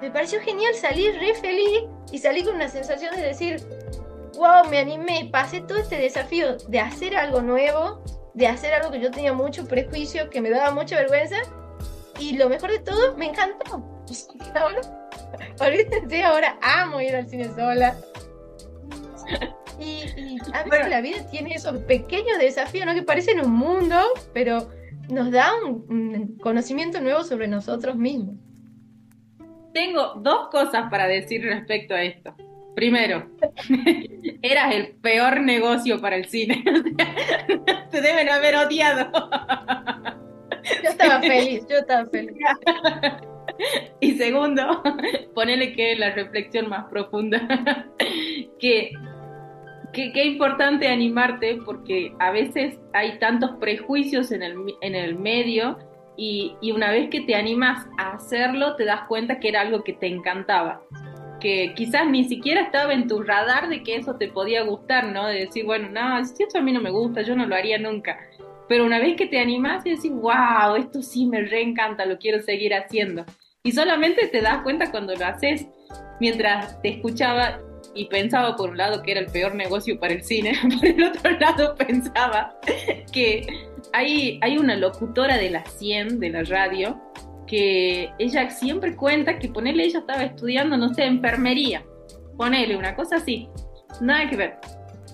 Me 0.00 0.10
pareció 0.10 0.40
genial 0.40 0.74
salir 0.74 1.14
re 1.20 1.34
feliz 1.34 1.82
y 2.10 2.18
salir 2.18 2.46
con 2.46 2.54
una 2.54 2.68
sensación 2.68 3.14
de 3.14 3.20
decir, 3.20 3.60
wow, 4.38 4.66
me 4.70 4.78
animé, 4.78 5.28
pasé 5.30 5.60
todo 5.60 5.76
este 5.76 5.98
desafío 5.98 6.56
de 6.56 6.80
hacer 6.80 7.14
algo 7.14 7.42
nuevo, 7.42 8.02
de 8.38 8.46
hacer 8.46 8.72
algo 8.72 8.92
que 8.92 9.00
yo 9.00 9.10
tenía 9.10 9.32
mucho 9.32 9.66
prejuicio, 9.66 10.30
que 10.30 10.40
me 10.40 10.48
daba 10.48 10.70
mucha 10.70 10.94
vergüenza, 10.94 11.36
y 12.20 12.36
lo 12.36 12.48
mejor 12.48 12.70
de 12.70 12.78
todo, 12.78 13.16
me 13.16 13.26
encantó. 13.26 13.84
Ahora, 14.54 14.80
olvídense, 15.60 16.22
ahora 16.22 16.58
amo 16.62 17.00
ir 17.00 17.14
al 17.14 17.28
cine 17.28 17.50
sola. 17.54 17.96
Y, 19.78 20.38
a 20.54 20.64
veces 20.64 20.88
la 20.88 21.00
vida 21.00 21.28
tiene 21.30 21.54
esos 21.54 21.78
pequeños 21.82 22.38
desafíos, 22.38 22.86
¿no? 22.86 22.94
Que 22.94 23.02
parecen 23.02 23.40
un 23.40 23.52
mundo, 23.52 23.96
pero 24.32 24.70
nos 25.10 25.30
da 25.30 25.52
un, 25.62 26.38
conocimiento 26.38 27.00
nuevo 27.00 27.24
sobre 27.24 27.46
nosotros 27.48 27.96
mismos. 27.96 28.36
Tengo 29.74 30.14
dos 30.16 30.48
cosas 30.50 30.90
para 30.90 31.06
decir 31.06 31.42
respecto 31.42 31.94
a 31.94 32.02
esto. 32.02 32.34
Primero, 32.74 33.28
eras 34.42 34.74
el 34.74 34.96
peor 34.96 35.40
negocio 35.40 36.00
para 36.00 36.16
el 36.16 36.26
cine. 36.26 36.62
Te 37.90 38.00
deben 38.00 38.28
haber 38.28 38.56
odiado. 38.56 39.10
Yo 40.82 40.90
estaba 40.90 41.20
feliz, 41.20 41.66
yo 41.68 41.78
estaba 41.78 42.08
feliz. 42.10 42.36
Y 44.00 44.12
segundo, 44.12 44.82
ponele 45.34 45.72
que 45.72 45.96
la 45.96 46.10
reflexión 46.10 46.68
más 46.68 46.84
profunda, 46.90 47.88
que 48.60 48.92
qué 49.92 50.24
importante 50.24 50.88
animarte 50.88 51.58
porque 51.64 52.14
a 52.18 52.30
veces 52.30 52.78
hay 52.92 53.18
tantos 53.18 53.52
prejuicios 53.58 54.30
en 54.30 54.42
el, 54.42 54.56
en 54.80 54.94
el 54.94 55.18
medio 55.18 55.78
y, 56.16 56.56
y, 56.60 56.72
una 56.72 56.90
vez 56.90 57.10
que 57.10 57.20
te 57.22 57.34
animas 57.34 57.86
a 57.98 58.12
hacerlo 58.12 58.76
te 58.76 58.84
das 58.84 59.02
cuenta 59.08 59.38
que 59.38 59.48
era 59.48 59.60
algo 59.60 59.84
que 59.84 59.92
te 59.92 60.06
encantaba. 60.06 60.82
Que 61.40 61.72
quizás 61.74 62.08
ni 62.08 62.24
siquiera 62.24 62.62
estaba 62.62 62.92
en 62.92 63.06
tu 63.06 63.22
radar 63.22 63.68
de 63.68 63.82
que 63.82 63.96
eso 63.96 64.16
te 64.16 64.28
podía 64.28 64.62
gustar, 64.62 65.06
¿no? 65.06 65.26
De 65.26 65.46
decir, 65.46 65.64
bueno, 65.64 65.88
no, 65.88 66.24
si 66.24 66.42
esto 66.42 66.58
a 66.58 66.62
mí 66.62 66.72
no 66.72 66.80
me 66.80 66.90
gusta, 66.90 67.22
yo 67.22 67.36
no 67.36 67.46
lo 67.46 67.54
haría 67.54 67.78
nunca. 67.78 68.18
Pero 68.68 68.84
una 68.84 68.98
vez 68.98 69.16
que 69.16 69.26
te 69.26 69.40
animas 69.40 69.86
y 69.86 69.90
decís, 69.90 70.12
wow, 70.12 70.76
esto 70.76 71.02
sí 71.02 71.26
me 71.26 71.42
reencanta, 71.42 72.04
lo 72.04 72.18
quiero 72.18 72.40
seguir 72.42 72.74
haciendo. 72.74 73.24
Y 73.62 73.72
solamente 73.72 74.26
te 74.28 74.40
das 74.40 74.62
cuenta 74.62 74.90
cuando 74.90 75.14
lo 75.14 75.24
haces. 75.24 75.66
Mientras 76.20 76.80
te 76.82 76.88
escuchaba, 76.88 77.60
y 77.94 78.06
pensaba 78.06 78.56
por 78.56 78.70
un 78.70 78.76
lado 78.76 79.02
que 79.02 79.12
era 79.12 79.20
el 79.20 79.26
peor 79.26 79.54
negocio 79.54 79.98
para 79.98 80.14
el 80.14 80.22
cine, 80.22 80.52
por 80.78 80.86
el 80.86 81.02
otro 81.02 81.30
lado 81.38 81.74
pensaba 81.76 82.56
que 83.12 83.46
hay, 83.92 84.38
hay 84.42 84.58
una 84.58 84.76
locutora 84.76 85.36
de 85.36 85.50
la 85.50 85.64
100 85.64 86.20
de 86.20 86.30
la 86.30 86.42
radio 86.44 87.00
que 87.48 88.12
ella 88.18 88.50
siempre 88.50 88.94
cuenta 88.94 89.38
que 89.38 89.48
ponele 89.48 89.84
ella 89.84 90.00
estaba 90.00 90.22
estudiando, 90.22 90.76
no 90.76 90.94
sé, 90.94 91.04
enfermería, 91.04 91.84
ponele 92.36 92.76
una 92.76 92.94
cosa 92.94 93.16
así, 93.16 93.48
nada 94.00 94.30
que 94.30 94.36
ver. 94.36 94.58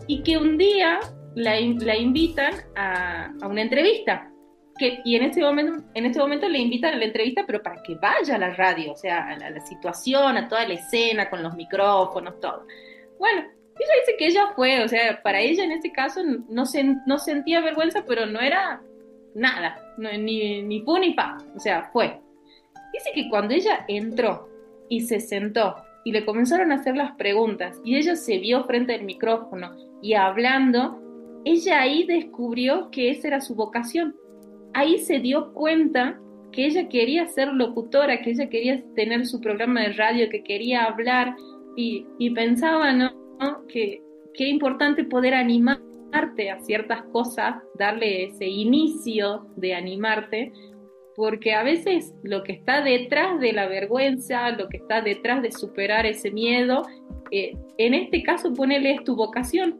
Y 0.06 0.22
que 0.22 0.36
un 0.36 0.58
día 0.58 1.00
la, 1.34 1.54
la 1.60 1.96
invitan 1.96 2.52
a, 2.76 3.32
a 3.40 3.48
una 3.48 3.62
entrevista 3.62 4.30
que, 4.76 5.00
y 5.04 5.16
en 5.16 5.22
este 5.22 5.40
momento, 5.40 5.84
en 5.94 6.06
este 6.06 6.18
momento 6.18 6.48
le 6.48 6.58
invitan 6.58 6.94
a 6.94 6.96
la 6.96 7.04
entrevista, 7.04 7.44
pero 7.46 7.62
para 7.62 7.82
que 7.82 7.94
vaya 7.94 8.34
a 8.34 8.38
la 8.38 8.54
radio, 8.54 8.92
o 8.92 8.96
sea, 8.96 9.28
a 9.28 9.36
la, 9.36 9.60
situación, 9.60 10.36
a 10.36 10.48
toda 10.48 10.66
la 10.66 10.74
escena, 10.74 11.30
con 11.30 11.42
los 11.42 11.54
micrófonos, 11.54 12.40
todo. 12.40 12.66
Bueno, 13.18 13.42
ella 13.42 13.92
dice 14.00 14.16
que 14.18 14.26
ella 14.26 14.52
fue, 14.54 14.82
o 14.82 14.88
sea, 14.88 15.22
para 15.22 15.40
ella 15.40 15.64
en 15.64 15.72
este 15.72 15.92
caso 15.92 16.20
no, 16.48 16.66
se, 16.66 16.84
no 17.06 17.18
sentía 17.18 17.60
vergüenza, 17.60 18.04
pero 18.06 18.26
no 18.26 18.40
era 18.40 18.82
nada, 19.34 19.80
ni, 19.98 20.62
ni 20.62 20.80
pu 20.80 20.98
ni 20.98 21.14
pa, 21.14 21.38
o 21.54 21.60
sea, 21.60 21.90
fue. 21.92 22.20
Dice 22.94 23.10
que 23.14 23.28
cuando 23.28 23.52
ella 23.52 23.84
entró 23.88 24.48
y 24.88 25.02
se 25.02 25.20
sentó 25.20 25.76
y 26.04 26.12
le 26.12 26.24
comenzaron 26.24 26.72
a 26.72 26.76
hacer 26.76 26.96
las 26.96 27.12
preguntas 27.16 27.78
y 27.84 27.96
ella 27.96 28.16
se 28.16 28.38
vio 28.38 28.64
frente 28.64 28.94
al 28.94 29.02
micrófono 29.02 29.76
y 30.00 30.14
hablando, 30.14 30.98
ella 31.44 31.80
ahí 31.80 32.04
descubrió 32.04 32.90
que 32.90 33.10
esa 33.10 33.28
era 33.28 33.40
su 33.42 33.54
vocación 33.54 34.14
ahí 34.74 34.98
se 34.98 35.20
dio 35.20 35.52
cuenta 35.54 36.20
que 36.52 36.66
ella 36.66 36.88
quería 36.88 37.26
ser 37.26 37.48
locutora, 37.48 38.20
que 38.20 38.30
ella 38.30 38.48
quería 38.48 38.82
tener 38.94 39.26
su 39.26 39.40
programa 39.40 39.80
de 39.80 39.92
radio, 39.94 40.28
que 40.28 40.44
quería 40.44 40.84
hablar 40.84 41.34
y, 41.76 42.30
pensaba, 42.30 42.92
¿no? 42.92 43.12
Que 43.68 44.02
qué 44.34 44.48
importante 44.48 45.04
poder 45.04 45.34
animarte 45.34 46.50
a 46.50 46.60
ciertas 46.60 47.02
cosas, 47.12 47.56
darle 47.76 48.26
ese 48.26 48.46
inicio 48.46 49.46
de 49.56 49.74
animarte, 49.74 50.52
porque 51.16 51.54
a 51.54 51.62
veces 51.62 52.14
lo 52.22 52.42
que 52.42 52.52
está 52.52 52.82
detrás 52.82 53.40
de 53.40 53.52
la 53.52 53.66
vergüenza, 53.68 54.50
lo 54.50 54.68
que 54.68 54.78
está 54.78 55.00
detrás 55.00 55.42
de 55.42 55.52
superar 55.52 56.06
ese 56.06 56.30
miedo, 56.30 56.82
eh, 57.30 57.56
en 57.78 57.94
este 57.94 58.22
caso 58.22 58.52
ponele 58.52 58.92
es 58.92 59.04
tu 59.04 59.16
vocación, 59.16 59.78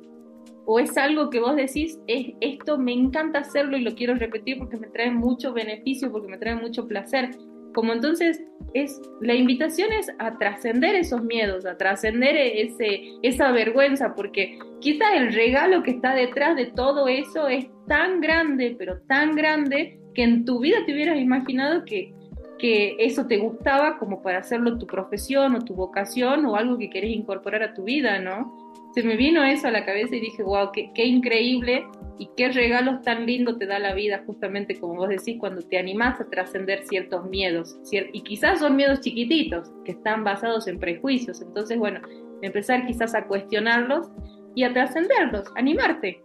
o 0.67 0.79
es 0.79 0.97
algo 0.97 1.31
que 1.31 1.41
vos 1.41 1.57
decís, 1.57 1.99
es, 2.07 2.29
esto 2.41 2.79
me 2.79 2.93
encanta 2.93 3.41
hacerlo 3.41 3.77
y 3.77 3.83
lo 3.83 3.95
quiero 3.95 4.15
repetir 4.15 4.59
porque 4.59 4.77
me 4.77 4.89
trae 4.89 5.11
mucho 5.11 5.53
beneficio, 5.53 6.11
porque 6.11 6.29
me 6.29 6.39
trae 6.39 6.57
mucho 6.57 6.89
placer. 6.89 7.31
Como 7.75 7.93
entonces 7.93 8.41
es 8.73 9.01
la 9.21 9.35
invitación 9.35 9.93
es 9.93 10.09
a 10.19 10.39
trascender 10.39 10.95
esos 10.95 11.23
miedos, 11.25 11.67
a 11.67 11.77
trascender 11.77 12.37
ese 12.37 13.03
esa 13.23 13.51
vergüenza, 13.51 14.15
porque 14.15 14.59
quizás 14.81 15.09
el 15.17 15.33
regalo 15.35 15.83
que 15.83 15.91
está 15.91 16.15
detrás 16.15 16.57
de 16.57 16.67
todo 16.67 17.09
eso 17.09 17.49
es 17.49 17.67
tan 17.89 18.21
grande, 18.21 18.77
pero 18.79 19.01
tan 19.09 19.35
grande 19.35 19.99
que 20.15 20.23
en 20.23 20.45
tu 20.45 20.61
vida 20.61 20.79
te 20.87 20.93
hubieras 20.93 21.19
imaginado 21.19 21.85
que 21.85 22.15
que 22.57 22.95
eso 23.01 23.27
te 23.27 23.37
gustaba 23.37 23.99
como 23.99 24.23
para 24.23 24.39
hacerlo 24.39 24.79
tu 24.79 24.87
profesión 24.87 25.57
o 25.57 25.65
tu 25.65 25.75
vocación 25.75 26.47
o 26.47 26.55
algo 26.55 26.79
que 26.79 26.89
querés 26.89 27.11
incorporar 27.11 27.65
a 27.65 27.75
tu 27.75 27.83
vida, 27.83 28.21
¿no? 28.21 28.65
se 28.95 29.03
me 29.03 29.17
vino 29.17 29.43
eso 29.43 29.67
a 29.67 29.73
la 29.73 29.85
cabeza 29.85 30.15
y 30.15 30.21
dije, 30.21 30.45
wow, 30.45 30.71
qué, 30.73 30.93
qué 30.95 31.05
increíble 31.05 31.85
y 32.17 32.31
qué 32.37 32.51
regalos 32.51 33.03
tan 33.03 33.27
lindos 33.27 33.59
te 33.59 33.67
da 33.67 33.81
la 33.81 33.93
vida, 33.93 34.23
justamente 34.25 34.79
como 34.79 34.95
vos 34.95 35.09
decís, 35.09 35.37
cuando 35.41 35.63
te 35.63 35.79
animás 35.79 36.21
a 36.21 36.31
trascender 36.31 36.85
ciertos 36.85 37.29
miedos. 37.29 37.77
y 37.91 38.23
quizás 38.23 38.61
son 38.61 38.77
miedos 38.77 39.01
chiquititos, 39.01 39.73
que 39.85 39.93
están 39.93 40.23
basados 40.23 40.69
en 40.69 40.79
prejuicios. 40.79 41.43
Entonces, 41.43 41.77
bueno, 41.77 42.01
empezar 42.41 42.87
quizás 42.87 43.17
a 43.17 43.27
cuestionarlos 43.27 44.13
y 44.55 44.63
a 44.63 44.73
trascenderlos, 44.73 45.49
animarte. 45.57 46.23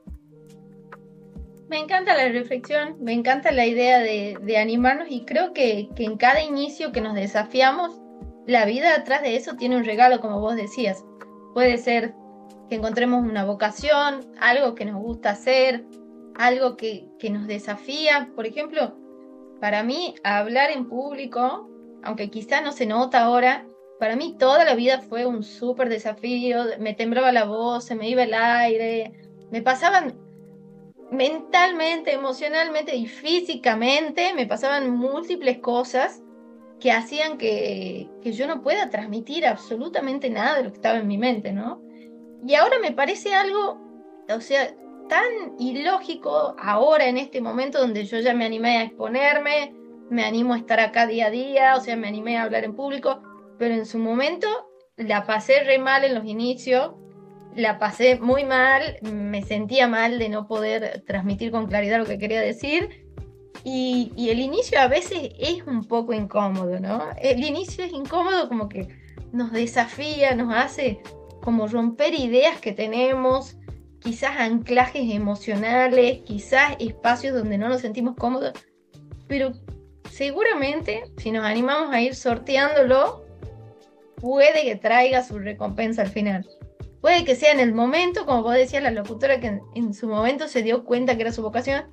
Me 1.70 1.78
encanta 1.78 2.18
la 2.18 2.28
reflexión, 2.30 2.98
me 3.00 3.14
encanta 3.14 3.52
la 3.52 3.68
idea 3.68 4.00
de, 4.00 4.58
animarnos 4.58 5.08
y 5.12 5.24
creo 5.24 5.54
que, 5.54 5.88
que 5.96 6.04
en 6.04 6.18
cada 6.18 6.42
inicio 6.42 6.92
que 6.92 7.00
nos 7.00 7.14
desafiamos, 7.14 8.02
la 8.48 8.66
vida 8.66 8.96
atrás 8.96 9.22
de 9.22 9.36
eso 9.36 9.56
tiene 9.56 9.78
un 9.78 9.86
regalo, 9.86 10.20
como 10.20 10.40
vos 10.42 10.56
decías. 10.56 11.06
Puede 11.54 11.78
ser 11.78 12.16
que 12.70 12.76
encontremos 12.76 13.24
una 13.24 13.46
vocación, 13.46 14.32
algo 14.40 14.74
que 14.74 14.86
nos 14.86 15.00
gusta 15.00 15.30
hacer, 15.30 15.86
algo 16.36 16.76
que, 16.76 17.08
nos 17.30 17.46
desafía. 17.46 18.32
Por 18.36 18.48
ejemplo, 18.48 18.96
para 19.62 19.84
mí 19.84 20.16
hablar 20.24 20.72
en 20.72 20.90
público, 20.90 21.70
aunque 22.02 22.32
quizás 22.32 22.64
no 22.64 22.72
se 22.72 22.88
nota 22.88 23.22
ahora, 23.22 23.68
para 24.00 24.16
mí 24.16 24.36
toda 24.40 24.66
la 24.66 24.74
vida 24.74 25.02
fue 25.02 25.28
un 25.28 25.44
súper 25.44 25.90
desafío, 25.90 26.64
me 26.80 26.96
temblaba 26.96 27.32
la 27.32 27.44
voz, 27.44 27.86
se 27.86 27.94
me 27.94 28.10
iba 28.10 28.24
el 28.24 28.34
aire, 28.34 29.12
me 29.52 29.62
pasaban 29.62 30.29
mentalmente, 31.12 32.14
emocionalmente 32.14 32.96
y 32.96 33.08
físicamente, 33.08 34.34
me 34.34 34.46
pasaban 34.46 34.92
múltiples 34.92 35.60
cosas 35.60 36.22
que 36.80 36.92
hacían 36.92 37.38
que, 37.38 38.10
que 38.22 38.32
yo 38.32 38.48
no 38.48 38.62
pueda 38.62 38.90
transmitir 38.90 39.46
absolutamente 39.46 40.30
nada 40.30 40.58
de 40.58 40.64
lo 40.64 40.70
que 40.72 40.78
estaba 40.78 41.00
en 41.00 41.08
mi 41.08 41.18
mente, 41.18 41.52
¿no? 41.52 41.82
Y 42.46 42.56
ahora 42.56 42.80
me 42.80 42.92
parece 42.92 43.34
algo, 43.34 43.78
o 44.34 44.42
sea, 44.42 44.74
tan 45.10 45.60
ilógico 45.60 46.56
ahora 46.58 47.08
en 47.08 47.18
este 47.18 47.42
momento 47.42 47.80
donde 47.80 48.06
yo 48.06 48.20
ya 48.20 48.34
me 48.34 48.46
animé 48.46 48.78
a 48.78 48.84
exponerme, 48.84 49.76
me 50.10 50.24
animo 50.24 50.54
a 50.54 50.58
estar 50.58 50.80
acá 50.80 51.06
día 51.06 51.28
a 51.28 51.32
día, 51.32 51.76
o 51.76 51.82
sea, 51.82 51.98
me 51.98 52.08
animé 52.08 52.38
a 52.38 52.44
hablar 52.44 52.64
en 52.64 52.76
público, 52.76 53.22
pero 53.58 53.74
en 53.74 53.86
su 53.86 53.98
momento 53.98 54.48
la 54.96 55.26
pasé 55.26 55.64
re 55.64 55.80
mal 55.80 56.04
en 56.06 56.16
los 56.16 56.26
inicios, 56.26 56.94
la 57.56 57.80
pasé 57.80 58.20
muy 58.20 58.44
mal, 58.44 58.98
me 59.02 59.42
sentía 59.44 59.88
mal 59.88 60.20
de 60.20 60.30
no 60.30 60.48
poder 60.48 61.04
transmitir 61.06 61.52
con 61.52 61.68
claridad 61.68 62.00
lo 62.00 62.06
que 62.06 62.20
quería 62.20 62.42
decir. 62.42 63.08
Y, 63.64 64.30
el 64.30 64.40
inicio 64.40 64.80
a 64.80 64.88
veces 64.88 65.32
es 65.38 65.64
un 65.66 65.84
poco 65.84 66.14
incómodo, 66.14 66.80
¿no? 66.80 67.04
El 67.22 67.44
inicio 67.44 67.84
es 67.84 67.92
incómodo 67.92 68.48
como 68.48 68.70
que 68.70 68.88
nos 69.34 69.52
desafía, 69.52 70.36
nos 70.36 70.54
hace 70.54 71.02
como 71.42 71.68
romper 71.68 72.14
ideas 72.14 72.60
que 72.62 72.72
tenemos, 72.72 73.58
quizás 74.00 74.38
anclajes 74.38 75.14
emocionales, 75.14 76.20
quizás 76.26 76.76
espacios 76.80 77.36
donde 77.36 77.58
no 77.58 77.70
nos 77.70 77.82
sentimos 77.82 78.16
cómodos, 78.16 78.54
pero 79.28 79.52
seguramente 80.10 81.04
si 81.18 81.32
nos 81.32 81.44
animamos 81.44 81.94
a 81.94 82.02
ir 82.02 82.16
sorteándolo, 82.16 83.26
puede 84.16 84.64
que 84.64 84.76
traiga 84.76 85.24
su 85.24 85.38
recompensa 85.40 86.02
al 86.02 86.10
final. 86.10 86.48
Puede 87.02 87.24
que 87.24 87.36
sea 87.36 87.52
en 87.52 87.60
el 87.60 87.74
momento, 87.74 88.26
como 88.26 88.44
vos 88.44 88.54
decías, 88.54 88.84
la 88.84 88.92
locutora 88.92 89.40
que 89.40 89.62
en, 89.76 89.94
su 89.94 90.08
momento 90.08 90.48
se 90.48 90.64
dio 90.64 90.84
cuenta 90.84 91.16
que 91.16 91.22
era 91.22 91.32
su 91.32 91.42
vocación, 91.42 91.86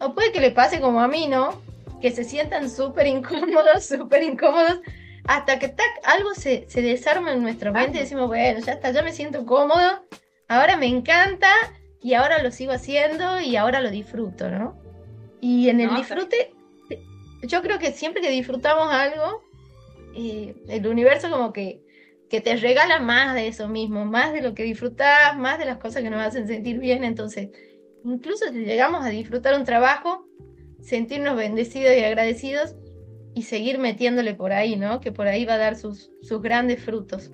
o 0.00 0.14
puede 0.14 0.32
que 0.32 0.40
le 0.40 0.50
pase 0.50 0.80
como 0.80 1.00
a 1.00 1.08
mí, 1.08 1.26
¿no? 1.28 1.60
Que 2.00 2.10
se 2.10 2.24
sientan 2.24 2.70
súper 2.70 3.06
incómodos, 3.06 3.84
súper 3.88 4.22
incómodos, 4.22 4.80
hasta 5.24 5.58
que 5.58 5.68
tac, 5.68 5.90
algo 6.04 6.34
se, 6.34 6.66
se 6.68 6.80
desarma 6.80 7.32
en 7.32 7.42
nuestra 7.42 7.70
mente 7.70 7.98
y 7.98 8.00
decimos, 8.02 8.28
bueno, 8.28 8.60
ya 8.60 8.74
está, 8.74 8.90
ya 8.92 9.02
me 9.02 9.12
siento 9.12 9.44
cómodo, 9.44 10.06
ahora 10.48 10.76
me 10.76 10.86
encanta 10.86 11.48
y 12.00 12.14
ahora 12.14 12.42
lo 12.42 12.50
sigo 12.50 12.72
haciendo 12.72 13.40
y 13.40 13.56
ahora 13.56 13.80
lo 13.80 13.90
disfruto, 13.90 14.48
¿no? 14.50 14.80
Y 15.40 15.68
en 15.68 15.80
el 15.80 15.94
disfrute, 15.94 16.54
yo 17.42 17.62
creo 17.62 17.78
que 17.78 17.92
siempre 17.92 18.22
que 18.22 18.30
disfrutamos 18.30 18.90
algo, 18.90 19.42
eh, 20.14 20.54
el 20.68 20.86
universo 20.86 21.30
como 21.30 21.52
que 21.52 21.85
que 22.28 22.40
te 22.40 22.56
regala 22.56 22.98
más 22.98 23.34
de 23.34 23.48
eso 23.48 23.68
mismo, 23.68 24.04
más 24.04 24.32
de 24.32 24.42
lo 24.42 24.54
que 24.54 24.64
disfrutas, 24.64 25.36
más 25.36 25.58
de 25.58 25.64
las 25.64 25.78
cosas 25.78 26.02
que 26.02 26.10
nos 26.10 26.20
hacen 26.20 26.48
sentir 26.48 26.78
bien. 26.78 27.04
Entonces, 27.04 27.50
incluso 28.04 28.46
si 28.52 28.64
llegamos 28.64 29.04
a 29.04 29.10
disfrutar 29.10 29.58
un 29.58 29.64
trabajo, 29.64 30.26
sentirnos 30.80 31.36
bendecidos 31.36 31.94
y 31.96 32.04
agradecidos 32.04 32.76
y 33.34 33.42
seguir 33.42 33.78
metiéndole 33.78 34.34
por 34.34 34.52
ahí, 34.52 34.76
¿no? 34.76 35.00
Que 35.00 35.12
por 35.12 35.28
ahí 35.28 35.44
va 35.44 35.54
a 35.54 35.58
dar 35.58 35.76
sus, 35.76 36.10
sus 36.22 36.42
grandes 36.42 36.82
frutos. 36.82 37.30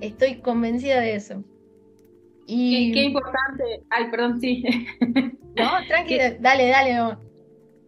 Estoy 0.00 0.40
convencida 0.40 1.00
de 1.00 1.14
eso. 1.16 1.44
Y... 2.46 2.92
Qué, 2.92 3.02
importante. 3.02 3.82
Ay, 3.90 4.10
perdón, 4.10 4.40
sí. 4.40 4.62
No, 5.56 5.70
tranquila, 5.88 6.36
dale, 6.38 6.68
dale. 6.68 7.16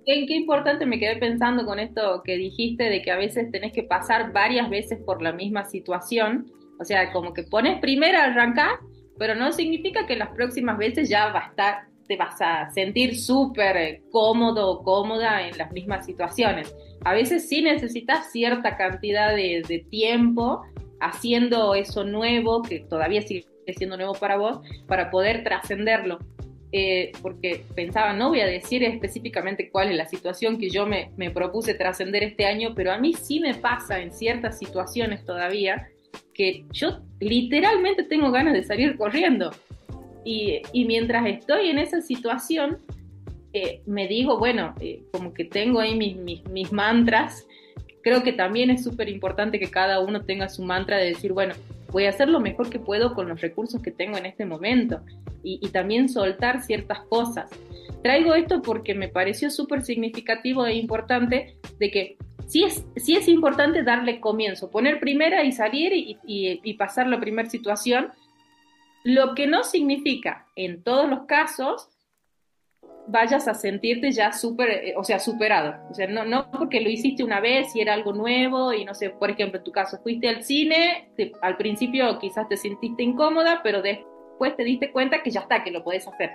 Qué, 0.09 0.25
qué, 0.25 0.37
importante 0.37 0.87
me 0.87 0.99
quedé 0.99 1.17
pensando 1.17 1.67
con 1.67 1.79
esto 1.79 2.23
que 2.25 2.39
dijiste 2.39 2.85
de 2.85 3.03
que 3.03 3.11
a 3.11 3.17
veces 3.19 3.51
tenés 3.51 3.75
que 3.75 3.83
pasar 3.83 4.33
varias 4.33 4.71
veces 4.71 4.99
por 5.05 5.21
la 5.21 5.33
misma 5.33 5.67
situación. 5.67 6.51
O 6.81 6.85
sea, 6.87 7.13
como 7.13 7.35
que 7.35 7.43
pones 7.43 7.79
primero 7.79 8.17
a 8.17 8.23
arrancar, 8.23 8.79
pero 9.19 9.35
no 9.35 9.53
significa 9.53 10.07
que 10.07 10.17
las 10.17 10.31
próximas 10.31 10.79
veces 10.79 11.11
ya 11.11 11.31
va 11.31 11.41
a 11.41 11.49
estar, 11.49 11.75
te 12.07 12.17
vas 12.17 12.41
a 12.41 12.71
sentir 12.71 13.19
súper 13.19 14.01
cómodo 14.11 14.71
o 14.71 14.83
cómoda 14.83 15.47
en 15.47 15.59
las 15.59 15.71
mismas 15.73 16.07
situaciones. 16.07 16.75
A 17.05 17.13
veces 17.13 17.47
sí 17.47 17.61
necesitas 17.61 18.33
cierta 18.33 18.79
cantidad 18.79 19.37
de, 19.37 19.63
de 19.69 19.81
tiempo 19.91 20.63
haciendo 21.01 21.75
eso 21.75 22.05
nuevo, 22.05 22.63
que 22.63 22.81
todavía 22.81 23.21
sigue 23.21 23.45
siendo 23.77 23.99
nuevo 23.99 24.15
para 24.15 24.39
vos, 24.39 24.61
para 24.87 25.11
poder 25.11 25.45
trascenderlo. 25.45 26.19
Eh, 26.71 27.13
porque 27.23 27.65
pensaba, 27.75 28.13
no 28.13 28.29
voy 28.29 28.41
a 28.41 28.47
decir 28.47 28.83
específicamente 28.83 29.71
cuál 29.71 29.91
es 29.91 29.97
la 29.97 30.07
situación 30.07 30.59
que 30.59 30.69
yo 30.69 30.87
me, 30.87 31.11
propuse 31.31 31.73
trascender 31.75 32.23
este 32.23 32.45
año, 32.45 32.75
pero 32.75 32.93
a 32.93 32.99
mí 32.99 33.15
sí 33.15 33.41
me 33.41 33.55
pasa 33.55 34.01
en 34.01 34.13
ciertas 34.13 34.59
situaciones 34.59 35.25
todavía 35.25 35.89
que 36.35 36.65
yo 36.71 37.01
literalmente 37.21 38.03
tengo 38.03 38.31
ganas 38.31 38.53
de 38.53 38.65
salir 38.65 38.97
corriendo. 38.99 39.51
Y, 40.25 40.61
mientras 40.85 41.27
estoy 41.27 41.71
en 41.71 41.79
esa 41.79 42.03
situación, 42.03 42.79
eh, 43.55 43.81
me 43.87 44.07
digo, 44.07 44.39
bueno, 44.39 44.75
eh, 44.79 45.05
como 45.11 45.33
que 45.33 45.47
tengo 45.47 45.81
ahí 45.81 45.97
mis, 45.97 46.17
mis, 46.17 46.45
mis 46.51 46.71
mantras. 46.71 47.47
Creo 48.09 48.23
que 48.23 48.33
también 48.33 48.71
es 48.71 48.85
súper 48.85 49.11
importante 49.11 49.59
que 49.59 49.71
cada 49.71 50.01
uno 50.01 50.23
tenga 50.25 50.49
su 50.49 50.63
mantra 50.63 50.97
de 50.97 51.09
decir, 51.09 51.35
bueno, 51.35 51.53
voy 51.93 52.07
a 52.07 52.09
hacer 52.09 52.31
lo 52.31 52.41
mejor 52.41 52.71
que 52.71 52.79
puedo 52.79 53.13
con 53.13 53.29
los 53.29 53.43
recursos 53.43 53.83
que 53.83 53.91
tengo 53.91 54.17
en 54.17 54.25
este 54.25 54.47
momento 54.47 55.03
y, 55.43 55.69
también 55.69 56.09
soltar 56.09 56.63
ciertas 56.63 57.01
cosas. 57.01 57.51
Traigo 58.03 58.33
esto 58.33 58.63
porque 58.63 58.95
me 58.95 59.09
pareció 59.09 59.51
súper 59.51 59.85
significativo 59.85 60.65
e 60.65 60.77
importante 60.77 61.59
de 61.79 61.91
que 61.91 62.17
sí 62.47 62.65
es, 62.65 62.87
sí 62.97 63.15
es 63.15 63.29
importante 63.29 63.83
darle 63.83 64.21
comienzo, 64.21 64.71
poner 64.71 65.01
primera 65.01 65.45
y 65.45 65.53
salir 65.53 65.93
y, 65.93 66.17
y 66.25 66.75
pasar 66.79 67.09
la 67.09 67.21
primera 67.21 67.51
situación, 67.51 68.09
lo 69.05 69.35
que 69.35 69.47
no 69.47 69.65
significa 69.65 70.47
en 70.57 70.83
todos 70.83 71.11
los 71.11 71.27
casos 71.27 71.91
vayas 73.09 73.49
a 73.49 73.55
sentirte 73.55 74.13
ya 74.13 74.33
súper, 74.33 74.71
eh, 74.71 74.95
o 74.97 75.03
sea, 75.03 75.19
superado. 75.19 75.75
O 75.91 75.95
sea, 75.95 76.07
no, 76.07 76.25
no 76.25 76.51
porque 76.51 76.81
lo 76.81 76.91
hiciste 76.91 77.25
una 77.25 77.41
vez 77.41 77.75
y 77.75 77.81
era 77.81 77.95
algo 77.95 78.13
nuevo 78.13 78.73
y 78.73 78.85
no 78.85 78.95
sé, 78.95 79.11
por 79.11 79.31
ejemplo, 79.31 79.59
en 79.59 79.65
tu 79.65 79.73
caso, 79.73 79.99
fuiste 80.03 80.29
al 80.29 80.45
cine, 80.45 81.11
al 81.43 81.57
principio 81.57 82.19
quizás 82.19 82.49
te 82.49 82.57
sentiste 82.57 83.03
incómoda, 83.03 83.61
pero 83.63 83.83
después 83.83 84.57
te 84.57 84.65
diste 84.65 84.93
cuenta 84.93 85.23
que 85.23 85.31
ya 85.31 85.41
está, 85.41 85.65
que 85.65 85.71
lo 85.71 85.83
podés 85.83 86.07
hacer. 86.07 86.31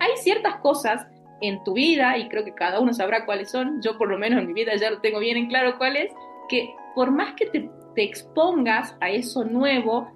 Hay 0.00 0.16
ciertas 0.16 0.56
cosas 0.56 1.06
en 1.40 1.62
tu 1.64 1.74
vida, 1.74 2.18
y 2.18 2.28
creo 2.28 2.44
que 2.44 2.54
cada 2.54 2.80
uno 2.80 2.92
sabrá 2.92 3.24
cuáles 3.24 3.50
son, 3.50 3.80
yo 3.82 3.96
por 3.98 4.08
lo 4.08 4.18
menos 4.18 4.40
en 4.40 4.48
mi 4.48 4.54
vida 4.54 4.74
ya 4.76 4.90
lo 4.90 5.00
tengo 5.00 5.18
bien 5.20 5.36
en 5.36 5.48
claro 5.48 5.78
cuáles, 5.78 6.12
que 6.48 6.74
por 6.94 7.10
más 7.10 7.34
que 7.34 7.46
te, 7.46 7.70
te 7.94 8.02
expongas 8.02 8.96
a 9.00 9.10
eso 9.10 9.44
nuevo, 9.44 10.10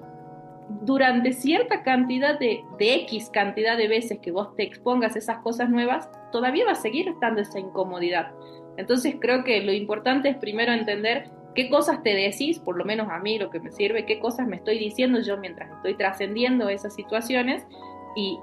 durante 0.83 1.33
cierta 1.33 1.83
cantidad 1.83 2.39
de, 2.39 2.63
X 2.79 3.31
cantidad 3.33 3.77
de 3.77 3.89
veces 3.89 4.19
que 4.21 4.31
vos 4.31 4.55
te 4.55 4.63
expongas 4.63 5.17
esas 5.17 5.39
cosas 5.39 5.69
nuevas, 5.69 6.09
todavía 6.31 6.65
va 6.65 6.73
a 6.73 6.77
seguir 6.77 7.09
estando 7.09 7.41
esa 7.41 7.59
incomodidad. 7.59 8.33
Entonces 8.77 9.17
creo 9.21 9.43
que 9.43 9.63
lo 9.63 9.73
importante 9.73 10.29
es 10.29 10.37
primero 10.37 10.73
entender 10.73 11.29
qué 11.55 11.69
cosas 11.69 12.03
te 12.03 12.15
decís, 12.15 12.61
por 12.61 12.77
lo 12.77 12.85
menos 12.85 13.09
a 13.11 13.19
mí 13.19 13.39
lo 13.39 13.51
que 13.51 13.59
me 13.59 13.73
sirve, 13.73 14.07
qué 14.07 14.21
cosas 14.21 14.47
me 14.47 14.57
estoy 14.57 14.79
diciendo 14.79 15.21
yo 15.21 15.37
mientras 15.39 15.71
estoy 15.73 15.97
trascendiendo 15.97 16.69
esas 16.69 16.95
situaciones 16.95 17.67
y, 18.15 18.39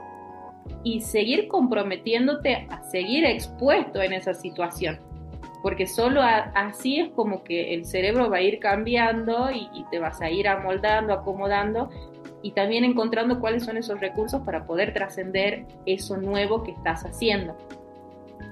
y 0.83 0.99
seguir 1.01 1.47
comprometiéndote 1.47 2.67
a 2.69 2.83
seguir 2.83 3.23
expuesto 3.25 4.01
en 4.01 4.13
esa 4.13 4.33
situación 4.33 4.99
porque 5.61 5.87
solo 5.87 6.21
así 6.21 6.99
es 6.99 7.09
como 7.09 7.43
que 7.43 7.73
el 7.73 7.85
cerebro 7.85 8.29
va 8.29 8.37
a 8.37 8.41
ir 8.41 8.59
cambiando 8.59 9.49
y, 9.51 9.85
te 9.91 9.99
vas 9.99 10.21
a 10.21 10.29
ir 10.29 10.47
amoldando, 10.47 11.13
acomodando 11.13 11.89
y 12.47 12.51
también 12.51 12.85
encontrando 12.85 13.41
cuáles 13.41 13.65
son 13.65 13.75
esos 13.75 13.99
recursos 13.99 14.41
para 14.43 14.65
poder 14.65 14.93
trascender 14.93 15.65
eso 15.85 16.15
nuevo 16.15 16.63
que 16.63 16.71
estás 16.71 17.03
haciendo. 17.03 17.57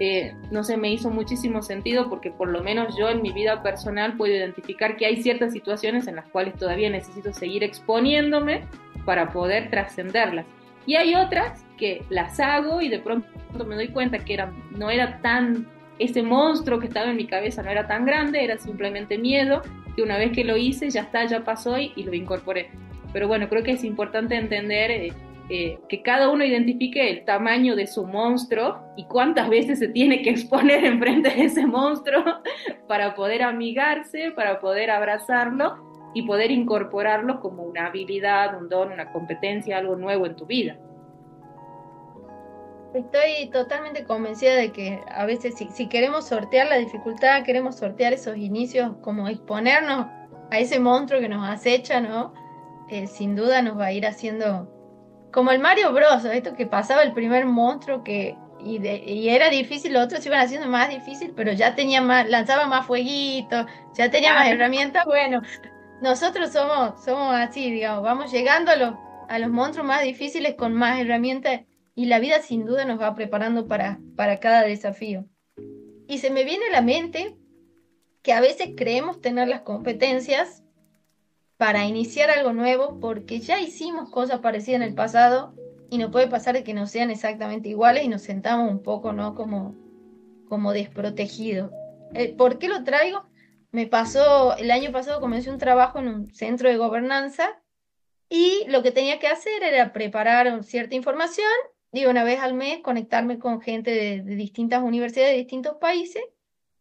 Eh, 0.01 0.33
no 0.51 0.65
sé, 0.65 0.75
me 0.75 0.91
hizo 0.91 1.09
muchísimo 1.09 1.61
sentido 1.61 2.09
porque 2.09 2.29
por 2.29 2.49
lo 2.49 2.61
menos 2.61 2.97
yo 2.97 3.09
en 3.09 3.21
mi 3.21 3.31
vida 3.31 3.63
personal 3.63 4.17
puedo 4.17 4.35
identificar 4.35 4.97
que 4.97 5.05
hay 5.05 5.23
ciertas 5.23 5.53
situaciones 5.53 6.07
en 6.07 6.17
las 6.17 6.27
cuales 6.27 6.55
todavía 6.55 6.89
necesito 6.89 7.31
seguir 7.31 7.63
exponiéndome 7.63 8.65
para 9.05 9.31
poder 9.31 9.69
trascenderlas. 9.69 10.45
Y 10.85 10.95
hay 10.95 11.15
otras 11.15 11.63
que 11.77 12.03
las 12.09 12.37
hago 12.41 12.81
y 12.81 12.89
de 12.89 12.99
pronto 12.99 13.29
me 13.65 13.75
doy 13.75 13.87
cuenta 13.87 14.19
que 14.19 14.33
era, 14.33 14.51
no 14.71 14.89
era 14.89 15.21
tan, 15.21 15.69
ese 15.99 16.21
monstruo 16.21 16.79
que 16.79 16.87
estaba 16.87 17.11
en 17.11 17.15
mi 17.15 17.27
cabeza 17.27 17.63
no 17.63 17.69
era 17.69 17.87
tan 17.87 18.05
grande, 18.05 18.43
era 18.43 18.57
simplemente 18.57 19.17
miedo, 19.17 19.61
que 19.95 20.03
una 20.03 20.17
vez 20.17 20.33
que 20.33 20.43
lo 20.43 20.57
hice 20.57 20.89
ya 20.89 21.03
está, 21.03 21.23
ya 21.23 21.45
pasó 21.45 21.77
y, 21.77 21.93
y 21.95 22.03
lo 22.03 22.13
incorporé. 22.13 22.71
Pero 23.15 23.29
bueno, 23.29 23.47
creo 23.47 23.63
que 23.63 23.71
es 23.71 23.85
importante 23.85 24.35
entender 24.35 24.91
eh, 24.91 25.13
eh, 25.49 25.79
que 25.87 26.01
cada 26.01 26.29
uno 26.29 26.43
identifique 26.43 27.09
el 27.09 27.23
tamaño 27.23 27.73
de 27.73 27.87
su 27.87 28.05
monstruo 28.05 28.81
y 28.97 29.05
cuántas 29.05 29.47
veces 29.47 29.79
se 29.79 29.87
tiene 29.87 30.21
que 30.21 30.31
exponer 30.31 30.83
enfrente 30.83 31.29
de 31.29 31.45
ese 31.45 31.65
monstruo 31.65 32.21
para 32.89 33.15
poder 33.15 33.41
amigarse, 33.41 34.31
para 34.35 34.59
poder 34.59 34.91
abrazarlo 34.91 36.11
y 36.13 36.23
poder 36.23 36.51
incorporarlo 36.51 37.39
como 37.39 37.63
una 37.63 37.85
habilidad, 37.85 38.61
un 38.61 38.67
don, 38.67 38.91
una 38.91 39.09
competencia, 39.13 39.77
algo 39.77 39.95
nuevo 39.95 40.25
en 40.25 40.35
tu 40.35 40.45
vida. 40.45 40.77
Estoy 42.93 43.49
totalmente 43.49 44.03
convencida 44.03 44.55
de 44.55 44.73
que 44.73 44.99
a 45.07 45.25
veces 45.25 45.55
si, 45.55 45.69
si, 45.69 45.87
queremos 45.87 46.27
sortear 46.27 46.67
la 46.67 46.75
dificultad, 46.75 47.43
queremos 47.43 47.77
sortear 47.77 48.11
esos 48.11 48.35
inicios, 48.35 48.91
como 48.99 49.29
exponernos 49.29 50.07
a 50.51 50.59
ese 50.59 50.81
monstruo 50.81 51.21
que 51.21 51.29
nos 51.29 51.47
acecha, 51.47 52.01
¿no? 52.01 52.33
Eh, 52.89 53.07
sin 53.07 53.35
duda 53.35 53.61
nos 53.61 53.77
va 53.79 53.85
a 53.85 53.91
ir 53.91 54.05
haciendo 54.05 54.71
como 55.31 55.51
el 55.51 55.59
Mario 55.59 55.91
Bros, 55.91 56.23
esto 56.25 56.55
que 56.55 56.65
pasaba 56.65 57.03
el 57.03 57.13
primer 57.13 57.45
monstruo 57.45 58.03
que 58.03 58.37
y, 58.65 59.29
era 59.29 59.49
difícil, 59.49 59.93
los 59.93 60.05
otros 60.05 60.25
iban 60.25 60.39
haciendo 60.39 60.67
más 60.67 60.89
difícil, 60.89 61.33
pero 61.35 61.51
ya 61.51 61.75
tenía 61.75 62.01
más, 62.01 62.27
lanzaba 62.27 62.65
más 62.65 62.87
fueguito, 62.87 63.65
ya 63.95 64.09
tenía 64.09 64.33
más 64.33 64.47
herramientas, 64.47 65.05
bueno, 65.05 65.41
nosotros 66.01 66.51
somos, 66.51 67.03
somos 67.03 67.35
así, 67.35 67.71
digamos, 67.71 68.03
vamos 68.03 68.31
llegando 68.31 68.71
a 68.71 68.75
los, 68.75 68.95
a 69.29 69.39
los 69.39 69.49
monstruos 69.49 69.87
más 69.87 70.01
difíciles 70.01 70.55
con 70.55 70.73
más 70.73 70.99
herramientas 70.99 71.61
y 71.93 72.05
la 72.05 72.19
vida 72.19 72.41
sin 72.41 72.65
duda 72.65 72.85
nos 72.85 72.99
va 72.99 73.13
preparando 73.13 73.67
para, 73.67 73.99
para 74.15 74.39
cada 74.39 74.63
desafío. 74.63 75.25
Y 76.07 76.17
se 76.17 76.29
me 76.31 76.43
viene 76.43 76.67
a 76.67 76.71
la 76.71 76.81
mente 76.81 77.35
que 78.23 78.33
a 78.33 78.41
veces 78.41 78.69
creemos 78.75 79.21
tener 79.21 79.47
las 79.47 79.61
competencias 79.61 80.63
para 81.57 81.85
iniciar 81.85 82.29
algo 82.29 82.53
nuevo 82.53 82.99
porque 82.99 83.39
ya 83.39 83.59
hicimos 83.59 84.09
cosas 84.09 84.39
parecidas 84.39 84.81
en 84.81 84.87
el 84.87 84.95
pasado 84.95 85.55
y 85.89 85.97
no 85.97 86.11
puede 86.11 86.27
pasar 86.27 86.55
de 86.55 86.63
que 86.63 86.73
no 86.73 86.87
sean 86.87 87.11
exactamente 87.11 87.69
iguales 87.69 88.03
y 88.03 88.07
nos 88.07 88.23
sentamos 88.23 88.69
un 88.69 88.83
poco, 88.83 89.13
¿no? 89.13 89.35
Como, 89.35 89.75
como 90.49 90.73
desprotegidos. 90.73 91.71
Eh, 92.13 92.35
¿Por 92.35 92.59
qué 92.59 92.67
lo 92.67 92.83
traigo? 92.83 93.25
Me 93.71 93.87
pasó, 93.87 94.55
el 94.57 94.71
año 94.71 94.91
pasado 94.91 95.19
comencé 95.21 95.49
un 95.49 95.57
trabajo 95.57 95.99
en 95.99 96.07
un 96.07 96.33
centro 96.33 96.69
de 96.69 96.77
gobernanza 96.77 97.61
y 98.29 98.63
lo 98.67 98.83
que 98.83 98.91
tenía 98.91 99.19
que 99.19 99.27
hacer 99.27 99.63
era 99.63 99.93
preparar 99.93 100.63
cierta 100.63 100.95
información 100.95 101.51
y 101.91 102.05
una 102.05 102.23
vez 102.23 102.39
al 102.39 102.53
mes 102.53 102.79
conectarme 102.81 103.39
con 103.39 103.61
gente 103.61 103.91
de 103.91 104.35
distintas 104.35 104.81
universidades 104.81 105.31
de 105.31 105.37
distintos 105.37 105.77
países 105.79 106.23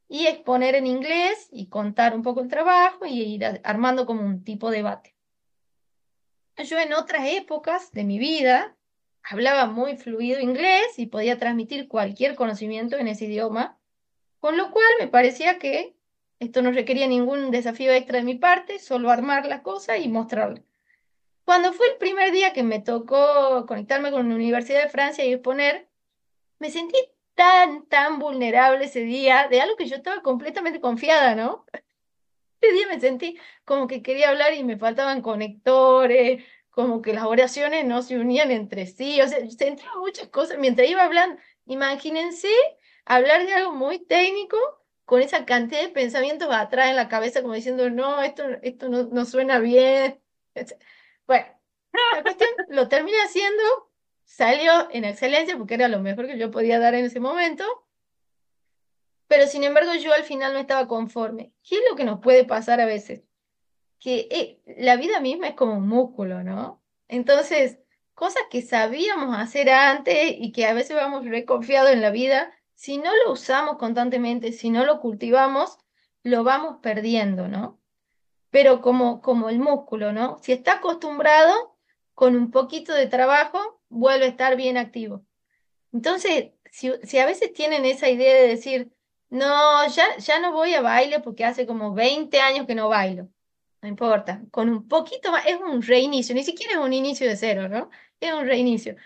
y 0.09 0.27
exponer 0.27 0.75
en 0.75 0.87
inglés 0.87 1.49
y 1.51 1.69
contar 1.69 2.15
un 2.15 2.23
poco 2.23 2.41
el 2.41 2.49
trabajo 2.49 3.07
y 3.07 3.21
ir 3.21 3.61
armando 3.65 4.07
como 4.07 4.23
un 4.23 4.45
tipo 4.45 4.71
de 4.71 4.79
debate. 4.79 5.15
yo 6.57 6.79
en 6.79 6.93
otras 6.93 7.27
épocas 7.27 7.91
de 7.93 8.05
mi 8.05 8.19
vida 8.19 8.77
hablaba 9.23 9.67
muy 9.67 9.97
fluido 9.97 10.41
inglés 10.41 10.99
y 10.99 11.07
podía 11.07 11.39
transmitir 11.39 11.89
cualquier 11.89 12.35
conocimiento 12.35 12.97
en 12.97 13.09
ese 13.09 13.25
idioma, 13.25 13.79
con 14.39 14.57
lo 14.57 14.71
cual 14.71 14.87
me 15.01 15.09
parecía 15.09 15.59
que 15.59 15.97
esto 16.39 16.61
no 16.63 16.73
requería 16.73 17.07
ningún 17.07 17.51
desafío 17.51 17.93
extra 17.93 18.19
de 18.19 18.25
mi 18.25 18.35
parte, 18.35 18.79
solo 18.79 19.11
armar 19.11 19.47
la 19.47 19.63
cosa 19.63 19.97
y 19.97 20.09
mostrarla. 20.09 20.63
Cuando 21.45 21.73
fue 21.73 21.87
el 21.89 21.97
primer 21.97 22.33
día 22.33 22.53
que 22.53 22.63
me 22.63 22.81
tocó 22.81 23.65
conectarme 23.67 24.11
con 24.11 24.29
la 24.29 24.35
Universidad 24.35 24.83
de 24.83 24.89
Francia 24.89 25.25
y 25.25 25.33
exponer, 25.33 25.89
me 26.59 26.71
sentí 26.71 26.97
tan, 27.35 27.87
tan 27.87 28.19
vulnerable 28.19 28.85
ese 28.85 29.01
día 29.01 29.49
de 29.49 29.61
algo 29.61 29.77
que 29.77 29.87
yo 29.87 29.97
estaba 29.97 30.23
completamente 30.23 30.81
confiada, 30.81 31.35
¿no? 31.35 31.67
Ese 32.61 32.73
día 32.73 32.87
me 32.89 33.01
sentí 33.01 33.39
como 33.65 33.87
que 33.87 34.03
quería 34.03 34.31
hablar 34.31 34.55
y 34.55 34.65
me 34.65 34.79
faltaban 34.79 35.23
conectores, 35.23 36.45
como 36.71 37.03
que 37.03 37.13
las 37.13 37.25
oraciones 37.25 37.85
no 37.85 38.03
se 38.03 38.19
unían 38.19 38.51
entre 38.51 38.87
sí, 38.87 39.21
o 39.21 39.29
sea, 39.29 39.39
sentía 39.51 39.91
muchas 40.01 40.29
cosas 40.29 40.59
mientras 40.59 40.89
iba 40.89 41.05
hablando. 41.05 41.41
Imagínense 41.67 42.49
hablar 43.05 43.47
de 43.47 43.55
algo 43.55 43.73
muy 43.73 43.99
técnico 44.05 44.57
con 45.05 45.21
esa 45.23 45.45
cantidad 45.45 45.83
de 45.83 45.89
pensamientos 45.89 46.49
atrás 46.51 46.89
en 46.91 46.97
la 46.97 47.09
cabeza, 47.09 47.43
como 47.43 47.55
diciendo, 47.55 47.91
no, 47.91 48.23
esto, 48.23 48.45
esto 48.63 48.89
no, 48.89 49.05
no 49.05 49.25
suena 49.25 49.59
bien. 49.59 50.21
Bueno, 51.27 51.47
la 52.15 52.23
cuestión 52.23 52.51
lo 52.69 52.89
terminé 52.89 53.17
haciendo, 53.23 53.63
salió 54.25 54.89
en 54.91 55.05
excelencia 55.05 55.57
porque 55.57 55.75
era 55.75 55.89
lo 55.89 56.01
mejor 56.01 56.27
que 56.27 56.39
yo 56.39 56.51
podía 56.51 56.79
dar 56.79 56.95
en 56.95 57.05
ese 57.05 57.21
momento, 57.21 57.65
pero 59.29 59.47
sin 59.47 59.65
embargo 59.65 59.95
yo 59.95 60.13
al 60.13 60.25
final 60.25 60.53
no 60.53 60.59
estaba 60.59 60.89
conforme. 60.89 61.53
¿Qué 61.63 61.77
es 61.77 61.83
lo 61.89 61.97
que 61.97 62.05
nos 62.05 62.21
puede 62.21 62.45
pasar 62.45 62.81
a 62.81 62.87
veces? 62.87 63.23
Que 63.99 64.29
eh, 64.31 64.61
la 64.79 64.97
vida 64.97 65.21
misma 65.21 65.49
es 65.49 65.55
como 65.55 65.77
un 65.77 65.89
músculo, 65.89 66.43
¿no? 66.43 66.83
Entonces, 67.09 67.79
cosas 68.15 68.43
que 68.51 68.63
sabíamos 68.63 69.37
hacer 69.37 69.71
antes 69.71 70.35
y 70.39 70.53
que 70.53 70.67
a 70.67 70.75
veces 70.75 70.97
vamos 70.97 71.25
reconfiados 71.27 71.93
en 71.93 72.01
la 72.01 72.11
vida, 72.11 72.53
si 72.75 72.99
no 72.99 73.11
lo 73.25 73.33
usamos 73.33 73.77
constantemente, 73.77 74.53
si 74.53 74.71
no 74.71 74.85
lo 74.85 75.01
cultivamos, 75.01 75.79
lo 76.23 76.45
vamos 76.45 76.79
perdiendo, 76.83 77.49
¿no? 77.49 77.81
Pero 78.51 78.81
como, 78.81 79.21
como 79.21 79.49
el 79.49 79.59
músculo, 79.59 80.13
¿no? 80.13 80.39
Si 80.43 80.53
está 80.53 80.75
acostumbrado, 80.75 81.75
con 82.15 82.37
un 82.37 82.51
poquito 82.51 82.95
de 82.95 83.07
trabajo, 83.07 83.81
vuelve 83.95 84.27
a 84.27 84.29
estar 84.29 84.57
bien 84.57 84.77
activo. 84.77 85.25
Entonces, 85.93 86.51
si, 86.71 86.93
si 87.05 87.19
a 87.19 87.27
veces 87.27 87.53
tienen 87.53 87.85
esa 87.85 88.09
idea 88.09 88.35
de 88.35 88.49
decir, 88.49 88.93
no, 89.31 89.87
ya, 89.89 90.17
ya 90.19 90.39
no 90.41 90.53
voy 90.53 90.75
a 90.75 90.83
baile 90.83 91.21
porque 91.21 91.45
hace 91.45 91.67
como 91.67 91.95
20 91.95 92.41
años 92.41 92.67
que 92.67 92.75
no 92.75 92.89
bailo. 92.89 93.29
No 93.83 93.89
importa, 93.89 94.43
con 94.51 94.69
un 94.71 94.89
poquito 94.89 95.31
más, 95.31 95.47
es 95.47 95.57
un 95.61 95.83
reinicio, 95.83 96.35
ni 96.35 96.43
siquiera 96.45 96.73
es 96.75 96.79
un 96.79 96.93
inicio 96.93 97.29
de 97.29 97.37
cero, 97.37 97.69
¿no? 97.69 97.91
Es 98.21 98.33
un 98.33 98.47
reinicio. 98.47 98.97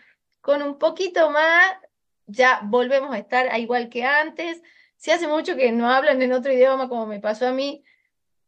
Con 0.40 0.62
un 0.62 0.78
poquito 0.78 1.30
más 1.30 1.74
ya 2.26 2.60
volvemos 2.64 3.12
a 3.12 3.18
estar 3.18 3.48
a 3.48 3.58
igual 3.58 3.88
que 3.88 4.04
antes. 4.04 4.62
Si 4.96 5.10
hace 5.10 5.26
mucho 5.26 5.56
que 5.56 5.72
no 5.72 5.90
hablan 5.90 6.22
en 6.22 6.32
otro 6.32 6.52
idioma, 6.52 6.88
como 6.88 7.06
me 7.06 7.20
pasó 7.20 7.48
a 7.48 7.52
mí, 7.52 7.82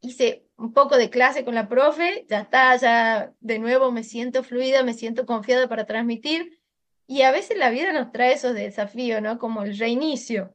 hice 0.00 0.46
un 0.60 0.74
poco 0.74 0.98
de 0.98 1.08
clase 1.08 1.44
con 1.44 1.54
la 1.54 1.68
profe, 1.68 2.26
ya 2.28 2.40
está, 2.40 2.76
ya 2.76 3.32
de 3.40 3.58
nuevo 3.58 3.90
me 3.92 4.04
siento 4.04 4.42
fluida, 4.44 4.82
me 4.82 4.92
siento 4.92 5.24
confiada 5.24 5.68
para 5.68 5.86
transmitir. 5.86 6.60
Y 7.06 7.22
a 7.22 7.32
veces 7.32 7.56
la 7.56 7.70
vida 7.70 7.92
nos 7.92 8.12
trae 8.12 8.34
esos 8.34 8.54
desafíos, 8.54 9.22
¿no? 9.22 9.38
Como 9.38 9.62
el 9.62 9.76
reinicio. 9.78 10.54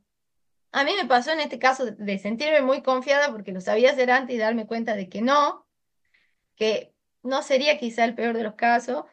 A 0.71 0.83
mí 0.83 0.91
me 0.95 1.07
pasó 1.07 1.31
en 1.31 1.39
este 1.39 1.57
caso 1.57 1.85
de 1.87 2.19
sentirme 2.19 2.61
muy 2.61 2.83
confiada 2.83 3.31
porque 3.31 3.51
lo 3.51 3.61
sabía 3.61 3.91
hacer 3.91 4.11
antes 4.11 4.35
y 4.35 4.39
darme 4.39 4.67
cuenta 4.67 4.95
de 4.95 5.09
que 5.09 5.21
no, 5.21 5.65
que 6.55 6.93
no 7.23 7.41
sería 7.41 7.79
quizá 7.79 8.05
el 8.05 8.13
peor 8.13 8.37
de 8.37 8.43
los 8.43 8.53
casos, 8.55 9.05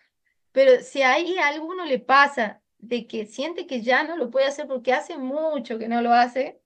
pero 0.52 0.82
si 0.82 1.02
ahí 1.02 1.38
a 1.38 1.48
alguno 1.48 1.86
le 1.86 2.00
pasa 2.00 2.60
de 2.78 3.06
que 3.06 3.26
siente 3.26 3.66
que 3.66 3.80
ya 3.80 4.04
no 4.04 4.16
lo 4.16 4.30
puede 4.30 4.46
hacer 4.46 4.66
porque 4.66 4.92
hace 4.92 5.16
mucho 5.16 5.78
que 5.78 5.88
no 5.88 6.02
lo 6.02 6.12
hace, 6.12 6.60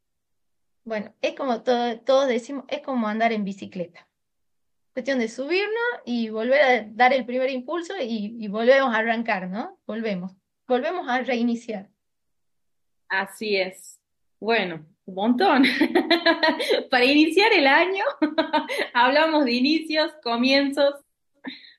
bueno, 0.85 1.15
es 1.23 1.35
como 1.35 1.63
todo, 1.63 2.01
todos 2.01 2.27
decimos, 2.27 2.65
es 2.69 2.81
como 2.81 3.07
andar 3.09 3.33
en 3.33 3.45
bicicleta. 3.45 4.06
Cuestión 4.97 5.19
de 5.19 5.29
subirnos 5.29 6.01
y 6.07 6.31
volver 6.31 6.63
a 6.63 6.83
dar 6.89 7.13
el 7.13 7.27
primer 7.27 7.51
impulso 7.51 7.93
y, 8.01 8.49
volvemos 8.49 8.95
a 8.95 9.01
arrancar, 9.01 9.47
¿no? 9.47 9.79
Volvemos, 9.87 10.33
volvemos 10.67 11.07
a 11.07 11.21
reiniciar. 11.21 11.91
Así 13.07 13.57
es. 13.57 14.01
Bueno, 14.41 14.87
un 15.05 15.15
montón. 15.15 15.65
Para 16.91 17.05
iniciar 17.05 17.53
el 17.53 17.67
año, 17.67 18.05
hablamos 18.95 19.45
de 19.45 19.53
inicios, 19.53 20.13
comienzos, 20.23 20.95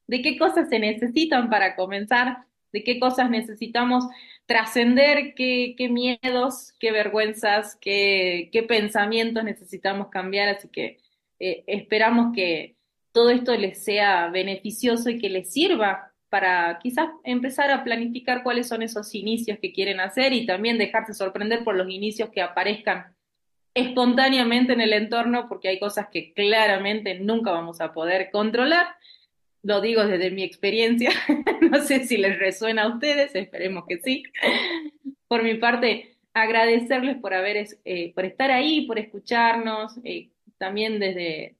de 0.06 0.22
qué 0.22 0.38
cosas 0.38 0.70
se 0.70 0.78
necesitan 0.78 1.50
para 1.50 1.76
comenzar 1.76 2.46
de 2.72 2.84
qué 2.84 3.00
cosas 3.00 3.32
necesitamos 3.32 4.06
trascender, 4.46 5.34
qué, 5.34 5.76
miedos, 5.90 6.74
qué 6.80 6.92
vergüenzas, 6.92 7.76
qué, 7.78 8.66
pensamientos 8.68 9.44
necesitamos 9.44 10.10
cambiar. 10.10 10.50
Así 10.50 10.68
que 10.68 11.00
eh, 11.40 11.64
esperamos 11.66 12.36
que 12.36 12.77
todo 13.18 13.32
esto 13.32 13.58
les 13.58 13.84
sea 13.84 14.28
beneficioso 14.28 15.10
y 15.10 15.18
que 15.18 15.28
les 15.28 15.52
sirva 15.52 16.14
para 16.30 16.78
quizás 16.80 17.10
empezar 17.24 17.72
a 17.72 17.84
planificar 17.84 18.44
cuáles 18.44 18.68
son 18.68 18.84
esos 18.84 19.16
inicios 19.16 19.58
que 19.60 19.74
quieren 19.74 20.00
hacer 20.00 20.34
y 20.34 20.46
también 20.46 20.78
dejarse 20.78 21.16
sorprender 21.16 21.64
por 21.64 21.76
los 21.76 21.90
inicios 21.90 22.30
que 22.30 22.44
aparezcan 22.44 23.16
espontáneamente 23.74 24.74
en 24.74 24.82
el 24.82 24.94
entorno, 24.94 25.48
porque 25.50 25.70
hay 25.70 25.80
cosas 25.80 26.10
que 26.12 26.32
claramente 26.34 27.20
nunca 27.20 27.50
vamos 27.50 27.82
a 27.82 27.92
poder 27.92 28.30
controlar 28.30 28.86
lo 29.64 29.82
digo 29.82 30.06
desde 30.06 30.30
mi 30.30 30.44
experiencia, 30.44 31.10
no 31.72 31.82
sé 31.82 32.06
si 32.06 32.18
les 32.18 32.38
resuena 32.38 32.84
a 32.84 32.88
ustedes, 32.94 33.34
esperemos 33.34 33.86
que 33.88 33.98
sí. 33.98 34.24
Por 35.28 35.42
mi 35.42 35.56
parte, 35.56 36.16
agradecerles 36.34 37.18
por 37.18 37.34
haber, 37.34 37.68
eh, 37.84 38.14
por 38.14 38.26
estar 38.26 38.52
ahí, 38.52 38.86
por 38.86 39.00
escucharnos, 39.00 39.96
eh, 40.04 40.30
también 40.60 41.00
desde, 41.00 41.56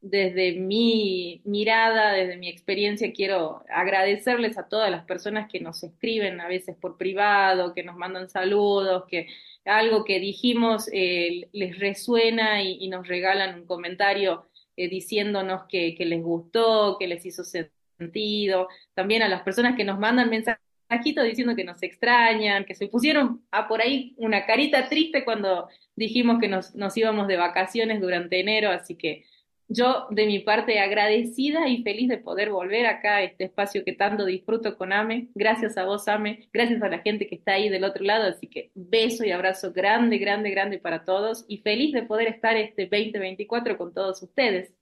desde 0.00 0.52
mi 0.52 1.40
mirada, 1.44 2.12
desde 2.12 2.36
mi 2.36 2.48
experiencia, 2.48 3.12
quiero 3.12 3.64
agradecerles 3.68 4.56
a 4.58 4.68
todas 4.68 4.90
las 4.90 5.04
personas 5.04 5.50
que 5.50 5.60
nos 5.60 5.82
escriben 5.82 6.40
a 6.40 6.48
veces 6.48 6.76
por 6.76 6.96
privado, 6.96 7.74
que 7.74 7.82
nos 7.82 7.96
mandan 7.96 8.30
saludos, 8.30 9.04
que 9.08 9.26
algo 9.64 10.04
que 10.04 10.20
dijimos 10.20 10.88
eh, 10.92 11.48
les 11.52 11.78
resuena 11.78 12.62
y, 12.62 12.88
nos 12.88 13.06
regalan 13.06 13.60
un 13.60 13.66
comentario 13.66 14.46
eh, 14.76 14.88
diciéndonos 14.88 15.64
que, 15.68 15.94
les 15.98 16.22
gustó, 16.22 16.96
que 16.98 17.08
les 17.08 17.26
hizo 17.26 17.42
sentido, 17.44 18.68
también 18.94 19.22
a 19.22 19.28
las 19.28 19.42
personas 19.42 19.76
que 19.76 19.84
nos 19.84 19.98
mandan 19.98 20.30
mensajitos 20.30 21.24
diciendo 21.24 21.54
que 21.56 21.64
nos 21.64 21.82
extrañan, 21.82 22.64
que 22.64 22.74
se 22.74 22.88
pusieron 22.88 23.42
a 23.50 23.68
por 23.68 23.82
ahí 23.82 24.14
una 24.16 24.46
carita 24.46 24.88
triste 24.88 25.24
cuando 25.24 25.68
dijimos 25.96 26.38
que 26.40 26.48
nos, 26.48 26.74
nos 26.74 26.96
íbamos 26.96 27.28
de 27.28 27.36
vacaciones 27.36 28.00
durante 28.00 28.40
enero, 28.40 28.70
así 28.70 28.94
que 28.94 29.24
yo, 29.68 30.06
de 30.10 30.26
mi 30.26 30.38
parte, 30.38 30.80
agradecida 30.80 31.68
y 31.68 31.82
feliz 31.82 32.08
de 32.08 32.16
poder 32.16 32.50
volver 32.50 32.86
acá 32.86 33.16
a 33.16 33.22
este 33.22 33.44
espacio 33.44 33.84
que 33.84 33.92
tanto 33.92 34.24
disfruto 34.24 34.78
con 34.78 34.94
Ame. 34.94 35.28
Gracias 35.34 35.76
a 35.76 35.84
vos, 35.84 36.08
Ame. 36.08 36.48
Gracias 36.52 36.82
a 36.82 36.88
la 36.88 37.00
gente 37.00 37.26
que 37.26 37.34
está 37.34 37.52
ahí 37.52 37.68
del 37.68 37.84
otro 37.84 38.02
lado. 38.02 38.26
Así 38.28 38.46
que 38.46 38.70
beso 38.74 39.24
y 39.24 39.30
abrazo 39.30 39.72
grande, 39.72 40.16
grande, 40.16 40.50
grande 40.50 40.78
para 40.78 41.04
todos. 41.04 41.44
Y 41.48 41.58
feliz 41.58 41.92
de 41.92 42.02
poder 42.02 42.28
estar 42.28 42.56
este 42.56 42.86
2024 42.86 43.76
con 43.76 43.92
todos 43.92 44.22
ustedes. 44.22 44.72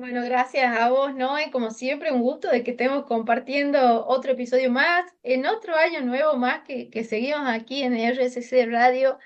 Bueno, 0.00 0.24
gracias 0.24 0.74
a 0.78 0.88
vos, 0.88 1.14
Noé. 1.14 1.50
Como 1.50 1.72
siempre, 1.72 2.10
un 2.10 2.22
gusto 2.22 2.48
de 2.48 2.64
que 2.64 2.70
estemos 2.70 3.04
compartiendo 3.04 4.06
otro 4.06 4.32
episodio 4.32 4.70
más, 4.70 5.04
en 5.22 5.44
otro 5.44 5.76
año 5.76 6.00
nuevo 6.00 6.38
más 6.38 6.62
que, 6.62 7.04
seguimos 7.04 7.42
aquí 7.46 7.82
en 7.82 7.92
RSC 7.92 8.64
Radio 8.70 9.18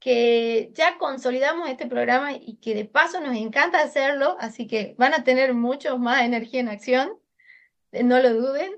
que 0.00 0.70
ya 0.74 0.98
consolidamos 0.98 1.68
este 1.68 1.86
programa 1.86 2.32
y 2.32 2.56
que 2.56 2.74
de 2.74 2.84
paso 2.84 3.20
nos 3.20 3.36
encanta 3.36 3.82
hacerlo, 3.82 4.36
así 4.40 4.66
que 4.66 4.94
van 4.98 5.14
a 5.14 5.24
tener 5.24 5.54
mucho 5.54 5.98
más 5.98 6.22
energía 6.22 6.60
en 6.60 6.68
acción, 6.68 7.18
eh, 7.92 8.04
no 8.04 8.20
lo 8.20 8.32
duden. 8.34 8.72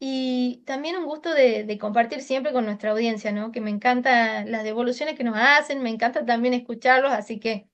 Y 0.00 0.62
también 0.66 0.96
un 0.96 1.04
gusto 1.04 1.34
de, 1.34 1.78
compartir 1.78 2.22
siempre 2.22 2.52
con 2.52 2.64
nuestra 2.64 2.92
audiencia, 2.92 3.32
¿no? 3.32 3.52
Que 3.52 3.60
me 3.60 3.70
encantan 3.70 4.50
las 4.50 4.64
devoluciones 4.64 5.16
que 5.16 5.24
nos 5.24 5.36
hacen, 5.36 5.82
me 5.82 5.90
encanta 5.90 6.24
también 6.24 6.54
escucharlos, 6.54 7.12
así 7.12 7.38
que, 7.38 7.68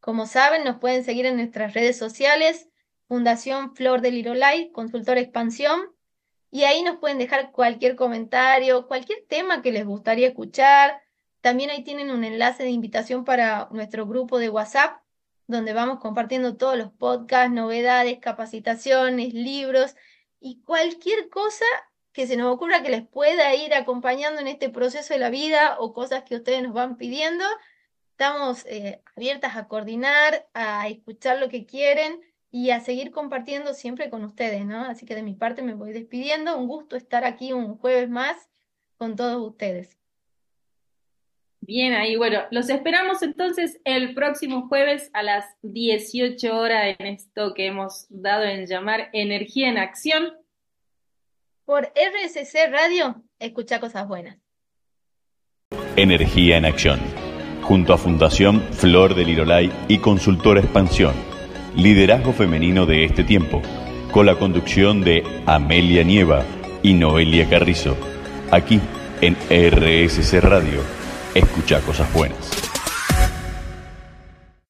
como 0.00 0.26
saben, 0.26 0.64
nos 0.64 0.78
pueden 0.78 1.04
seguir 1.04 1.26
en 1.26 1.36
nuestras 1.36 1.74
redes 1.74 1.96
sociales, 1.98 2.68
Fundación 3.08 3.74
Flor 3.74 4.02
del 4.02 4.14
Lirolay, 4.14 4.70
Consultor 4.72 5.18
Expansión, 5.18 5.80
y 6.50 6.64
ahí 6.64 6.82
nos 6.82 6.98
pueden 6.98 7.18
dejar 7.18 7.52
cualquier 7.52 7.96
comentario, 7.96 8.86
cualquier 8.86 9.24
tema 9.28 9.62
que 9.62 9.72
les 9.72 9.86
gustaría 9.86 10.28
escuchar, 10.28 11.01
también 11.42 11.70
ahí 11.70 11.82
tienen 11.82 12.10
un 12.10 12.24
enlace 12.24 12.62
de 12.62 12.70
invitación 12.70 13.24
para 13.24 13.68
nuestro 13.72 14.06
grupo 14.06 14.38
de 14.38 14.48
WhatsApp, 14.48 15.02
donde 15.48 15.72
vamos 15.72 15.98
compartiendo 15.98 16.56
todos 16.56 16.78
los 16.78 16.92
podcasts, 16.92 17.52
novedades, 17.52 18.20
capacitaciones, 18.20 19.34
libros 19.34 19.96
y 20.40 20.62
cualquier 20.62 21.28
cosa 21.28 21.66
que 22.12 22.28
se 22.28 22.36
nos 22.36 22.54
ocurra 22.54 22.82
que 22.82 22.90
les 22.90 23.06
pueda 23.06 23.54
ir 23.56 23.74
acompañando 23.74 24.40
en 24.40 24.46
este 24.46 24.68
proceso 24.70 25.14
de 25.14 25.20
la 25.20 25.30
vida 25.30 25.76
o 25.80 25.92
cosas 25.92 26.22
que 26.22 26.36
ustedes 26.36 26.62
nos 26.62 26.74
van 26.74 26.96
pidiendo. 26.96 27.44
Estamos 28.12 28.64
eh, 28.66 29.02
abiertas 29.16 29.56
a 29.56 29.66
coordinar, 29.66 30.48
a 30.54 30.86
escuchar 30.88 31.38
lo 31.38 31.48
que 31.48 31.66
quieren 31.66 32.20
y 32.52 32.70
a 32.70 32.80
seguir 32.80 33.10
compartiendo 33.10 33.74
siempre 33.74 34.10
con 34.10 34.24
ustedes, 34.24 34.64
¿no? 34.64 34.84
Así 34.84 35.06
que 35.06 35.16
de 35.16 35.22
mi 35.22 35.34
parte 35.34 35.62
me 35.62 35.74
voy 35.74 35.92
despidiendo. 35.92 36.56
Un 36.56 36.68
gusto 36.68 36.96
estar 36.96 37.24
aquí 37.24 37.52
un 37.52 37.78
jueves 37.78 38.08
más 38.08 38.36
con 38.96 39.16
todos 39.16 39.44
ustedes. 39.44 40.01
Bien, 41.64 41.92
ahí, 41.92 42.16
bueno, 42.16 42.40
los 42.50 42.68
esperamos 42.68 43.22
entonces 43.22 43.80
el 43.84 44.14
próximo 44.14 44.66
jueves 44.66 45.10
a 45.12 45.22
las 45.22 45.44
18 45.62 46.58
horas 46.58 46.96
en 46.98 47.06
esto 47.06 47.54
que 47.54 47.66
hemos 47.66 48.06
dado 48.08 48.42
en 48.42 48.66
llamar 48.66 49.10
Energía 49.12 49.68
en 49.68 49.78
Acción. 49.78 50.32
Por 51.64 51.84
RSC 51.84 52.68
Radio, 52.68 53.22
escucha 53.38 53.78
cosas 53.78 54.08
buenas. 54.08 54.38
Energía 55.94 56.56
en 56.56 56.64
Acción, 56.64 56.98
junto 57.62 57.92
a 57.92 57.98
Fundación 57.98 58.60
Flor 58.72 59.14
del 59.14 59.28
Irolay 59.28 59.70
y 59.86 59.98
Consultora 59.98 60.60
Expansión, 60.60 61.14
liderazgo 61.76 62.32
femenino 62.32 62.86
de 62.86 63.04
este 63.04 63.22
tiempo, 63.22 63.62
con 64.10 64.26
la 64.26 64.34
conducción 64.34 65.02
de 65.02 65.22
Amelia 65.46 66.02
Nieva 66.02 66.44
y 66.82 66.94
Noelia 66.94 67.48
Carrizo, 67.48 67.96
aquí 68.50 68.80
en 69.20 69.36
RSC 69.48 70.40
Radio 70.40 71.01
Escucha 71.34 71.80
cosas 71.80 72.12
buenas. 72.12 72.71